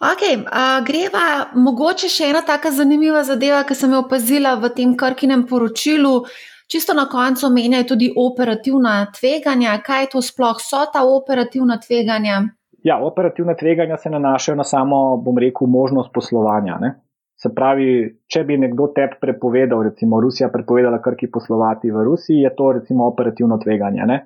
Okay, 0.00 0.36
uh, 0.38 0.84
greva 0.86 1.50
mogoče 1.54 2.08
še 2.08 2.28
ena 2.30 2.42
tako 2.46 2.70
zanimiva 2.70 3.24
zadeva, 3.24 3.64
ki 3.66 3.74
sem 3.74 3.92
jo 3.92 4.04
opazila 4.04 4.54
v 4.54 4.70
tem 4.76 4.94
krkinem 4.96 5.46
poročilu. 5.46 6.24
Čisto 6.68 6.94
na 6.94 7.08
koncu 7.08 7.46
omenjajo 7.46 7.84
tudi 7.84 8.12
operativna 8.16 9.06
tveganja. 9.18 9.78
Kaj 9.82 10.10
to 10.12 10.22
sploh 10.22 10.60
so 10.60 10.84
ta 10.92 11.02
operativna 11.02 11.80
tveganja? 11.80 12.42
Ja, 12.88 12.96
operativna 13.04 13.54
tveganja 13.58 13.96
se 14.00 14.10
nanašajo 14.10 14.56
na 14.56 14.64
samo, 14.64 15.16
bom 15.20 15.38
rekel, 15.38 15.68
možnost 15.68 16.12
poslovanja. 16.14 16.78
Ne? 16.80 16.94
Se 17.38 17.50
pravi, 17.54 17.90
če 18.32 18.44
bi 18.48 18.56
nekdo 18.58 18.88
tep 18.96 19.18
prepovedal, 19.20 19.82
recimo 19.90 20.20
Rusija 20.24 20.48
prepovedala 20.54 21.02
krki 21.04 21.28
poslovati 21.30 21.92
v 21.92 22.04
Rusiji, 22.08 22.46
je 22.46 22.54
to 22.56 22.72
recimo 22.80 23.06
operativno 23.12 23.58
tveganje. 23.64 24.08
Ne? 24.08 24.18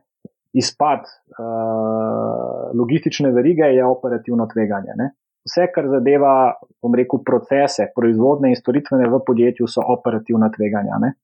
izpad 0.52 1.00
uh, 1.00 2.78
logistične 2.78 3.30
verige 3.30 3.62
je 3.62 3.84
operativno 3.84 4.46
tveganje. 4.52 4.92
Ne? 4.96 5.10
Vse, 5.44 5.66
kar 5.74 5.88
zadeva, 5.88 6.52
bom 6.82 6.94
rekel, 6.94 7.22
procese, 7.26 7.88
proizvodne 7.96 8.52
in 8.52 8.56
storitvene 8.56 9.08
v 9.10 9.20
podjetju, 9.26 9.66
so 9.66 9.84
operativna 9.96 10.50
tveganja. 10.54 11.00
Ne? 11.02 11.14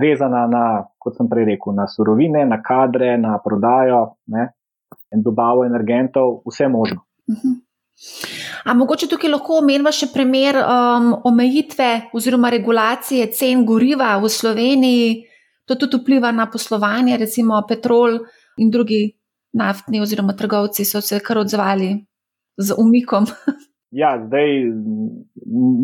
Vezana 0.00 0.46
na, 0.46 0.64
kot 0.98 1.18
sem 1.18 1.28
prej 1.28 1.50
rekel, 1.50 1.74
na 1.76 1.88
surovine, 1.90 2.46
na 2.46 2.62
kadre, 2.62 3.16
na 3.18 3.36
prodajo 3.44 4.04
ne? 4.34 4.46
In 5.14 5.22
dobavo 5.22 5.64
energentov, 5.64 6.42
vse 6.46 6.68
možno. 6.68 7.00
Mhm. 7.30 7.38
-huh. 7.38 7.56
A 8.64 8.74
mogoče 8.74 9.08
tukaj 9.10 9.30
lahko 9.30 9.58
omenjamo 9.58 9.92
še 9.92 10.06
primer 10.12 10.56
um, 10.56 11.14
omejitve 11.24 11.88
oziroma 12.14 12.50
regulacije 12.50 13.26
cen 13.34 13.64
goriva 13.66 14.12
v 14.22 14.28
Sloveniji, 14.28 15.24
to 15.66 15.74
tudi 15.74 15.98
vpliva 15.98 16.30
na 16.32 16.46
poslovanje, 16.46 17.16
recimo 17.16 17.62
petrol, 17.68 18.20
in 18.58 18.70
drugi 18.70 19.18
naftni 19.52 20.00
oziroma 20.00 20.32
trgovci 20.32 20.84
so 20.84 21.00
se 21.00 21.18
kar 21.20 21.38
odzvali 21.38 21.90
z 22.56 22.78
umikom. 22.78 23.26
Ja, 23.90 24.10
zdaj 24.20 24.50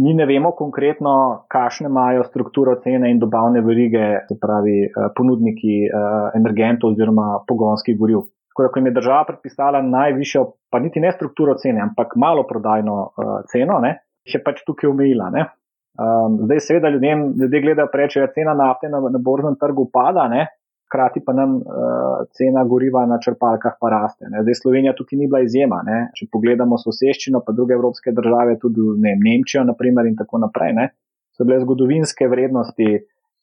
mi 0.05 0.12
ne 0.14 0.26
vemo 0.28 0.50
konkretno, 0.52 1.12
kakšne 1.48 1.88
imajo 1.88 2.26
strukturo 2.28 2.74
cene 2.84 3.09
in 3.11 3.18
dobavne 3.18 3.62
verige, 3.64 4.18
se 4.28 4.36
pravi 4.40 4.74
eh, 4.84 5.07
ponudniki 5.16 5.76
eh, 5.86 6.26
energentov 6.36 6.92
oziroma 6.92 7.38
pogonskih 7.48 7.96
goriv. 7.96 8.26
Tako 8.55 8.62
da, 8.62 8.70
ko 8.70 8.78
jim 8.78 8.86
je 8.86 8.94
država 8.94 9.24
predpisala 9.26 9.82
najvišjo, 9.82 10.44
pa 10.70 10.78
niti 10.78 11.00
ne 11.02 11.11
strukturo 11.12 11.57
cene, 11.59 11.80
ampak 11.82 12.12
malo 12.16 12.44
prodajno 12.46 12.94
uh, 13.02 13.32
ceno, 13.50 13.80
ne, 13.82 13.96
je 14.24 14.38
pač 14.42 14.62
tukaj 14.62 14.92
omejila. 14.92 15.32
Um, 15.34 16.36
zdaj, 16.46 16.61
seveda, 16.68 16.92
ljudem, 16.94 17.32
ljudje 17.40 17.61
gledajo 17.61 17.90
preče, 17.90 18.22
da 18.22 18.30
cena 18.36 18.55
nafte 18.55 18.88
na, 18.88 19.02
na 19.11 19.18
borznem 19.18 19.59
trgu 19.59 19.88
pada, 19.90 20.28
ne, 20.30 20.46
hkrati 20.86 21.24
pa 21.26 21.34
nam 21.34 21.57
uh, 21.59 22.22
cena 22.38 22.62
goriva 22.70 23.02
na 23.11 23.18
črpalkah 23.18 23.74
pa 23.80 23.90
raste. 23.90 24.30
Ne. 24.30 24.44
Zdaj 24.46 24.61
Slovenija 24.62 24.94
tukaj 24.94 25.18
ni 25.18 25.26
bila 25.26 25.42
izjema. 25.42 25.82
Ne. 25.86 25.98
Če 26.14 26.30
pogledamo 26.32 26.78
soseščino, 26.78 27.42
pa 27.42 27.52
druge 27.52 27.74
evropske 27.74 28.14
države, 28.14 28.59
tudi 28.62 28.86
ne, 29.02 29.16
Nemčijo 29.18 29.64
naprimer, 29.66 30.07
in 30.07 30.14
tako 30.20 30.44
naprej, 30.46 30.76
ne, 30.78 30.90
so 31.34 31.46
bile 31.46 31.59
zgodovinske 31.64 32.30
vrednosti 32.30 33.00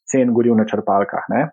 cen 0.08 0.32
goriv 0.32 0.56
na 0.56 0.64
črpalkah. 0.68 1.28
Ne. 1.28 1.50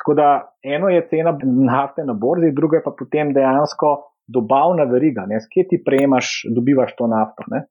Tako 0.00 0.14
da 0.16 0.28
eno 0.64 0.88
je 0.88 1.02
cena 1.10 1.34
nafte 1.44 2.04
na 2.04 2.14
borzi, 2.16 2.54
drugo 2.56 2.76
je 2.76 2.82
pa 2.84 2.92
potem 2.98 3.34
dejansko 3.36 3.90
dobavna 4.32 4.86
veriga, 4.88 5.26
ne, 5.28 5.40
kje 5.52 5.66
ti 5.68 5.82
prejemaš, 5.84 6.30
dobivaš 6.56 6.94
to 6.96 7.08
nafto. 7.10 7.44
Ne. 7.52 7.66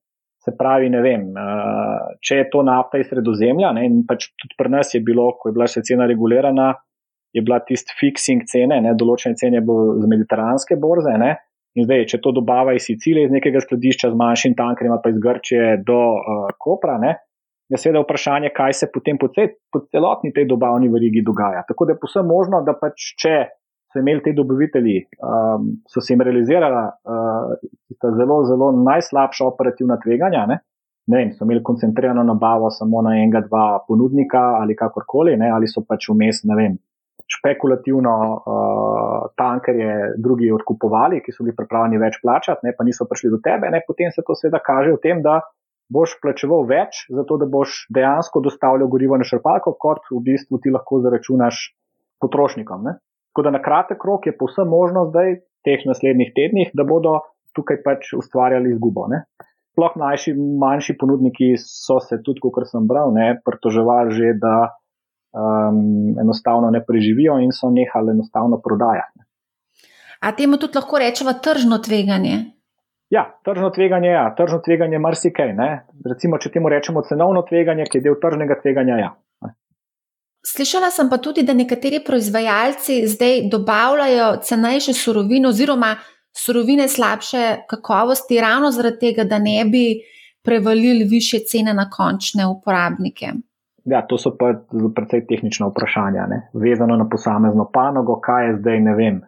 Se 0.45 0.53
pravi, 0.57 0.89
ne 0.93 1.01
vem, 1.03 1.25
uh, 1.35 2.11
če 2.23 2.37
je 2.41 2.49
to 2.53 2.61
nafta 2.63 2.99
iz 3.01 3.09
sredozemlja, 3.09 3.73
ne, 3.75 3.87
in 3.89 4.03
pač 4.07 4.29
tudi 4.39 4.55
pri 4.59 4.71
nas 4.71 4.93
je 4.93 5.01
bilo, 5.03 5.31
ko 5.39 5.49
je 5.49 5.55
bila 5.57 5.67
še 5.67 5.83
cena 5.87 6.07
regulirana, 6.07 6.69
je 7.35 7.43
bila 7.45 7.59
tisti 7.65 7.95
fixing 7.99 8.45
cene, 8.49 8.77
ne, 8.85 8.93
določene 8.97 9.35
cene 9.39 9.63
bo 9.65 9.79
z 9.99 10.09
mediteranske 10.09 10.77
borze. 10.79 11.15
Ne, 11.19 11.33
in 11.75 11.87
zdaj, 11.87 12.05
če 12.13 12.21
to 12.23 12.33
dobava 12.37 12.75
iz 12.77 12.87
Sicilije, 12.87 13.27
iz 13.27 13.33
nekega 13.35 13.61
skladišča 13.65 14.13
z 14.13 14.21
manjšim 14.21 14.55
tankerjem, 14.59 14.95
pa 15.03 15.11
iz 15.11 15.19
Grčije 15.25 15.73
do 15.87 15.99
uh, 16.13 16.45
Kopra, 16.61 16.95
ne, 17.01 17.17
je 17.69 17.77
seveda 17.77 18.01
vprašanje, 18.03 18.49
kaj 18.55 18.73
se 18.73 18.89
potem 18.93 19.17
po, 19.21 19.29
cel, 19.35 19.53
po 19.71 19.83
celotni 19.91 20.33
tej 20.33 20.47
dobavni 20.49 20.89
verigi 20.89 21.23
dogaja. 21.25 21.63
Tako 21.67 21.85
da 21.85 21.95
je 21.95 22.01
posebno 22.01 22.33
možno, 22.33 22.61
da 22.65 22.75
pač 22.77 23.13
če. 23.21 23.37
So 23.89 23.97
imeli 23.97 24.21
ti 24.21 24.35
dobavitelji, 24.37 24.99
um, 25.25 25.63
so 25.89 25.97
se 25.97 26.13
jim 26.13 26.21
realizirala 26.21 26.81
uh, 27.09 28.11
zelo, 28.19 28.43
zelo 28.45 28.67
najslabša 28.85 29.47
operativna 29.47 29.97
tveganja. 29.97 30.43
Ne? 30.45 30.59
Ne 31.09 31.17
vem, 31.17 31.31
so 31.33 31.41
imeli 31.41 31.63
koncentrirano 31.65 32.21
nabavo 32.23 32.69
samo 32.69 33.01
na 33.01 33.15
enega, 33.17 33.41
dva 33.47 33.79
ponudnika 33.87 34.43
ali 34.59 34.77
kakorkoli, 34.77 35.33
ne? 35.41 35.49
ali 35.49 35.65
so 35.65 35.81
pač 35.89 36.05
vmes, 36.11 36.43
ne 36.45 36.57
vem, 36.59 36.77
špekulativno 37.33 38.13
uh, 38.33 39.25
tankerje 39.37 40.13
drugi 40.21 40.51
odkupovali, 40.53 41.23
ki 41.25 41.33
so 41.33 41.45
bili 41.45 41.57
pripravljeni 41.57 42.01
več 42.01 42.17
plačati, 42.21 42.65
ne, 42.65 42.73
pa 42.77 42.85
niso 42.85 43.09
prišli 43.09 43.33
do 43.33 43.41
tebe, 43.41 43.69
ne, 43.73 43.81
potem 43.87 44.13
se 44.13 44.21
to 44.25 44.37
seveda 44.37 44.61
kaže 44.65 44.95
v 44.95 45.01
tem, 45.01 45.21
da 45.25 45.39
boš 45.89 46.15
plačeval 46.21 46.67
več, 46.69 47.05
zato 47.09 47.37
da 47.41 47.47
boš 47.49 47.85
dejansko 47.93 48.41
dostavljal 48.45 48.89
gorivo 48.91 49.17
na 49.17 49.25
šrpalko, 49.27 49.75
kot 49.81 50.05
v 50.11 50.21
bistvu 50.25 50.61
ti 50.63 50.73
lahko 50.73 51.01
zaračunaš 51.05 51.61
potrošnikom. 52.21 52.85
Ne. 52.85 52.97
Tako 53.31 53.45
da 53.47 53.53
na 53.55 53.61
kratek 53.63 54.03
rok 54.05 54.27
je 54.27 54.35
povsem 54.37 54.69
možno 54.69 55.07
zdaj, 55.09 55.39
teh 55.65 55.83
naslednjih 55.85 56.33
tednih, 56.35 56.71
da 56.73 56.85
bodo 56.87 57.19
tukaj 57.57 57.81
pač 57.83 58.13
ustvarjali 58.17 58.73
izgubo. 58.73 59.07
Ne. 59.11 59.23
Sploh 59.73 59.95
manjši, 59.99 60.33
manjši 60.35 60.95
ponudniki 60.99 61.53
so 61.61 61.99
se 62.03 62.19
tudi, 62.25 62.41
kot 62.43 62.67
sem 62.67 62.87
bral, 62.87 63.13
pritoževali 63.45 64.15
že, 64.15 64.33
da 64.41 64.55
um, 65.33 66.19
enostavno 66.19 66.71
ne 66.73 66.83
preživijo 66.85 67.39
in 67.39 67.51
so 67.55 67.69
nehali 67.73 68.15
enostavno 68.15 68.61
prodajati. 68.63 69.25
A 70.19 70.31
temu 70.35 70.57
tudi 70.59 70.75
lahko 70.75 70.99
rečemo 70.99 71.33
tržno 71.43 71.79
tveganje? 71.79 72.58
Ja, 73.09 73.39
tržno 73.45 73.69
tveganje 73.69 74.07
je, 74.07 74.13
ja. 74.13 74.35
tržno 74.37 74.59
tveganje 74.65 74.95
je 74.95 74.99
marsikaj. 74.99 75.53
Ne? 75.53 75.69
Recimo, 76.05 76.37
če 76.37 76.51
temu 76.53 76.69
rečemo 76.69 77.01
cenovno 77.01 77.41
tveganje, 77.41 77.87
ki 77.89 77.97
je 77.97 78.05
del 78.05 78.19
tržnega 78.21 78.59
tveganja. 78.61 78.99
Ja. 79.01 79.09
Slišala 80.45 80.91
sem 80.93 81.09
pa 81.09 81.17
tudi, 81.17 81.43
da 81.43 81.53
nekateri 81.53 81.99
proizvajalci 82.05 83.01
zdaj 83.07 83.49
dobavljajo 83.51 84.29
cenejše 84.45 84.93
surovine 84.93 85.49
oziroma 85.49 85.95
surovine 86.37 86.87
slabše 86.87 87.65
kakovosti, 87.69 88.41
ravno 88.41 88.71
zaradi 88.71 88.99
tega, 88.99 89.23
da 89.23 89.39
ne 89.39 89.65
bi 89.65 89.83
prevalili 90.45 91.03
više 91.03 91.39
cene 91.39 91.73
na 91.73 91.89
končne 91.89 92.47
uporabnike. 92.47 93.33
Ja, 93.85 94.01
to 94.07 94.17
so 94.17 94.31
pa 94.37 94.53
precej 94.95 95.25
tehnična 95.27 95.67
vprašanja, 95.67 96.27
ne? 96.29 96.39
vezano 96.53 96.95
na 96.95 97.09
posamezno 97.09 97.69
panogo, 97.73 98.19
kaj 98.21 98.47
je 98.47 98.55
zdaj, 98.59 98.79
ne 98.79 98.95
vem, 98.95 99.21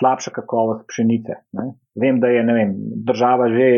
slabša 0.00 0.32
kakovost 0.40 0.86
pšenice. 0.88 1.36
Ne? 1.60 1.66
Vem, 2.00 2.20
da 2.20 2.32
je 2.32 2.42
vem, 2.46 2.72
država 3.04 3.50
že, 3.52 3.68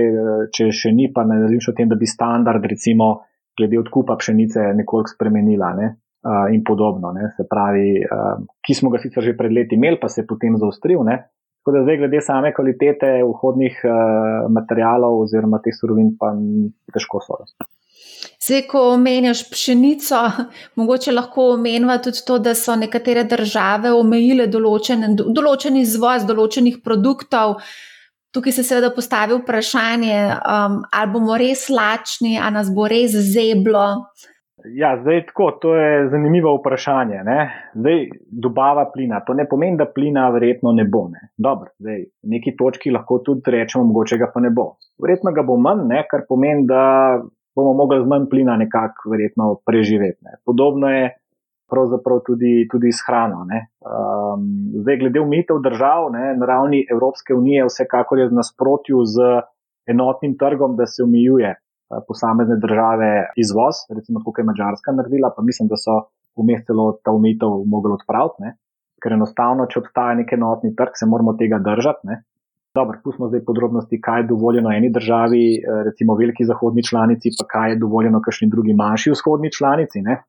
če 0.55 0.71
še 0.71 0.95
ni, 0.95 1.11
pa 1.13 1.27
ne 1.27 1.41
razmišlja 1.43 1.75
o 1.75 1.77
tem, 1.81 1.91
da 1.91 1.99
bi 1.99 2.09
standard, 2.09 2.65
recimo, 2.71 3.13
glede 3.59 3.81
odkupa 3.83 4.17
pšenice 4.21 4.71
nekoliko 4.79 5.13
spremenila 5.13 5.75
ne? 5.77 5.91
uh, 6.23 6.47
in 6.55 6.63
podobno. 6.65 7.13
Ne? 7.13 7.33
Se 7.37 7.47
pravi, 7.51 8.01
uh, 8.07 8.41
ki 8.65 8.79
smo 8.79 8.95
ga 8.95 9.03
sicer 9.03 9.27
že 9.27 9.37
pred 9.37 9.53
leti 9.53 9.77
imeli, 9.77 10.01
pa 10.01 10.09
se 10.09 10.23
je 10.23 10.31
potem 10.31 10.57
zaostril. 10.61 11.03
Ne? 11.05 11.19
Tako 11.63 11.77
da 11.77 11.85
zdaj, 11.85 12.01
glede 12.01 12.23
same 12.25 12.55
kvalitete 12.55 13.13
vhodnih 13.27 13.83
uh, 13.87 14.49
materijalov 14.51 15.21
oziroma 15.27 15.63
teh 15.63 15.75
surovin, 15.77 16.15
pa 16.19 16.33
težko 16.95 17.23
so. 17.23 17.43
Zdaj, 18.43 18.63
ko 18.71 18.83
omenjaš 18.95 19.45
pšenico, 19.51 20.21
mogoče 20.81 21.13
lahko 21.13 21.53
omenjava 21.55 21.99
tudi 22.03 22.25
to, 22.27 22.39
da 22.39 22.55
so 22.55 22.77
nekatere 22.77 23.25
države 23.31 23.93
omejile 23.95 24.49
določen, 24.51 25.17
določen 25.19 25.79
izvoz 25.81 26.27
določenih 26.29 26.83
produktov. 26.85 27.59
Tukaj 28.33 28.55
se 28.57 28.65
seveda 28.65 28.89
postavi 28.97 29.37
vprašanje, 29.43 30.19
um, 30.33 30.79
ali 30.89 31.13
bomo 31.13 31.37
res 31.37 31.67
lačni, 31.69 32.39
ali 32.41 32.57
nas 32.57 32.71
bo 32.73 32.87
res 32.89 33.13
zeblo. 33.35 33.87
Ja, 34.65 34.95
zdaj 35.01 35.27
tako, 35.27 35.51
to 35.63 35.75
je 35.77 36.09
zanimivo 36.09 36.55
vprašanje. 36.57 37.21
Ne? 37.25 37.39
Zdaj, 37.75 38.07
dobava 38.45 38.87
plina, 38.95 39.21
to 39.27 39.35
ne 39.35 39.47
pomeni, 39.49 39.77
da 39.77 39.89
plina 39.95 40.29
verjetno 40.31 40.73
ne 40.73 40.85
bo. 40.85 41.07
Ne? 41.13 41.29
Dobro, 41.37 41.73
zdaj, 41.83 42.05
neki 42.23 42.55
točki 42.57 42.93
lahko 42.95 43.19
tudi 43.27 43.51
rečemo, 43.51 43.85
mogoče 43.91 44.19
ga 44.23 44.31
pa 44.35 44.41
ne 44.41 44.51
bo. 44.55 44.69
Verjetno 45.03 45.33
ga 45.35 45.45
bo 45.47 45.57
manj, 45.61 45.87
ne? 45.91 46.05
kar 46.11 46.25
pomeni, 46.29 46.67
da 46.71 46.83
bomo 47.55 47.73
mogli 47.75 48.01
z 48.03 48.09
manj 48.09 48.29
plina 48.31 48.57
nekako 48.57 49.11
verjetno 49.11 49.55
preživeti. 49.67 50.19
Ne? 50.25 50.39
Podobno 50.45 50.91
je 50.91 51.11
pravzaprav 51.73 52.21
tudi, 52.27 52.69
tudi 52.71 52.93
s 52.93 53.01
hrano. 53.07 53.47
Um, 53.47 54.47
zdaj, 54.83 54.99
glede 55.01 55.21
umitev 55.21 55.63
držav 55.65 56.11
ne? 56.13 56.35
na 56.37 56.47
ravni 56.47 56.85
Evropske 56.91 57.35
unije, 57.35 57.65
vsekakor 57.69 58.19
je 58.19 58.29
v 58.29 58.39
nasprotju 58.41 59.05
z 59.05 59.29
enotnim 59.87 60.37
trgom, 60.39 60.77
da 60.77 60.87
se 60.87 61.03
omejuje 61.03 61.55
Eh, 61.93 62.01
posamezne 62.09 62.57
države 62.57 63.11
izvoz, 63.37 63.77
recimo 63.97 64.21
kot 64.25 64.39
je 64.39 64.45
Mačarska 64.45 64.93
naredila, 64.93 65.29
pa 65.37 65.43
mislim, 65.43 65.69
da 65.69 65.77
so 65.77 65.95
vmes 66.41 66.65
celo 66.67 66.87
ta 67.05 67.11
umitev 67.13 67.51
mogli 67.75 67.93
odpraviti, 67.99 68.45
ne? 68.45 68.57
ker 69.03 69.17
enostavno, 69.17 69.67
če 69.67 69.81
obstaja 69.81 70.15
nek 70.15 70.33
enotni 70.33 70.71
trg, 70.79 70.95
se 70.95 71.09
moramo 71.11 71.35
tega 71.41 71.59
držati. 71.59 72.07
Ne? 72.09 72.21
Dobro, 72.75 72.99
pustimo 73.05 73.29
zdaj 73.29 73.45
podrobnosti, 73.45 74.01
kaj 74.01 74.21
je 74.21 74.27
dovoljeno 74.27 74.71
eni 74.73 74.89
državi, 74.91 75.41
eh, 75.55 75.83
recimo 75.85 76.15
veliki 76.15 76.45
zahodni 76.45 76.83
članici, 76.83 77.29
pa 77.39 77.45
kaj 77.49 77.71
je 77.71 77.77
dovoljeno 77.77 78.21
kakšni 78.25 78.49
drugi 78.49 78.73
manjši 78.73 79.11
vzhodni 79.11 79.53
članici. 79.53 80.01
Ne? 80.01 80.23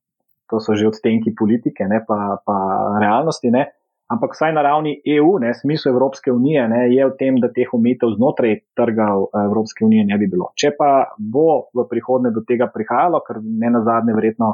To 0.49 0.59
so 0.59 0.75
že 0.75 0.87
odstenki 0.87 1.35
politike, 1.39 1.87
ne? 1.87 2.03
pa, 2.07 2.37
pa 2.45 2.57
realnosti. 3.01 3.51
Ne? 3.51 3.63
Ampak 4.11 4.35
vsaj 4.35 4.51
na 4.53 4.61
ravni 4.61 4.97
EU, 5.15 5.39
ne, 5.39 5.53
smisel 5.53 5.93
Evropske 5.93 6.31
unije, 6.31 6.67
ne, 6.67 6.81
je 6.91 7.05
v 7.07 7.15
tem, 7.19 7.39
da 7.39 7.47
teh 7.47 7.71
omitev 7.73 8.11
znotraj 8.17 8.59
trga 8.75 9.07
eh, 9.15 9.45
Evropske 9.45 9.85
unije 9.85 10.03
ne 10.11 10.17
bi 10.17 10.27
bilo. 10.27 10.51
Če 10.59 10.75
pa 10.77 10.91
bo 11.17 11.47
v 11.73 11.87
prihodnje 11.89 12.35
do 12.35 12.43
tega 12.43 12.67
prihajalo, 12.67 13.23
ker 13.23 13.39
ne 13.39 13.71
na 13.71 13.85
zadnje, 13.87 14.19
verjetno 14.19 14.51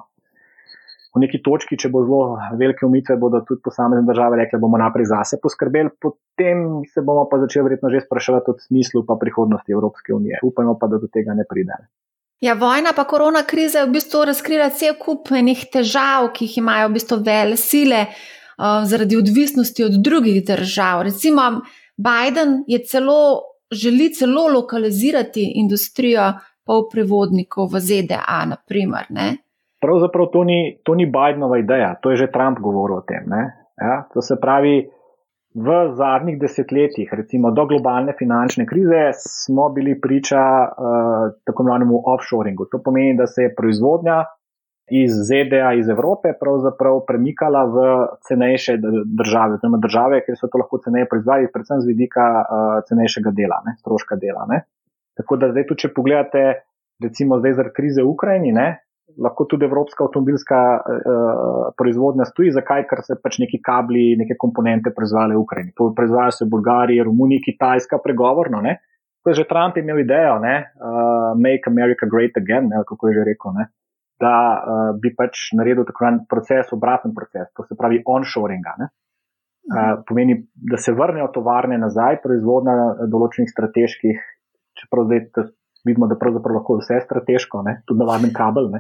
v 1.16 1.22
neki 1.24 1.42
točki, 1.42 1.78
če 1.80 1.90
bo 1.90 2.04
zelo 2.06 2.38
velike 2.60 2.86
omitve, 2.86 3.18
bodo 3.18 3.42
tudi 3.48 3.64
posamezne 3.66 4.06
države 4.06 4.38
rekle, 4.44 4.60
bomo 4.62 4.78
naprej 4.78 5.10
zase 5.10 5.40
poskrbeli, 5.42 5.96
potem 6.02 6.84
se 6.86 7.02
bomo 7.06 7.26
pa 7.32 7.40
začeli 7.42 7.66
verjetno 7.66 7.90
že 7.90 8.04
spraševati 8.06 8.54
o 8.54 8.60
smislu 8.68 9.06
pa 9.08 9.18
prihodnosti 9.22 9.74
Evropske 9.74 10.14
unije. 10.14 10.44
Upamo 10.46 10.78
pa, 10.78 10.88
da 10.88 11.02
do 11.02 11.10
tega 11.12 11.34
ne 11.34 11.48
pride. 11.50 11.80
Ja, 12.46 12.54
vojna 12.56 12.94
pa 12.96 13.04
korona 13.04 13.44
kriza 13.44 13.82
je 13.82 13.90
v 13.90 13.96
bistvu 13.98 14.24
razkrila 14.30 14.70
cel 14.70 14.96
kup 15.00 15.32
enih 15.36 15.66
težav, 15.74 16.30
ki 16.32 16.46
jih 16.46 16.62
imajo 16.62 16.92
v 16.92 17.00
bistvu 17.00 17.24
vele 17.26 17.58
sile. 17.60 18.06
Uh, 18.60 18.84
zaradi 18.84 19.16
odvisnosti 19.16 19.84
od 19.84 19.94
drugih 20.04 20.42
držav. 20.44 21.02
Recimo, 21.08 21.62
Biden 21.98 22.64
je 22.68 22.80
celo, 22.84 23.42
želi 23.72 24.10
celo 24.14 24.48
lokalizirati 24.48 25.54
industrijo 25.56 26.34
polprevodnikov 26.68 27.72
v 27.74 27.80
ZDA. 27.80 28.46
Naprimer, 28.46 29.06
Pravzaprav 29.80 30.28
to 30.34 30.44
ni, 30.44 30.80
to 30.84 30.96
ni 30.96 31.06
Bidenova 31.08 31.60
ideja, 31.60 31.96
to 32.02 32.12
je 32.12 32.26
že 32.26 32.32
Trump 32.32 32.60
govoril 32.60 33.00
o 33.00 33.06
tem. 33.08 33.24
Ja, 33.80 34.08
to 34.14 34.22
se 34.22 34.36
pravi, 34.36 34.90
v 35.56 35.96
zadnjih 35.98 36.38
desetletjih, 36.40 37.10
recimo 37.12 37.52
do 37.52 37.66
globalne 37.66 38.14
finančne 38.14 38.66
krize, 38.70 39.10
smo 39.18 39.70
bili 39.74 40.00
priča 40.02 40.38
uh, 40.38 41.32
tako 41.46 41.64
imenovanemu 41.64 42.02
offshoringu. 42.06 42.66
To 42.72 42.82
pomeni, 42.84 43.18
da 43.18 43.28
se 43.28 43.48
je 43.48 43.56
proizvodnja 43.56 44.26
iz 44.92 45.14
ZDA, 45.28 45.74
iz 45.74 45.90
Evrope, 45.90 46.34
pravzaprav 46.40 47.02
premikala 47.08 47.64
v 47.66 47.78
cenejše 48.28 48.78
države, 49.06 49.58
oziroma 49.58 49.78
države, 49.78 50.22
kjer 50.26 50.38
so 50.38 50.50
to 50.50 50.62
lahko 50.62 50.78
ceneje 50.86 51.10
proizvajali, 51.10 51.52
predvsem 51.54 51.82
z 51.82 51.88
vidika 51.88 52.26
uh, 52.42 52.78
cenejšega 52.90 53.34
dela, 53.34 53.62
ne, 53.66 53.76
stroška 53.82 54.18
dela. 54.22 54.46
Ne. 54.50 54.64
Tako 55.18 55.38
da 55.38 55.50
zdaj, 55.52 55.66
tudi, 55.70 55.86
če 55.86 55.94
pogledate, 55.94 56.46
recimo 57.04 57.42
zdaj 57.42 57.58
zaradi 57.58 57.76
krize 57.76 58.06
v 58.06 58.14
Ukrajini, 58.14 58.54
ne, 58.54 58.70
lahko 59.18 59.46
tudi 59.50 59.66
evropska 59.66 60.06
avtomobilska 60.06 60.60
uh, 60.78 61.64
proizvodnja 61.78 62.28
stoji. 62.30 62.54
Zakaj? 62.56 62.86
Ker 62.90 63.02
se 63.08 63.18
pač 63.24 63.40
neki 63.42 63.62
kabli, 63.66 64.14
neke 64.20 64.38
komponente 64.40 64.94
proizvajajo 64.96 65.40
v 65.40 65.44
Ukrajini. 65.44 65.74
Proizvajajo 65.78 66.38
se 66.38 66.46
v 66.46 66.52
Bolgariji, 66.54 67.08
Romuniji, 67.08 67.44
Kitajska, 67.48 68.02
pregovorno. 68.04 68.62
Ne. 68.62 68.78
To 69.24 69.34
je 69.34 69.42
že 69.42 69.50
Trump 69.50 69.76
imel 69.78 70.06
idejo, 70.06 70.38
ne, 70.40 70.72
uh, 70.80 71.36
Make 71.36 71.68
America 71.68 72.08
Great 72.08 72.38
Again, 72.40 72.70
ne, 72.72 72.86
kako 72.88 73.10
je 73.10 73.20
že 73.20 73.28
rekel. 73.28 73.52
Ne 73.58 73.68
da 74.20 74.36
uh, 74.36 74.90
bi 75.00 75.14
pač 75.16 75.50
naredil 75.56 75.88
tako 75.88 76.08
en 76.10 76.24
proces, 76.30 76.74
obraten 76.76 77.16
proces, 77.16 77.48
to 77.56 77.64
se 77.68 77.78
pravi 77.80 78.02
onshoringa. 78.06 78.76
Uh, 78.80 80.02
pomeni, 80.08 80.36
da 80.72 80.80
se 80.82 80.94
vrnejo 80.98 81.30
tovarne 81.36 81.78
nazaj, 81.80 82.20
proizvodnja 82.24 83.08
določenih 83.12 83.52
strateških, 83.54 84.22
čeprav 84.82 85.08
zdaj 85.08 85.24
vidimo, 85.86 86.08
da 86.08 86.18
pravzaprav 86.20 86.56
lahko 86.60 86.78
vse 86.80 87.00
strateško, 87.06 87.62
ne? 87.68 87.82
tudi 87.88 88.04
navaden 88.04 88.34
kabel. 88.36 88.72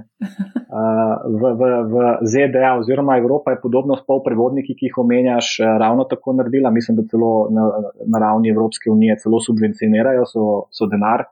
Uh, 0.70 1.16
v, 1.41 1.50
v, 1.58 1.68
v 1.89 2.02
ZDA 2.30 2.76
oziroma 2.78 3.16
Evropa 3.18 3.56
je 3.56 3.58
podobno 3.64 3.95
s 3.97 4.04
polprevodniki, 4.06 4.76
ki 4.78 4.86
jih 4.86 5.00
omenjaš, 5.02 5.47
ravno 5.82 6.04
tako 6.06 6.36
naredila. 6.38 6.70
Mislim, 6.70 7.00
da 7.00 7.08
celo 7.10 7.47
na, 7.50 7.64
na 8.06 8.22
ravni 8.22 8.52
Evropske 8.54 8.91
unije 8.93 9.16
celo 9.24 9.39
subvencionirajo, 9.41 10.28
so, 10.30 10.43
so 10.70 10.86
denar 10.86 11.26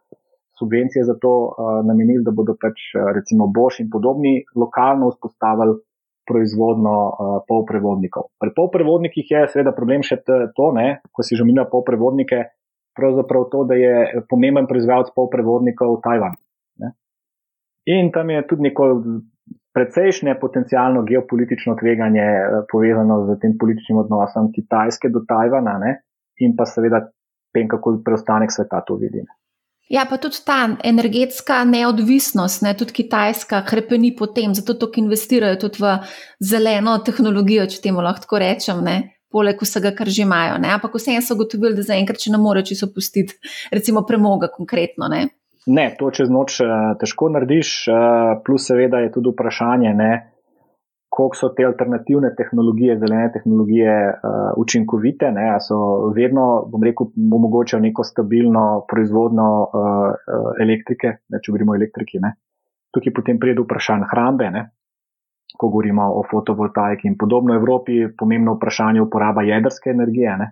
subvencije 0.58 1.06
za 1.06 1.14
to 1.22 1.34
uh, 1.46 1.86
namenili, 1.86 2.26
da 2.26 2.34
bodo 2.34 2.58
pač 2.58 2.90
recimo 3.14 3.46
Bosch 3.54 3.78
in 3.84 3.92
podobni 3.94 4.42
lokalno 4.56 5.12
vzpostavili 5.14 5.78
proizvodno 6.28 6.96
uh, 7.08 7.38
polprevodnikov. 7.48 8.34
Pri 8.42 8.52
polprevodnikih 8.58 9.32
je 9.32 9.46
seveda 9.54 9.72
problem 9.78 10.02
še 10.04 10.20
to, 10.26 10.72
ne, 10.76 11.00
ko 11.14 11.24
si 11.24 11.38
že 11.38 11.46
omenil 11.46 11.70
polprevodnike, 11.72 12.42
pravzaprav 12.98 13.48
to, 13.52 13.64
da 13.70 13.78
je 13.78 14.24
pomemben 14.30 14.68
proizvajalec 14.68 15.14
polprevodnikov 15.16 16.00
Tajvan. 16.04 16.38
Ne. 16.82 16.92
In 17.94 18.12
tam 18.12 18.30
je 18.30 18.46
tudi 18.48 18.70
neko 18.70 18.88
precejšnje 19.78 20.40
potencijalno 20.42 21.04
geopolitično 21.06 21.76
tveganje 21.80 22.26
povezano 22.72 23.20
z 23.26 23.40
tem 23.42 23.58
političnim 23.62 24.00
odnosom 24.02 24.52
Kitajske 24.56 25.10
do 25.14 25.22
Tajvana 25.30 25.78
ne, 25.84 25.92
in 26.42 26.56
pa 26.58 26.66
seveda 26.66 27.04
tem, 27.54 27.68
kako 27.70 28.00
preostanek 28.06 28.54
sveta 28.54 28.82
to 28.88 28.98
vidi. 28.98 29.22
Ne. 29.22 29.38
Ja, 29.90 30.04
pa 30.10 30.18
tudi 30.20 30.42
ta 30.46 30.58
energetska 30.84 31.62
neodvisnost, 31.64 32.62
ne, 32.66 32.74
tudi 32.76 32.94
Kitajska, 32.94 33.62
krepeni 33.70 34.12
po 34.16 34.28
tem, 34.28 34.56
zato 34.56 34.76
tako 34.76 35.00
investirajo 35.00 35.56
tudi 35.62 35.80
v 35.84 35.94
zeleno 36.44 36.98
tehnologijo, 37.06 37.70
če 37.72 37.80
temu 37.86 38.04
lahko 38.04 38.42
rečem, 38.44 38.82
ne, 38.84 38.98
poleg 39.32 39.60
vsega, 39.62 39.92
kar 39.98 40.10
že 40.10 40.24
imajo. 40.24 40.58
Ne. 40.62 40.72
Ampak 40.76 40.96
vseeno 40.96 41.24
so 41.26 41.36
gotovili, 41.40 41.76
da 41.76 41.86
zaenkrat 41.88 42.24
ne 42.32 42.40
morejo 42.42 42.72
čisto 42.72 42.90
pustiti, 42.94 43.36
recimo, 43.72 44.06
premoga 44.08 44.48
konkretno. 44.54 45.10
Ne. 45.12 45.28
ne, 45.68 45.90
to 46.00 46.10
čez 46.12 46.30
noč 46.32 46.62
uh, 46.64 46.96
težko 47.00 47.30
narediš, 47.36 47.70
uh, 47.92 48.40
plus 48.46 48.70
seveda 48.70 49.04
je 49.04 49.12
tudi 49.12 49.34
vprašanje. 49.34 49.94
Ne, 49.94 50.12
koliko 51.18 51.36
so 51.36 51.50
te 51.58 51.66
alternativne 51.66 52.30
tehnologije, 52.38 52.98
zelene 53.02 53.32
tehnologije 53.34 53.94
uh, 54.10 54.36
učinkovite, 54.62 55.32
ne, 55.34 55.48
so 55.66 55.78
vedno, 56.16 56.46
bom 56.72 56.84
rekel, 56.84 57.10
omogočajo 57.34 57.82
neko 57.82 58.04
stabilno 58.04 58.66
proizvodno 58.92 59.48
uh, 59.66 60.12
elektrike, 60.62 61.16
ne, 61.30 61.42
če 61.42 61.52
govorimo 61.52 61.74
o 61.74 61.80
elektriki. 61.80 62.22
Ne. 62.22 62.36
Tukaj 62.94 63.16
potem 63.18 63.40
pride 63.42 63.64
vprašanje 63.66 64.08
hrambe, 64.12 64.52
ne, 64.54 64.68
ko 65.58 65.70
govorimo 65.70 66.06
o 66.20 66.24
fotovoltaiki 66.32 67.08
in 67.08 67.18
podobno. 67.18 67.54
V 67.54 67.62
Evropi 67.62 68.00
pomembno 68.18 68.56
vprašanje 68.56 69.02
uporaba 69.02 69.44
jedrske 69.48 69.90
energije. 69.90 70.38
Ne. 70.38 70.52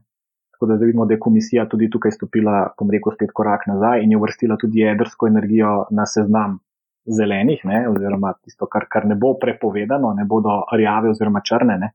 Tako 0.56 0.66
da 0.66 0.76
vidimo, 0.80 1.06
da 1.06 1.14
je 1.14 1.20
komisija 1.20 1.66
tudi 1.70 1.90
tukaj 1.92 2.12
stopila, 2.16 2.62
bom 2.80 2.92
rekel, 2.92 3.12
spet 3.14 3.34
korak 3.34 3.68
nazaj 3.68 4.04
in 4.04 4.12
je 4.12 4.18
uvrstila 4.18 4.56
tudi 4.58 4.80
jedrsko 4.80 5.28
energijo 5.28 5.74
na 5.92 6.06
seznam 6.06 6.60
zelenih, 7.06 7.62
ne, 7.66 7.84
oziroma 7.90 8.34
tisto, 8.42 8.66
kar, 8.72 8.88
kar 8.90 9.06
ne 9.06 9.16
bo 9.16 9.36
prepovedano, 9.42 10.14
ne 10.18 10.26
bodo 10.26 10.64
rjave 10.74 11.12
oziroma 11.12 11.42
črne. 11.46 11.78
Ne. 11.84 11.92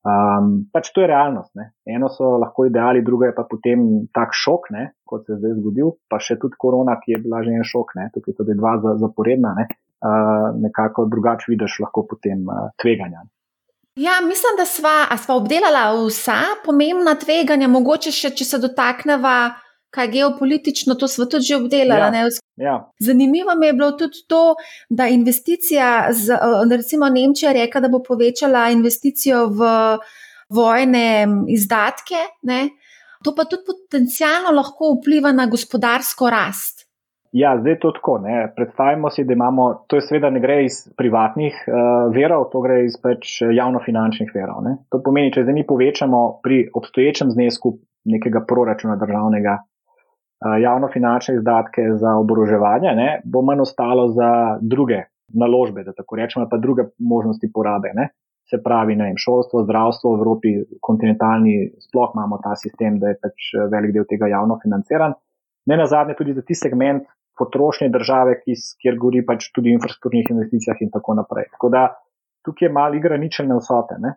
Um, 0.00 0.64
pač 0.72 0.88
to 0.96 1.04
je 1.04 1.10
realnost. 1.10 1.52
Ne. 1.60 1.70
Eno 1.84 2.08
so 2.08 2.32
lahko 2.40 2.64
ideali, 2.66 3.04
drugo 3.04 3.28
je 3.28 3.34
pa 3.36 3.44
potem 3.44 3.84
tak 4.16 4.32
šok, 4.32 4.70
ne, 4.72 4.86
kot 5.04 5.26
se 5.26 5.34
je 5.34 5.38
zdaj 5.42 5.58
zgodil, 5.60 5.92
pa 6.08 6.18
še 6.18 6.38
tudi 6.40 6.56
korona, 6.58 6.96
ki 7.02 7.14
je 7.14 7.22
bila 7.26 7.44
že 7.44 7.60
en 7.60 7.68
šok, 7.68 7.94
ne. 8.00 8.08
tukaj 8.16 8.38
so 8.38 8.48
dva 8.48 8.78
zaporedna, 9.04 9.54
ne. 9.60 9.68
Nekako 10.62 11.04
drugače 11.10 11.44
vidiš 11.48 11.78
lahko 11.84 12.06
potem 12.10 12.46
tveganja. 12.82 13.24
Ja, 14.00 14.20
mislim, 14.24 14.56
da 14.56 14.64
sva, 14.64 15.16
sva 15.18 15.34
obdelala 15.36 15.90
vsa 16.06 16.40
pomembna 16.64 17.14
tveganja, 17.18 17.68
mogoče 17.68 18.12
še, 18.14 18.30
če 18.38 18.46
se 18.46 18.60
dotakneva 18.62 19.34
kaj 19.90 20.08
geopolitično, 20.08 20.94
to 20.94 21.08
smo 21.08 21.26
tudi 21.26 21.50
že 21.50 21.56
obdelali. 21.56 22.16
Ja, 22.16 22.28
ja. 22.56 22.74
Zanimivo 22.98 23.54
mi 23.58 23.66
je 23.66 23.72
bilo 23.72 23.90
tudi 23.98 24.22
to, 24.26 24.54
da 24.88 25.08
investicija, 25.10 26.08
z, 26.12 26.38
recimo 26.70 27.08
Nemčija, 27.08 27.52
reka, 27.52 27.80
da 27.80 27.88
bo 27.88 28.02
povečala 28.02 28.68
investicijo 28.70 29.48
v 29.50 29.70
vojne 30.50 31.26
izdatke, 31.48 32.22
ne? 32.42 32.68
to 33.24 33.34
pa 33.36 33.44
tudi 33.44 33.66
potencialno 33.66 34.54
lahko 34.56 34.94
vpliva 34.94 35.32
na 35.32 35.44
gospodarsko 35.46 36.30
rast. 36.30 36.79
Ja, 37.32 37.54
zdaj 37.60 37.72
je 37.72 37.78
to 37.78 37.92
tako. 37.94 38.18
Ne. 38.18 38.52
Predstavimo 38.56 39.10
si, 39.10 39.24
da 39.24 39.32
imamo, 39.32 39.84
to 39.86 39.96
je 39.96 40.02
seveda 40.02 40.30
ne 40.34 40.40
gre 40.42 40.64
iz 40.64 40.80
privatnih 40.98 41.54
uh, 41.66 42.10
verov, 42.14 42.48
to 42.52 42.60
gre 42.64 42.80
iz 42.84 42.96
pač 43.02 43.36
javnofinančnih 43.46 44.32
verov. 44.34 44.64
Ne. 44.66 44.76
To 44.90 44.98
pomeni, 45.04 45.30
če 45.32 45.44
zdaj 45.46 45.54
mi 45.54 45.66
povečamo 45.66 46.40
pri 46.42 46.64
obstoječem 46.74 47.30
znesku 47.30 47.76
nekega 48.10 48.42
proračuna 48.48 48.96
državnega 48.96 49.58
javnofinančne 50.40 51.34
izdatke 51.34 51.82
za 52.00 52.14
oboroževanje, 52.16 52.94
ne, 52.96 53.08
bo 53.24 53.42
manj 53.42 53.60
ostalo 53.60 54.08
za 54.08 54.58
druge 54.60 55.02
naložbe, 55.36 55.84
da 55.84 55.92
tako 55.92 56.16
rečemo, 56.16 56.46
pa 56.50 56.56
druge 56.56 56.82
možnosti 56.98 57.50
porabe. 57.54 57.92
Ne? 57.94 58.08
Se 58.50 58.58
pravi, 58.64 58.96
ne 58.96 59.10
vem, 59.10 59.18
šolstvo, 59.20 59.62
zdravstvo 59.64 60.14
v 60.14 60.18
Evropi, 60.18 60.54
kontinentalni, 60.80 61.70
sploh 61.84 62.16
imamo 62.16 62.40
ta 62.42 62.56
sistem, 62.56 62.98
da 62.98 63.12
je 63.12 63.20
pač 63.22 63.52
velik 63.70 63.92
del 63.94 64.08
tega 64.10 64.30
javno 64.32 64.58
financiran. 64.62 65.14
Ne 65.70 65.76
na 65.76 65.86
zadnje 65.86 66.16
tudi 66.18 66.34
za 66.34 66.42
ti 66.42 66.56
segment 66.58 67.04
potrošnje 67.40 67.88
države, 67.94 68.36
ki, 68.44 68.54
kjer 68.82 69.00
govori 69.00 69.24
pač 69.26 69.48
tudi 69.56 69.72
o 69.72 69.78
infrastrukturnih 69.78 70.30
investicijah 70.34 70.80
in 70.84 70.92
tako 70.92 71.16
naprej. 71.22 71.48
Tako 71.56 71.72
da 71.72 71.86
tukaj 72.44 72.68
je 72.68 72.72
malo 72.72 72.98
igra 72.98 73.16
ničelne 73.16 73.56
vsote. 73.60 73.98
Ne? 73.98 74.14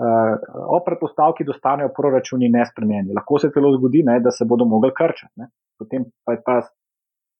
Uh, 0.00 0.34
o 0.76 0.80
predpostavki, 0.84 1.44
da 1.44 1.52
ostanejo 1.52 1.90
proračuni 1.96 2.48
nespremenjeni. 2.48 3.14
Lahko 3.16 3.38
se 3.38 3.50
celo 3.54 3.74
zgodi, 3.76 4.02
ne, 4.06 4.20
da 4.24 4.32
se 4.32 4.46
bodo 4.48 4.64
mogli 4.64 4.92
krčati. 4.96 5.34
Ne? 5.42 5.50
Potem 5.78 6.06
pa 6.24 6.36
je 6.36 6.40
ta 6.46 6.60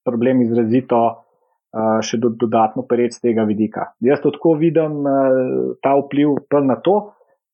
problem 0.05 0.43
izrazito 0.45 1.01
uh, 1.07 2.03
še 2.05 2.21
do, 2.21 2.35
dodatno 2.43 2.85
pereč 2.91 3.17
z 3.17 3.31
tega 3.31 3.47
vidika. 3.49 3.89
Jaz 4.05 4.21
to 4.21 4.35
tako 4.37 4.59
vidim, 4.61 5.01
uh, 5.09 5.73
ta 5.81 5.95
vpliv 6.03 6.37
na 6.69 6.77
to. 6.85 6.99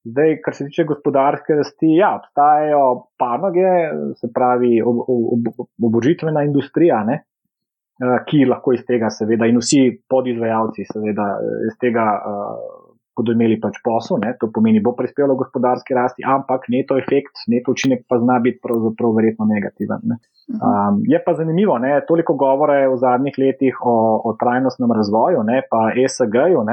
Zdaj, 0.07 0.37
kar 0.43 0.55
se 0.55 0.67
tiče 0.69 0.85
gospodarske 0.87 1.55
rasti, 1.59 1.89
ja, 1.99 2.13
obstajajo 2.19 2.83
panoge, 3.19 3.71
se 4.19 4.31
pravi 4.35 4.77
ob, 4.79 5.01
ob, 5.03 5.49
ob, 5.51 5.71
obožitvena 5.89 6.45
industrija, 6.47 7.01
ne, 7.07 7.17
Eh, 7.17 7.36
ki 8.29 8.45
lahko 8.45 8.75
iz 8.77 8.83
tega, 8.85 9.09
seveda, 9.13 9.49
in 9.49 9.61
vsi 9.63 9.81
podizvajalci, 10.11 10.85
seveda, 10.91 11.29
iz 11.71 11.79
tega 11.81 12.05
uh, 12.17 12.57
bodo 13.17 13.33
imeli 13.33 13.57
pač 13.61 13.79
posel, 13.85 14.19
ne? 14.21 14.35
to 14.41 14.51
pomeni, 14.53 14.83
bo 14.85 14.93
prispevalo 14.97 15.39
gospodarski 15.41 15.97
rasti, 15.97 16.25
ampak 16.27 16.69
neto 16.73 16.99
efekt, 17.01 17.47
neto 17.49 17.73
učinek 17.73 18.05
pa 18.09 18.19
zna 18.21 18.37
biti 18.45 18.61
pravzaprav 18.65 19.15
verjetno 19.17 19.49
negativen. 19.49 20.05
Ne? 20.11 20.19
Um, 20.53 21.01
je 21.09 21.21
pa 21.25 21.33
zanimivo, 21.39 21.79
ne? 21.81 21.95
toliko 22.09 22.37
govora 22.37 22.83
je 22.83 22.93
v 22.93 23.01
zadnjih 23.01 23.41
letih 23.41 23.81
o, 23.81 23.97
o 24.21 24.37
trajnostnem 24.41 24.93
razvoju, 25.01 25.47
ne? 25.49 25.63
pa 25.71 25.89
ESG-ju, 25.97 26.67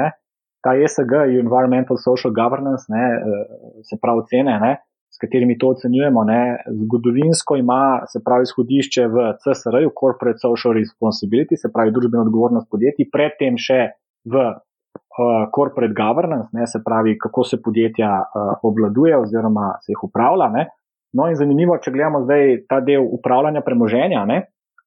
ta 0.64 0.72
ESG, 0.80 1.12
Environmental 1.40 1.96
Social 2.00 2.32
Governance, 2.32 2.88
ne? 2.88 3.04
Eh, 3.04 3.80
se 3.84 3.98
pravi 4.00 4.24
cene. 4.30 4.56
Ne? 4.60 4.72
S 5.14 5.18
katerimi 5.22 5.58
to 5.58 5.68
ocenjujemo, 5.68 6.24
ne, 6.24 6.58
zgodovinsko 6.66 7.56
ima, 7.56 8.02
se 8.10 8.20
pravi, 8.24 8.48
izhodišče 8.48 9.06
v 9.06 9.26
CSR-ju, 9.42 9.92
Corporate 10.00 10.42
Social 10.42 10.74
Responsibility, 10.74 11.54
se 11.60 11.70
pravi, 11.74 11.94
družbeno 11.94 12.24
odgovornost 12.26 12.66
podjetij, 12.70 13.06
predtem 13.14 13.58
še 13.60 13.80
v 14.26 14.42
uh, 14.42 15.44
Corporate 15.54 15.94
Governance, 15.94 16.50
ne, 16.52 16.66
se 16.66 16.82
pravi, 16.82 17.14
kako 17.20 17.44
se 17.46 17.60
podjetja 17.62 18.10
uh, 18.24 18.56
obvladuje 18.66 19.14
oziroma 19.20 19.76
se 19.84 19.94
jih 19.94 20.02
upravlja. 20.08 20.50
Ne. 20.56 20.66
No, 21.14 21.28
in 21.30 21.38
zanimivo, 21.38 21.78
če 21.78 21.94
gledamo 21.94 22.24
zdaj 22.26 22.64
ta 22.66 22.80
del 22.82 23.06
upravljanja 23.06 23.62
premoženja, 23.62 24.24
ne, 24.26 24.40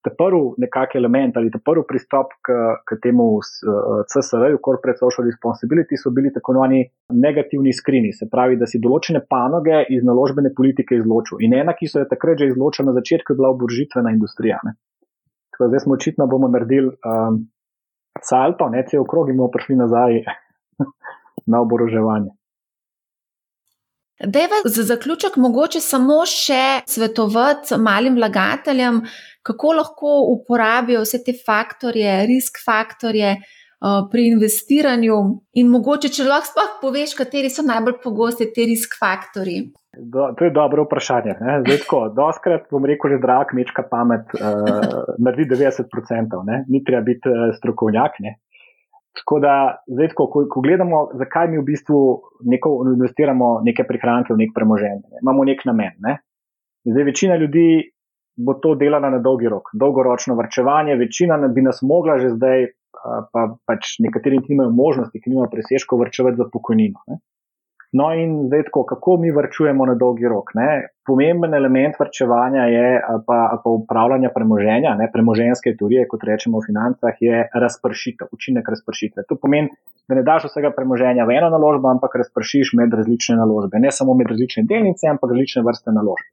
ta 0.05 0.11
prvi 0.17 0.41
nekakšen 0.63 1.01
element 1.01 1.37
ali 1.37 1.51
ta 1.51 1.59
prvi 1.63 1.83
pristop 1.87 2.31
k, 2.45 2.53
k 2.87 2.99
temu 3.03 3.39
eh, 3.41 4.03
CSR-ju, 4.11 4.61
Corporate 4.65 4.99
Social 5.01 5.27
Responsibility, 5.27 5.97
so 5.99 6.13
bili 6.15 6.31
tako 6.33 6.53
imenovani 6.53 6.85
negativni 7.13 7.73
skrini, 7.73 8.13
se 8.13 8.29
pravi, 8.31 8.57
da 8.57 8.69
si 8.69 8.81
določene 8.83 9.23
panoge 9.29 9.83
iz 9.93 10.05
naložbene 10.05 10.53
politike 10.55 10.97
izločil. 10.97 11.41
In 11.45 11.57
ena, 11.57 11.75
ki 11.77 11.89
so 11.89 12.01
jo 12.01 12.09
takrat 12.09 12.39
že 12.41 12.51
izločili 12.51 12.89
na 12.89 12.95
začetku, 12.97 13.33
je 13.33 13.41
bila 13.41 13.51
obožitvena 13.55 14.13
industrija. 14.13 14.59
Tako, 15.53 15.69
zdaj 15.71 15.85
smo 15.85 15.97
očitno 15.97 16.27
bomo 16.27 16.49
naredili 16.53 16.93
um, 16.93 17.41
salto, 18.21 18.69
ne 18.69 18.83
cel 18.89 19.05
krog 19.09 19.29
in 19.29 19.37
bomo 19.37 19.49
prišli 19.53 19.75
nazaj 19.79 20.21
na 21.51 21.61
oboroževanje. 21.65 22.36
Dejva 24.25 24.63
za 24.65 24.83
zaključek 24.83 25.35
mogoče 25.37 25.79
samo 25.79 26.23
še 26.25 26.81
svetovati 26.89 27.77
malim 27.77 28.15
vlagateljem, 28.17 29.03
kako 29.45 29.73
lahko 29.77 30.13
uporabijo 30.31 31.03
vse 31.05 31.19
te 31.23 31.35
faktorje, 31.45 32.15
risk 32.25 32.57
faktorje 32.65 33.35
uh, 33.37 34.07
pri 34.11 34.25
investiranju 34.31 35.19
in 35.61 35.69
mogoče, 35.69 36.09
če 36.09 36.25
lahko 36.25 36.49
sploh 36.49 36.71
poveš, 36.81 37.13
kateri 37.19 37.53
so 37.53 37.65
najbolj 37.67 37.99
pogosti 38.03 38.49
ti 38.55 38.65
risk 38.71 38.97
faktori. 38.97 39.59
Do, 39.97 40.31
to 40.37 40.45
je 40.45 40.53
dobro 40.53 40.87
vprašanje. 40.87 41.37
Zdaj, 41.37 41.77
tako, 41.85 42.01
doskrat 42.17 42.65
bom 42.73 42.85
rekel, 42.89 43.13
že 43.13 43.21
zdrava 43.21 43.45
kmečka 43.49 43.85
pamet 43.91 44.33
uh, 44.33 45.13
naredi 45.21 45.53
90%, 45.53 46.41
ne? 46.49 46.63
ni 46.73 46.81
treba 46.85 47.05
biti 47.05 47.29
uh, 47.29 47.53
strokovnjak. 47.61 48.17
Ne? 48.25 48.39
Tako 49.17 49.39
da, 49.41 49.53
zdaj, 49.89 50.11
ko, 50.15 50.27
ko 50.29 50.61
gledamo, 50.61 51.07
zakaj 51.17 51.47
mi 51.51 51.59
v 51.59 51.65
bistvu 51.65 51.99
neko, 52.53 52.73
investiramo 52.93 53.51
neke 53.65 53.85
prihranke 53.87 54.33
v 54.33 54.43
nek 54.43 54.55
premoženje, 54.55 55.03
ne? 55.09 55.21
imamo 55.23 55.45
nek 55.47 55.63
namen. 55.65 55.95
Ne? 56.05 56.17
Zdaj, 56.85 57.07
večina 57.07 57.37
ljudi 57.41 57.67
bo 58.37 58.53
to 58.61 58.75
delala 58.77 59.09
na 59.09 59.19
dolgi 59.19 59.49
rok, 59.49 59.71
dolgoročno 59.73 60.35
vrčevanje, 60.37 60.95
večina 60.95 61.39
bi 61.47 61.63
nas 61.65 61.81
mogla 61.81 62.19
že 62.21 62.35
zdaj, 62.35 62.67
pa 63.33 63.47
pač 63.65 63.97
nekateri 64.03 64.39
nimajo 64.49 64.69
možnosti, 64.75 65.21
ki 65.21 65.33
nimajo 65.33 65.49
presežkov 65.53 66.01
vrčevati 66.05 66.37
za 66.37 66.45
pokojnino. 66.53 67.01
Ne? 67.07 67.19
No, 67.95 68.09
in 68.11 68.47
zdaj, 68.47 68.65
tako, 68.67 68.83
kako 68.83 69.17
mi 69.17 69.31
vrčujemo 69.31 69.85
na 69.85 69.93
dolgi 69.95 70.27
rok? 70.27 70.51
Ne? 70.59 70.89
Pomemben 71.07 71.53
element 71.55 71.95
vrčevanja 71.99 72.65
je, 72.67 72.87
pa, 73.27 73.37
pa 73.63 73.69
upravljanja 73.69 74.31
premoženja, 74.35 74.95
ne? 74.99 75.07
premoženske 75.13 75.71
teorije, 75.79 76.03
kot 76.11 76.25
rečemo 76.27 76.59
v 76.59 76.67
financah, 76.67 77.21
je 77.21 77.45
razpršitev, 77.53 78.27
učinek 78.35 78.67
razpršitve. 78.69 79.23
To 79.29 79.39
pomeni, 79.39 79.71
da 80.07 80.19
ne 80.19 80.25
daš 80.27 80.49
vsega 80.49 80.73
premoženja 80.75 81.23
v 81.25 81.39
eno 81.39 81.53
naložbo, 81.53 81.87
ampak 81.95 82.19
razpršiš 82.19 82.73
med 82.75 82.91
različne 82.91 83.39
naložbe. 83.39 83.79
Ne 83.79 83.95
samo 83.95 84.17
med 84.19 84.27
različne 84.35 84.67
delnice, 84.67 85.07
ampak 85.13 85.31
različne 85.31 85.63
vrste 85.63 85.95
naložb. 85.95 86.27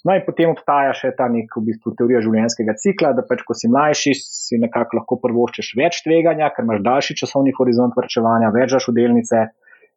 No, 0.00 0.14
in 0.16 0.22
potem 0.24 0.48
obstaja 0.48 0.94
še 0.96 1.10
ta 1.12 1.26
nek 1.28 1.52
v 1.58 1.66
bistvu 1.66 1.92
teorija 1.92 2.22
življenjskega 2.24 2.72
cikla, 2.80 3.12
da 3.12 3.20
pač, 3.28 3.42
ko 3.44 3.52
si 3.52 3.68
mlajši, 3.68 4.14
si 4.16 4.56
nekako 4.62 4.96
lahko 4.96 5.18
prvoščeš 5.20 5.74
več 5.76 6.00
tveganja, 6.06 6.48
ker 6.56 6.64
imaš 6.64 6.80
daljši 6.86 7.18
časovni 7.20 7.52
horizont 7.52 7.92
vrčevanja, 7.98 8.48
več 8.54 8.72
žaš 8.72 8.88
v 8.88 8.96
delnice 8.96 9.42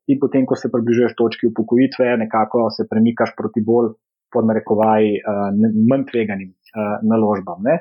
in 0.07 0.19
potem, 0.19 0.45
ko 0.45 0.55
se 0.59 0.71
približuješ 0.71 1.15
točki 1.19 1.47
upokojitve, 1.51 2.17
nekako 2.25 2.67
se 2.75 2.87
premikaš 2.89 3.35
proti 3.37 3.63
bolj 3.63 3.93
podnarekovaj 4.33 5.09
uh, 5.15 5.47
manj 5.89 6.07
tveganim 6.11 6.51
uh, 6.51 6.95
naložbam. 7.07 7.61
Ne? 7.63 7.79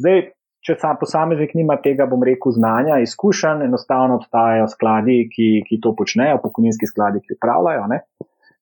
Zdaj, 0.00 0.22
če 0.64 0.76
sam 0.80 0.98
posameznik 1.00 1.54
nima 1.56 1.76
tega, 1.84 2.06
bom 2.08 2.24
rekel, 2.26 2.54
znanja, 2.56 3.00
izkušenj, 3.04 3.64
enostavno 3.68 4.18
obstajajo 4.20 4.66
skladi, 4.72 5.22
ki, 5.32 5.48
ki 5.68 5.80
to 5.84 5.94
počnejo, 5.96 6.40
pokojninski 6.42 6.88
skladi, 6.88 7.22
ki 7.24 7.36
upravljajo. 7.36 7.86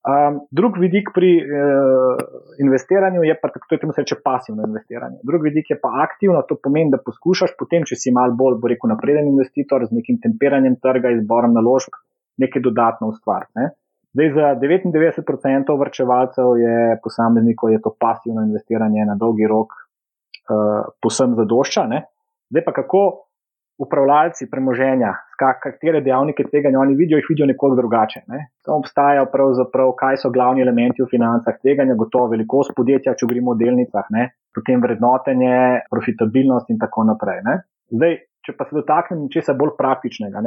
Um, 0.09 0.38
drug 0.54 0.78
vidik 0.78 1.11
pri 1.14 1.30
uh, 1.42 2.20
investiranju 2.62 3.24
je 3.26 3.34
pa 3.42 3.50
tako, 3.52 3.76
da 3.82 3.92
se 3.92 4.04
reče 4.04 4.16
pasivno 4.24 4.66
investiranje. 4.66 5.18
Drug 5.26 5.42
vidik 5.44 5.70
je 5.74 5.78
pa 5.82 5.90
aktivno, 6.04 6.42
to 6.48 6.56
pomeni, 6.62 6.94
da 6.94 7.02
poskušaš 7.02 7.56
potem, 7.59 7.84
če 7.88 7.98
si 7.98 8.14
mal 8.14 8.32
bolj, 8.38 8.61
bo 8.62 8.70
rekel, 8.70 8.92
napreden 8.94 9.28
investitor 9.32 9.84
z 9.88 9.98
nekim 9.98 10.20
temperanjem 10.22 10.78
trga, 10.82 11.12
izborom 11.18 11.52
naložb, 11.59 11.98
nekaj 12.39 12.62
dodatno 12.62 13.11
ustvariti. 13.12 13.53
Ne? 13.57 13.70
Zdaj, 14.16 14.30
za 14.34 14.47
99% 14.61 15.78
vrčevalcev 15.80 16.57
je 16.59 16.99
posameznikov 17.05 17.70
je 17.70 17.80
to 17.84 17.95
pasivno 18.01 18.43
investiranje 18.43 19.05
na 19.05 19.14
dolgi 19.14 19.47
rok 19.47 19.74
uh, 19.74 20.89
posem 21.03 21.34
zadošča. 21.36 21.86
Ne? 21.86 22.05
Zdaj 22.51 22.64
pa 22.64 22.72
kako 22.72 23.03
upravljalci 23.78 24.49
premoženja, 24.51 25.12
katere 25.62 26.01
dejavnike 26.01 26.45
tveganja 26.51 26.80
oni 26.80 26.97
vidijo, 26.99 27.18
jih 27.18 27.26
vidijo 27.28 27.47
nekoliko 27.47 27.76
drugače. 27.76 28.22
Ne? 28.26 28.49
Tam 28.66 28.80
obstajajo 28.82 29.28
pravzaprav, 29.32 29.93
kaj 30.01 30.18
so 30.22 30.30
glavni 30.34 30.64
elementi 30.64 31.03
v 31.03 31.11
financah 31.11 31.61
tveganja, 31.62 31.95
gotovo 31.95 32.32
velikost 32.32 32.74
podjetja, 32.76 33.14
če 33.14 33.26
govorimo 33.26 33.55
o 33.55 33.59
delnicah, 33.61 34.09
ne? 34.11 34.30
potem 34.55 34.82
vrednotenje, 34.82 35.84
profitabilnost 35.91 36.74
in 36.74 36.80
tako 36.82 37.07
naprej. 37.12 37.45
Ne? 37.47 37.61
Zdaj, 37.95 38.18
če 38.47 38.57
pa 38.59 38.66
se 38.66 38.80
dotaknem 38.80 39.28
česa 39.30 39.55
bolj 39.55 39.76
praktičnega, 39.78 40.43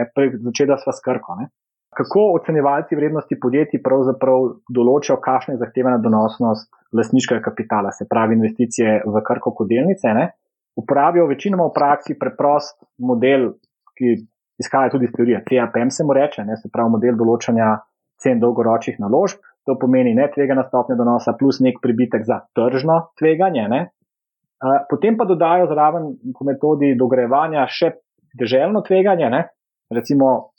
začela 0.49 0.79
sva 0.81 0.95
skrko. 0.97 1.39
Ne? 1.39 1.51
Kako 1.97 2.21
ocenjevalci 2.39 2.95
vrednosti 2.95 3.35
podjetij 3.39 3.81
pravzaprav 3.83 4.45
določajo, 4.71 5.19
kakšna 5.19 5.57
je 5.57 5.61
zahtevana 5.63 5.99
donosnost 5.99 6.69
lasniškega 6.95 7.43
kapitala, 7.43 7.91
se 7.91 8.07
pravi 8.07 8.37
investicije 8.39 9.01
v 9.05 9.23
krko 9.27 9.51
kot 9.55 9.67
delnice? 9.67 10.13
Ne? 10.15 10.29
uporabijo 10.75 11.25
večinoma 11.27 11.65
v 11.67 11.75
praksi 11.75 12.17
preprost 12.19 12.83
model, 12.97 13.53
ki 13.97 14.15
izhaja 14.61 14.91
tudi 14.91 15.05
iz 15.05 15.15
teorije 15.15 15.43
CAPM, 15.49 15.89
se 15.89 16.03
mu 16.03 16.13
reče, 16.13 16.45
ne, 16.45 16.57
se 16.57 16.71
pravi 16.73 16.95
model 16.95 17.17
določanja 17.19 17.79
cen 18.21 18.39
dolgoročnih 18.39 18.99
naložb. 19.01 19.41
To 19.69 19.75
pomeni 19.77 20.15
ne 20.17 20.25
tvegana 20.33 20.63
stopnja 20.65 20.95
donosa 20.97 21.35
plus 21.37 21.59
nek 21.61 21.77
pribitek 21.81 22.23
za 22.25 22.39
tržno 22.57 23.13
tveganje. 23.19 23.67
Ne. 23.69 23.81
Potem 24.89 25.17
pa 25.17 25.27
dodajo 25.29 25.67
zraven 25.69 26.07
po 26.37 26.47
metodi 26.47 26.95
dogrevanja 26.97 27.67
še 27.69 27.91
deželno 28.37 28.81
tveganje, 28.85 29.29
ne. 29.29 29.43
recimo 29.91 30.50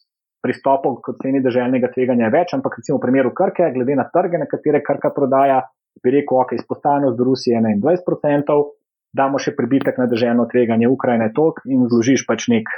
pristopov 0.42 0.98
k 1.04 1.14
ceni 1.22 1.40
deželnega 1.42 1.92
tveganja 1.94 2.26
je 2.28 2.34
več, 2.34 2.54
ampak 2.56 2.80
recimo 2.80 2.98
v 2.98 3.06
primeru 3.06 3.30
Krke, 3.30 3.70
glede 3.74 3.96
na 3.98 4.08
trge, 4.10 4.40
na 4.42 4.48
katere 4.50 4.82
Krka 4.82 5.12
prodaja, 5.14 5.62
bi 6.02 6.10
rekel, 6.10 6.40
ok, 6.42 6.56
izpostavljenost 6.58 7.18
do 7.18 7.24
Rusije 7.28 7.60
je 7.60 7.76
21%, 7.78 8.56
damo 9.12 9.38
še 9.38 9.54
pribitek 9.56 10.00
na 10.00 10.08
državno 10.10 10.48
tveganje 10.50 10.88
Ukrajine 10.88 11.28
tok 11.36 11.62
in 11.68 11.84
zložiš 11.90 12.24
pač 12.26 12.48
nek, 12.48 12.70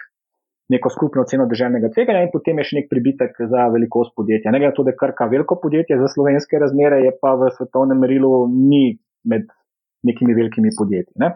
neko 0.74 0.90
skupno 0.90 1.24
ceno 1.30 1.46
državnega 1.50 1.92
tveganja 1.94 2.24
in 2.26 2.32
potem 2.32 2.58
je 2.60 2.68
še 2.68 2.78
nek 2.80 2.90
pribitek 2.90 3.38
za 3.50 3.68
velikost 3.72 4.14
podjetja. 4.18 4.50
Ne 4.50 4.60
glede 4.60 4.74
na 4.74 4.76
to, 4.76 4.84
da 4.86 4.94
je 4.94 5.00
krka 5.00 5.28
veliko 5.30 5.58
podjetje 5.62 5.98
za 6.00 6.10
slovenske 6.10 6.60
razmere, 6.60 7.04
je 7.06 7.14
pa 7.20 7.36
v 7.38 7.52
svetovnem 7.54 8.00
merilu 8.02 8.32
ni 8.50 8.98
med 9.30 9.46
nekimi 10.04 10.36
velikimi 10.36 10.74
podjetji. 10.76 11.14
Ne? 11.22 11.32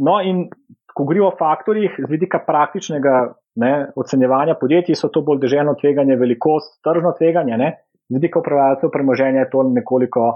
No 0.00 0.18
in 0.24 0.48
ko 0.90 1.04
govorimo 1.04 1.28
o 1.28 1.36
faktorjih 1.38 2.00
z 2.00 2.08
vidika 2.10 2.40
praktičnega 2.46 3.34
ne, 3.60 3.72
ocenjevanja 3.96 4.56
podjetij, 4.60 4.96
so 4.98 5.10
to 5.12 5.22
bolj 5.26 5.42
deželno 5.44 5.76
tveganje, 5.80 6.16
velikost, 6.20 6.78
tržno 6.86 7.12
tveganje, 7.18 7.58
ne, 7.60 7.72
z 8.10 8.18
vidika 8.18 8.40
upravljalcev 8.40 8.90
premoženja 8.92 9.44
je 9.44 9.50
to 9.52 9.62
nekoliko 9.70 10.30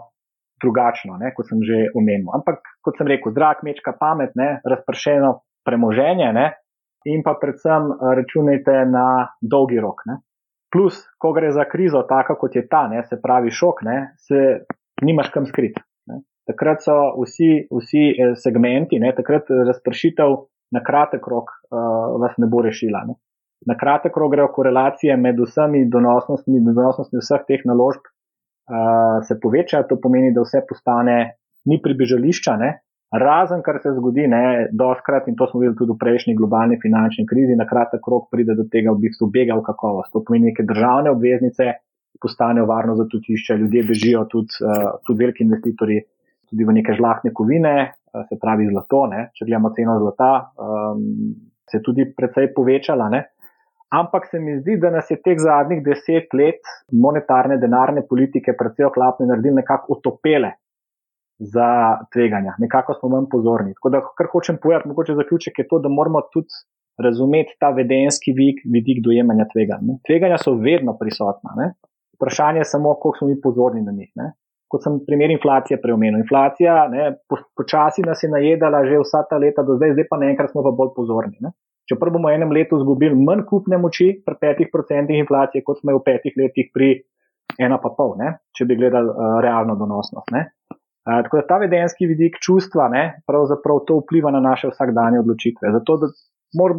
drugačno, 0.63 1.17
ne, 1.21 1.33
kot 1.37 1.49
sem 1.51 1.63
že 1.67 1.89
omenil. 1.99 2.31
Ampak, 2.37 2.63
kot 2.85 3.01
sem 3.01 3.09
rekel, 3.11 3.35
zrak, 3.35 3.65
mečka, 3.67 3.97
pamet, 3.99 4.37
ne, 4.39 4.61
razpršeno 4.65 5.33
premoženje 5.67 6.31
ne, 6.37 6.47
in 7.11 7.25
pa 7.25 7.35
predvsem 7.41 7.91
računajte 8.19 8.85
na 8.89 9.07
dolgi 9.41 9.81
rok. 9.81 10.05
Ne. 10.09 10.21
Plus, 10.73 11.01
ko 11.21 11.33
gre 11.37 11.53
za 11.55 11.67
krizo, 11.71 12.03
tako 12.09 12.39
kot 12.41 12.57
je 12.57 12.65
ta, 12.69 12.87
ne, 12.91 13.03
se 13.09 13.19
pravi 13.23 13.51
šok, 13.51 13.83
ne, 13.87 13.99
se 14.19 14.65
nimaš 15.03 15.31
kam 15.35 15.47
skriti. 15.47 15.83
Takrat 16.45 16.83
so 16.85 16.95
vsi, 17.23 17.67
vsi 17.73 18.03
eh, 18.13 18.35
segmenti, 18.37 18.99
ne, 19.01 19.15
takrat 19.17 19.49
razpršitev 19.49 20.35
na 20.73 20.81
kratek 20.85 21.27
rok 21.27 21.51
uh, 21.51 22.21
vas 22.21 22.37
ne 22.39 22.47
bo 22.51 22.63
rešila. 22.63 23.05
Ne. 23.09 23.19
Na 23.67 23.77
kratek 23.81 24.17
rok 24.17 24.33
grejo 24.33 24.49
korelacije 24.53 25.17
med 25.17 25.41
vsemi 25.41 25.85
donosnostmi, 25.91 26.61
donosnostmi 26.65 27.21
vseh 27.23 27.45
teh 27.49 27.65
naložb 27.69 28.05
uh, 28.05 29.21
se 29.29 29.39
povečajo, 29.41 29.89
to 29.89 30.01
pomeni, 30.01 30.33
da 30.35 30.45
vse 30.45 30.65
postane 30.69 31.19
ni 31.65 31.81
pribežališča, 31.83 32.57
ne. 32.61 32.73
razen 33.15 33.61
kar 33.63 33.77
se 33.83 33.93
zgodi, 33.95 34.25
ne, 34.27 34.69
doskrat 34.75 35.29
in 35.31 35.37
to 35.39 35.47
smo 35.47 35.61
videli 35.61 35.77
tudi 35.79 35.93
v 35.95 36.01
prejšnji 36.01 36.33
globalni 36.35 36.81
finančni 36.83 37.23
krizi, 37.31 37.55
na 37.55 37.63
kratek 37.69 38.03
rok 38.11 38.25
pride 38.31 38.57
do 38.59 38.65
tega 38.73 38.91
v 38.91 39.05
bistvu 39.05 39.29
bega 39.31 39.55
v 39.55 39.63
kakovost. 39.63 40.11
To 40.13 40.25
pomeni 40.27 40.51
neke 40.51 40.67
državne 40.67 41.13
obveznice 41.15 41.77
postanejo 42.21 42.67
varno 42.67 42.97
zatočišče, 42.99 43.57
ljudje 43.61 43.85
bežijo, 43.87 44.25
tudi, 44.33 44.59
uh, 44.67 44.99
tudi 45.07 45.25
veliki 45.25 45.47
investitorji 45.47 46.03
tudi 46.55 46.65
v 46.65 46.77
neke 46.79 46.95
žlahne 46.95 47.35
kovine, 47.35 47.75
se 48.29 48.39
pravi 48.41 48.69
zlato. 48.71 49.05
Ne? 49.11 49.29
Če 49.35 49.47
gledamo 49.49 49.73
ceno 49.77 49.99
zlata, 49.99 50.31
um, 50.57 51.05
se 51.71 51.79
je 51.79 51.83
tudi 51.83 52.07
precej 52.17 52.53
povečala. 52.57 53.09
Ne? 53.13 53.23
Ampak 53.95 54.27
se 54.31 54.41
mi 54.41 54.59
zdi, 54.59 54.77
da 54.83 54.91
nas 54.91 55.11
je 55.11 55.21
teh 55.23 55.39
zadnjih 55.39 55.83
deset 55.85 56.33
let 56.35 56.63
monetarne 56.91 57.59
denarne 57.63 58.03
politike, 58.09 58.57
predvsem 58.59 58.89
oklapne, 58.89 59.29
naredili 59.31 59.61
nekako 59.61 59.99
utopele 59.99 60.55
za 61.39 61.69
tveganja, 62.13 62.55
nekako 62.59 62.95
smo 62.99 63.11
manj 63.15 63.29
pozorni. 63.31 63.75
Tako 63.79 63.91
da, 63.95 64.01
kar 64.19 64.31
hočem 64.33 64.59
povedati, 64.63 64.89
mogoče 64.89 65.15
zaključek 65.19 65.59
je 65.59 65.69
to, 65.71 65.79
da 65.83 65.91
moramo 65.91 66.23
tudi 66.35 66.63
razumeti 66.99 67.57
ta 67.61 67.71
vedenski 67.75 68.33
vidik, 68.33 68.63
vidik 68.71 69.03
dojemanja 69.05 69.47
tveganja. 69.53 69.99
Tveganja 70.07 70.39
so 70.39 70.55
vedno 70.55 70.97
prisotna. 70.99 71.55
Ne? 71.59 71.73
Vprašanje 72.17 72.63
je 72.63 72.71
samo, 72.71 72.95
koliko 72.95 73.19
smo 73.19 73.29
mi 73.29 73.41
pozorni 73.41 73.83
na 73.83 73.93
njih. 73.93 74.11
Ne? 74.15 74.33
Kot 74.75 74.83
sem 74.83 74.99
primer 75.07 75.31
inflacije 75.31 75.79
preomenil. 75.83 76.19
Inflacija 76.25 76.89
počasi 77.59 78.03
po 78.03 78.11
nas 78.11 78.23
je 78.23 78.31
najedala 78.33 78.83
že 78.89 78.99
vsa 78.99 79.23
ta 79.31 79.39
leta 79.39 79.63
do 79.63 79.79
zdaj, 79.79 79.95
zdaj 79.95 80.09
pa 80.11 80.19
naenkrat 80.19 80.51
smo 80.51 80.65
pa 80.67 80.75
bolj 80.75 80.91
pozorni. 80.97 81.39
Ne? 81.47 81.55
Čeprav 81.87 82.15
bomo 82.17 82.33
v 82.33 82.39
enem 82.39 82.55
letu 82.57 82.81
izgubili 82.81 83.15
manj 83.15 83.45
kupne 83.47 83.79
moči 83.79 84.09
pri 84.27 84.35
petih 84.41 84.73
procentih 84.73 85.21
inflacije, 85.21 85.63
kot 85.63 85.79
smo 85.79 85.95
jo 85.95 86.01
v 86.01 86.07
petih 86.09 86.35
letih 86.41 86.73
pri 86.75 86.91
ena 87.61 87.79
pa 87.79 87.93
pol, 87.95 88.17
ne? 88.19 88.35
če 88.57 88.67
bi 88.67 88.79
gledali 88.81 89.13
uh, 89.13 89.39
realno 89.45 89.77
donosnost. 89.79 90.33
Ne? 90.35 90.49
Uh, 90.73 91.21
tako 91.23 91.39
da 91.39 91.47
ta 91.53 91.59
vedenski 91.63 92.09
vidik 92.11 92.41
čustva, 92.43 92.89
ne, 92.89 93.05
pravzaprav 93.29 93.85
to 93.87 94.01
vpliva 94.01 94.33
na 94.35 94.41
naše 94.41 94.73
vsakdanje 94.73 95.21
odločitve. 95.21 95.71
Zato, 95.77 95.99
da 96.01 96.09
mora, 96.59 96.79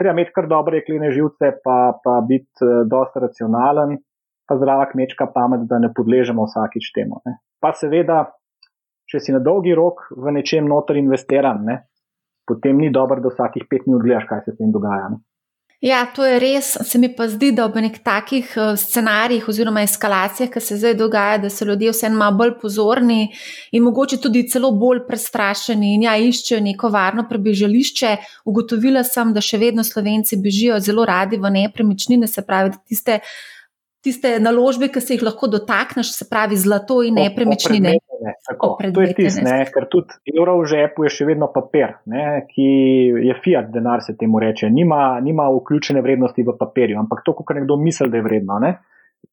treba 0.00 0.16
imeti 0.16 0.34
kar 0.34 0.48
dobre 0.50 0.80
jeklene 0.80 1.12
živce, 1.12 1.52
pa, 1.62 1.78
pa 2.02 2.18
biti 2.26 2.64
uh, 2.64 2.80
dosta 2.88 3.22
racionalen, 3.28 3.98
pa 4.48 4.56
zdrava 4.56 4.88
kmečka 4.90 5.28
pamet, 5.34 5.66
da 5.68 5.78
ne 5.78 5.92
podležemo 5.94 6.46
vsakič 6.48 6.92
temu. 6.96 7.20
Ne. 7.28 7.36
Pa 7.60 7.74
seveda, 7.76 8.24
če 9.08 9.20
si 9.20 9.34
na 9.34 9.42
dolgi 9.44 9.76
rok 9.76 10.08
v 10.16 10.32
nečem 10.38 10.68
noter 10.68 10.96
investiran, 11.00 11.60
ne, 11.68 11.82
potem 12.48 12.80
ni 12.80 12.88
dobro, 12.92 13.20
da 13.20 13.32
vsakih 13.32 13.68
pet 13.68 13.84
minut 13.86 14.06
gledaš, 14.06 14.28
kaj 14.30 14.46
se 14.46 14.56
s 14.56 14.60
tem 14.60 14.72
dogaja. 14.72 15.12
Ne. 15.12 15.20
Ja, 15.78 16.00
to 16.10 16.24
je 16.26 16.40
res. 16.42 16.72
Se 16.90 16.98
mi 16.98 17.06
pa 17.14 17.28
zdi, 17.30 17.52
da 17.54 17.62
ob 17.68 17.76
nek 17.78 18.00
takih 18.02 18.48
eh, 18.58 18.72
scenarijih 18.74 19.44
oziroma 19.48 19.84
eskalacijah, 19.86 20.50
ki 20.50 20.62
se 20.64 20.78
zdaj 20.80 20.96
dogaja, 20.98 21.36
da 21.44 21.50
so 21.54 21.68
ljudje 21.68 21.92
vseeno 21.94 22.18
malo 22.18 22.34
bolj 22.40 22.56
pozorni 22.58 23.28
in 23.70 23.84
mogoče 23.86 24.18
tudi 24.18 24.42
celo 24.50 24.72
bolj 24.74 25.04
prestrašeni 25.06 25.92
in 25.94 26.08
ja, 26.08 26.16
iščejo 26.18 26.58
neko 26.64 26.90
varno 26.90 27.28
prebežališče. 27.30 28.16
Ugotovila 28.50 29.04
sem, 29.06 29.30
da 29.36 29.44
še 29.44 29.62
vedno 29.62 29.86
slovenci 29.86 30.40
bežijo 30.42 30.80
zelo 30.82 31.06
radi 31.06 31.38
v 31.38 31.54
nepremičnine, 31.60 32.26
se 32.26 32.42
pravi, 32.42 32.74
da 32.74 32.82
tiste 32.82 33.20
tiste 34.04 34.34
naložbe, 34.40 34.88
ki 34.92 35.00
se 35.02 35.16
jih 35.16 35.24
lahko 35.26 35.48
dotakneš, 35.50 36.12
se 36.16 36.26
pravi 36.30 36.56
zlato 36.56 37.00
in 37.06 37.18
nepremičnine. 37.18 37.96
To 38.58 39.02
je 39.02 39.14
tisto, 39.14 39.46
ker 39.74 39.86
tudi 39.90 40.34
evro 40.34 40.58
v 40.60 40.68
žepu 40.72 41.06
je 41.06 41.14
še 41.18 41.28
vedno 41.28 41.50
papir, 41.54 41.98
ne, 42.10 42.44
ki 42.50 42.68
je 43.28 43.38
fiat 43.44 43.70
denar, 43.74 44.02
se 44.02 44.16
temu 44.18 44.42
reče. 44.42 44.70
Nima, 44.74 45.18
nima 45.22 45.48
vključene 45.54 46.02
vrednosti 46.04 46.46
v 46.46 46.54
papirju, 46.58 46.98
ampak 47.02 47.22
to, 47.26 47.36
kar 47.42 47.60
nekdo 47.60 47.78
misli, 47.80 48.10
da 48.10 48.18
je 48.18 48.26
vredno. 48.26 48.58
Ne. 48.62 48.78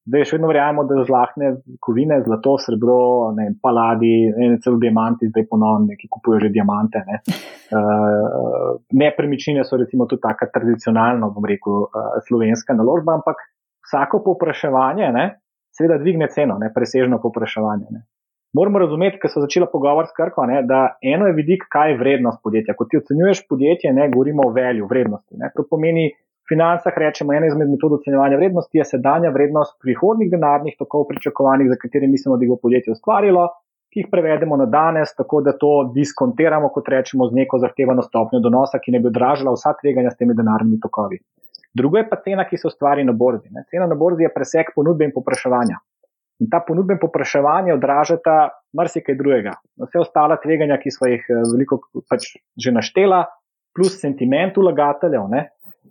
Da 0.06 0.22
je 0.22 0.26
še 0.30 0.38
vedno 0.38 0.50
verjamemo, 0.50 0.84
da 0.90 1.02
žlahne 1.06 1.50
kovine, 1.82 2.20
zlato, 2.26 2.56
srebro, 2.62 3.34
ne, 3.38 3.52
paladi, 3.62 4.14
ne, 4.34 4.52
celo 4.62 4.78
diamanti, 4.82 5.30
zdaj 5.32 5.46
ponovno, 5.50 5.98
ki 5.98 6.10
kupujejo 6.14 6.46
že 6.46 6.54
diamante. 6.54 7.02
Ne. 7.10 7.22
Uh, 7.74 8.78
nepremičnine 9.02 9.66
so 9.66 9.82
recimo 9.82 10.06
tudi 10.10 10.26
taka 10.26 10.50
tradicionalna, 10.54 11.30
bom 11.34 11.46
rekel, 11.50 11.86
uh, 11.90 12.18
slovenska 12.30 12.78
naložba, 12.78 13.18
ampak 13.22 13.42
vsako 13.86 14.22
popraševanje, 14.26 15.12
ne, 15.14 15.26
seveda, 15.78 15.98
dvigne 16.02 16.28
ceno, 16.34 16.58
ne, 16.62 16.72
presežno 16.74 17.20
popraševanje. 17.22 17.88
Ne. 17.92 18.06
Moramo 18.56 18.80
razumeti, 18.80 19.20
ker 19.20 19.32
so 19.32 19.42
začela 19.44 19.68
pogovor 19.72 20.08
s 20.08 20.16
Krko, 20.16 20.46
ne, 20.48 20.62
da 20.64 20.98
eno 21.04 21.28
je 21.28 21.36
vidik, 21.36 21.66
kaj 21.72 21.92
je 21.92 21.98
vrednost 22.00 22.40
podjetja. 22.44 22.76
Ko 22.78 22.88
ti 22.88 23.02
ocenjuješ 23.02 23.42
podjetje, 23.50 23.92
ne 23.94 24.08
govorimo 24.14 24.46
o 24.48 24.54
velju, 24.56 24.88
vrednosti. 24.88 25.36
Ne. 25.42 25.50
To 25.58 25.66
pomeni, 25.70 26.08
v 26.46 26.54
financah 26.54 26.96
rečemo, 27.04 27.34
ena 27.36 27.50
izmed 27.50 27.74
metod 27.74 27.98
ocenjevanja 27.98 28.40
vrednosti 28.40 28.80
je 28.80 28.88
sedanja 28.94 29.34
vrednost 29.36 29.76
prihodnih 29.84 30.32
denarnih 30.32 30.78
tokov 30.80 31.08
pričakovanih, 31.12 31.68
za 31.74 31.78
katere 31.82 32.08
mislimo, 32.08 32.38
da 32.38 32.46
jih 32.46 32.54
bo 32.54 32.60
podjetje 32.64 32.96
ustvarilo, 32.96 33.50
ki 33.92 34.04
jih 34.04 34.12
prevedemo 34.12 34.56
na 34.62 34.70
danes, 34.72 35.12
tako 35.18 35.42
da 35.42 35.56
to 35.58 35.74
diskontiramo, 35.96 36.70
kot 36.72 36.88
rečemo, 36.96 37.28
z 37.28 37.42
neko 37.42 37.60
zahtevano 37.64 38.06
stopnjo 38.08 38.40
donosa, 38.44 38.80
ki 38.80 38.96
ne 38.96 39.04
bi 39.04 39.12
odražala 39.12 39.56
vsa 39.56 39.76
tveganja 39.82 40.14
s 40.14 40.22
temi 40.22 40.38
denarnimi 40.38 40.80
tokovi. 40.84 41.20
Drugo 41.76 42.00
je 42.00 42.08
pa 42.10 42.18
cena, 42.24 42.46
ki 42.48 42.58
se 42.58 42.68
ustvari 42.68 43.04
na 43.04 43.12
borzi. 43.12 43.50
Ne. 43.52 43.66
Cena 43.70 43.88
na 43.92 43.96
borzi 44.00 44.24
je 44.24 44.32
preseg 44.34 44.72
ponudbe 44.76 45.08
in 45.08 45.12
popraševanja. 45.16 45.82
In 46.44 46.50
ta 46.52 46.62
ponudba 46.68 46.96
in 46.96 47.02
popraševanje 47.02 47.74
odražata 47.74 48.36
marsikaj 48.76 49.18
drugega. 49.20 49.58
Vse 49.84 50.00
ostale 50.00 50.38
tveganja, 50.44 50.80
ki 50.80 50.92
smo 50.92 51.12
jih 51.12 51.28
eh, 51.28 51.44
veliko 51.52 51.82
pač 52.12 52.32
že 52.60 52.74
naštela, 52.76 53.26
plus 53.76 54.00
sentiment 54.00 54.56
vlagateljev 54.56 55.28
ne, 55.32 55.44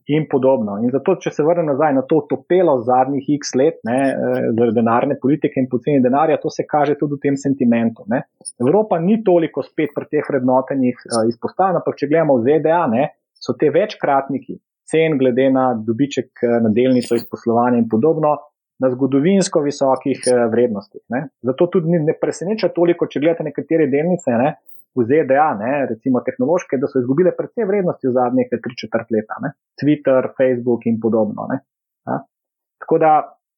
in 0.09 0.27
podobno. 0.31 0.79
In 0.85 0.93
zato, 0.93 1.17
če 1.21 1.33
se 1.33 1.45
vrnem 1.45 1.71
nazaj 1.73 1.95
na 1.97 2.03
to 2.09 2.23
topelo 2.29 2.75
zadnjih 2.85 3.29
x 3.39 3.55
let, 3.57 3.81
ne, 3.89 4.01
eh, 4.09 4.51
zaradi 4.51 4.77
denarne 4.81 5.17
politike 5.21 5.61
in 5.61 5.69
poceni 5.71 6.03
denarja, 6.05 6.41
to 6.41 6.53
se 6.53 6.65
kaže 6.69 6.97
tudi 7.01 7.19
v 7.19 7.25
tem 7.29 7.41
sentimentu. 7.41 8.05
Ne. 8.13 8.25
Evropa 8.61 9.01
ni 9.01 9.23
toliko 9.25 9.65
spet 9.65 9.93
pri 9.97 10.09
teh 10.11 10.29
vrednotenjih 10.29 10.97
uh, 10.97 11.25
izpostavljena, 11.29 11.81
ampak 11.85 12.01
če 12.01 12.09
gledamo 12.09 12.37
v 12.41 12.49
ZDA, 12.49 12.85
ne, 12.93 13.09
so 13.37 13.57
te 13.61 13.69
večkratniki, 13.73 14.59
cen, 14.91 15.19
glede 15.19 15.49
na 15.51 15.71
dobiček 15.75 16.43
eh, 16.43 16.59
na 16.65 16.73
delnico 16.75 17.17
iz 17.17 17.25
poslovanja 17.31 17.81
in 17.81 17.89
podobno, 17.89 18.37
na 18.83 18.91
zgodovinsko 18.91 19.63
visokih 19.65 20.23
eh, 20.27 20.45
vrednostih. 20.53 21.03
Ne. 21.15 21.29
Zato 21.43 21.69
tudi 21.73 21.99
ne 21.99 22.17
preseneča 22.21 22.73
toliko, 22.77 23.09
če 23.11 23.23
gledate 23.23 23.47
nekatere 23.47 23.89
delnice 23.93 24.39
ne, 24.41 24.55
v 24.95 25.07
ZDA, 25.11 25.47
ne, 25.59 25.73
recimo 25.91 26.23
tehnološke, 26.23 26.79
da 26.79 26.87
so 26.91 27.01
izgubile 27.03 27.33
predvsej 27.35 27.67
vrednosti 27.67 28.07
v 28.07 28.15
zadnjih 28.15 28.53
3-4 28.53 29.17
leta. 29.17 29.41
Ne. 29.43 29.55
Twitter, 29.81 30.31
Facebook 30.39 30.87
in 30.91 31.01
podobno. 31.03 31.49
Ne. 31.51 31.63
Tako 32.85 32.99
da, 33.01 33.15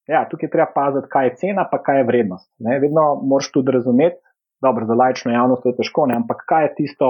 ja, 0.09 0.22
tukaj 0.31 0.49
treba 0.53 0.68
paziti, 0.74 1.11
kaj 1.12 1.27
je 1.27 1.35
cena, 1.43 1.66
pa 1.70 1.81
kaj 1.83 2.01
je 2.01 2.07
vrednost. 2.09 2.49
Ne. 2.64 2.79
Vedno 2.81 3.09
moraš 3.27 3.51
tudi 3.53 3.74
razumeti, 3.74 4.20
dobro, 4.62 4.87
za 4.87 4.95
lajčno 4.95 5.33
javnost 5.33 5.62
to 5.62 5.72
je 5.72 5.77
težko, 5.81 6.07
ne, 6.07 6.16
ampak 6.22 6.45
kaj 6.49 6.68
je 6.68 6.74
tisto, 6.81 7.09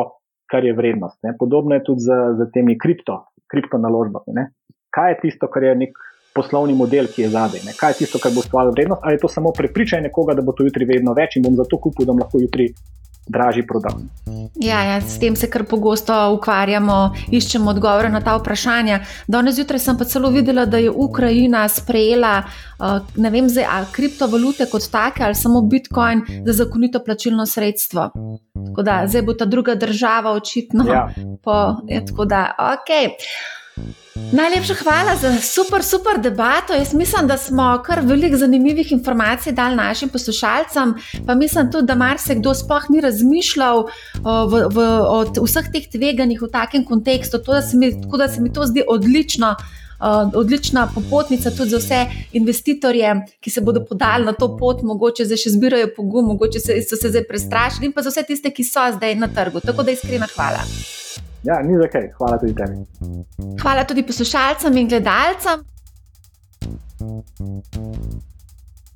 kar 0.51 0.65
je 0.65 0.75
vrednost. 0.75 1.19
Ne. 1.23 1.35
Podobno 1.39 1.75
je 1.75 1.85
tudi 1.85 2.01
z, 2.01 2.19
z 2.39 2.51
temi 2.55 2.79
kripto 2.79 3.25
kriptonaložbami. 3.51 4.35
Ne? 4.35 4.51
Kaj 4.91 5.13
je 5.13 5.19
tisto, 5.23 5.49
kar 5.51 5.63
je 5.63 5.75
nek 5.87 5.99
poslovni 6.35 6.75
model, 6.75 7.09
ki 7.13 7.27
je 7.27 7.31
zadaj? 7.35 7.63
Ne? 7.67 7.75
Kaj 7.79 7.95
je 7.95 7.99
tisto, 8.03 8.21
kar 8.23 8.35
bo 8.35 8.43
ustvarilo 8.45 8.75
vrednost? 8.75 9.05
Ali 9.05 9.17
je 9.17 9.25
to 9.25 9.31
samo 9.33 9.53
prepričanje 9.57 10.09
nekoga, 10.09 10.35
da 10.35 10.43
bo 10.43 10.53
to 10.53 10.67
jutri 10.67 10.89
vedno 10.89 11.15
več 11.17 11.37
in 11.37 11.47
bom 11.47 11.57
zato 11.57 11.79
kupil, 11.79 12.07
da 12.07 12.13
bom 12.13 12.23
lahko 12.25 12.43
jutri. 12.43 12.71
Dražji 13.27 13.67
prodal. 13.67 13.99
Ja, 14.61 14.83
ja, 14.85 15.01
s 15.01 15.19
tem 15.19 15.37
se 15.37 15.51
kar 15.51 15.65
pogosto 15.65 16.15
ukvarjamo, 16.37 17.15
iščemo 17.33 17.71
odgovore 17.71 18.09
na 18.09 18.21
ta 18.21 18.37
vprašanja. 18.39 19.01
Danes 19.27 19.59
zjutraj 19.59 19.83
sem 19.83 19.99
pa 19.99 20.05
celo 20.05 20.31
videla, 20.31 20.65
da 20.65 20.79
je 20.79 20.91
Ukrajina 20.91 21.69
sprejela 21.69 22.45
uh, 22.79 23.01
ne 23.17 23.31
vem, 23.31 23.49
zdaj, 23.49 23.67
ali 23.71 23.87
kriptovalute 23.93 24.67
kot 24.71 24.89
take 24.91 25.25
ali 25.25 25.35
samo 25.35 25.63
Bitcoin 25.63 26.23
za 26.47 26.53
zakonito 26.53 27.03
plačilno 27.05 27.47
sredstvo. 27.47 28.11
Tako 28.67 28.83
da 28.83 29.03
zdaj 29.07 29.23
bo 29.23 29.35
ta 29.35 29.45
druga 29.45 29.75
država 29.75 30.33
očitno. 30.33 30.85
Ja. 30.89 31.09
Po, 31.43 31.77
je, 31.89 32.05
tako 32.07 32.25
da, 32.25 32.51
ok. 32.59 33.19
Najlepša 34.33 34.75
hvala 34.75 35.17
za 35.17 35.31
super, 35.41 35.85
super 35.85 36.21
debato. 36.21 36.73
Jaz 36.73 36.95
mislim, 36.95 37.27
da 37.27 37.39
smo 37.39 37.83
kar 37.85 38.01
veliko 38.03 38.37
zanimivih 38.37 38.93
informacij 38.93 39.53
dali 39.53 39.77
našim 39.77 40.09
poslušalcem. 40.09 40.95
Pa 41.27 41.35
mislim 41.35 41.73
tudi, 41.73 41.87
da 41.87 41.95
marsikdo 41.95 42.55
sploh 42.55 42.83
ni 42.89 43.01
razmišljal 43.01 43.87
v, 44.51 44.63
v, 44.75 44.87
o 45.09 45.45
vseh 45.45 45.69
teh 45.73 45.89
tveganjih 45.93 46.43
v 46.43 46.51
takem 46.53 46.85
kontekstu. 46.85 47.39
To, 47.39 47.53
da 47.53 47.63
mi, 47.75 47.93
tako 48.03 48.17
da 48.17 48.29
se 48.29 48.41
mi 48.41 48.53
to 48.53 48.67
zdi 48.67 48.85
odlično. 48.89 49.57
Uh, 50.01 50.33
odlična 50.35 50.91
popotnica 50.95 51.51
tudi 51.51 51.71
za 51.71 51.79
vse 51.79 52.07
investitorje, 52.33 53.15
ki 53.41 53.51
se 53.51 53.61
bodo 53.61 53.81
podali 53.85 54.25
na 54.25 54.33
to 54.33 54.51
pot, 54.57 54.83
mogoče 54.83 55.25
zdaj 55.25 55.41
še 55.41 55.55
zbirajo 55.55 55.89
pogum, 55.97 56.29
mogoče 56.35 56.61
se, 56.61 56.77
so 56.85 57.01
se 57.01 57.09
zdaj 57.09 57.25
prestrašili, 57.25 57.89
in 57.89 57.97
pa 57.97 58.05
za 58.05 58.13
vse 58.13 58.27
tiste, 58.29 58.53
ki 58.53 58.65
so 58.65 58.85
zdaj 58.93 59.15
na 59.17 59.33
trgu. 59.33 59.65
Tako 59.65 59.89
da 59.89 59.97
iskrena 59.97 60.29
hvala. 60.35 60.61
Ja, 61.43 61.63
ni 61.63 61.79
za 61.79 61.89
kaj, 61.93 62.11
hvala 62.19 62.39
tudi 62.39 62.55
tebi. 62.55 62.85
Hvala 63.63 63.85
tudi 63.85 64.07
poslušalcem 64.07 64.77
in 64.77 64.89
gledalcem. 64.89 65.65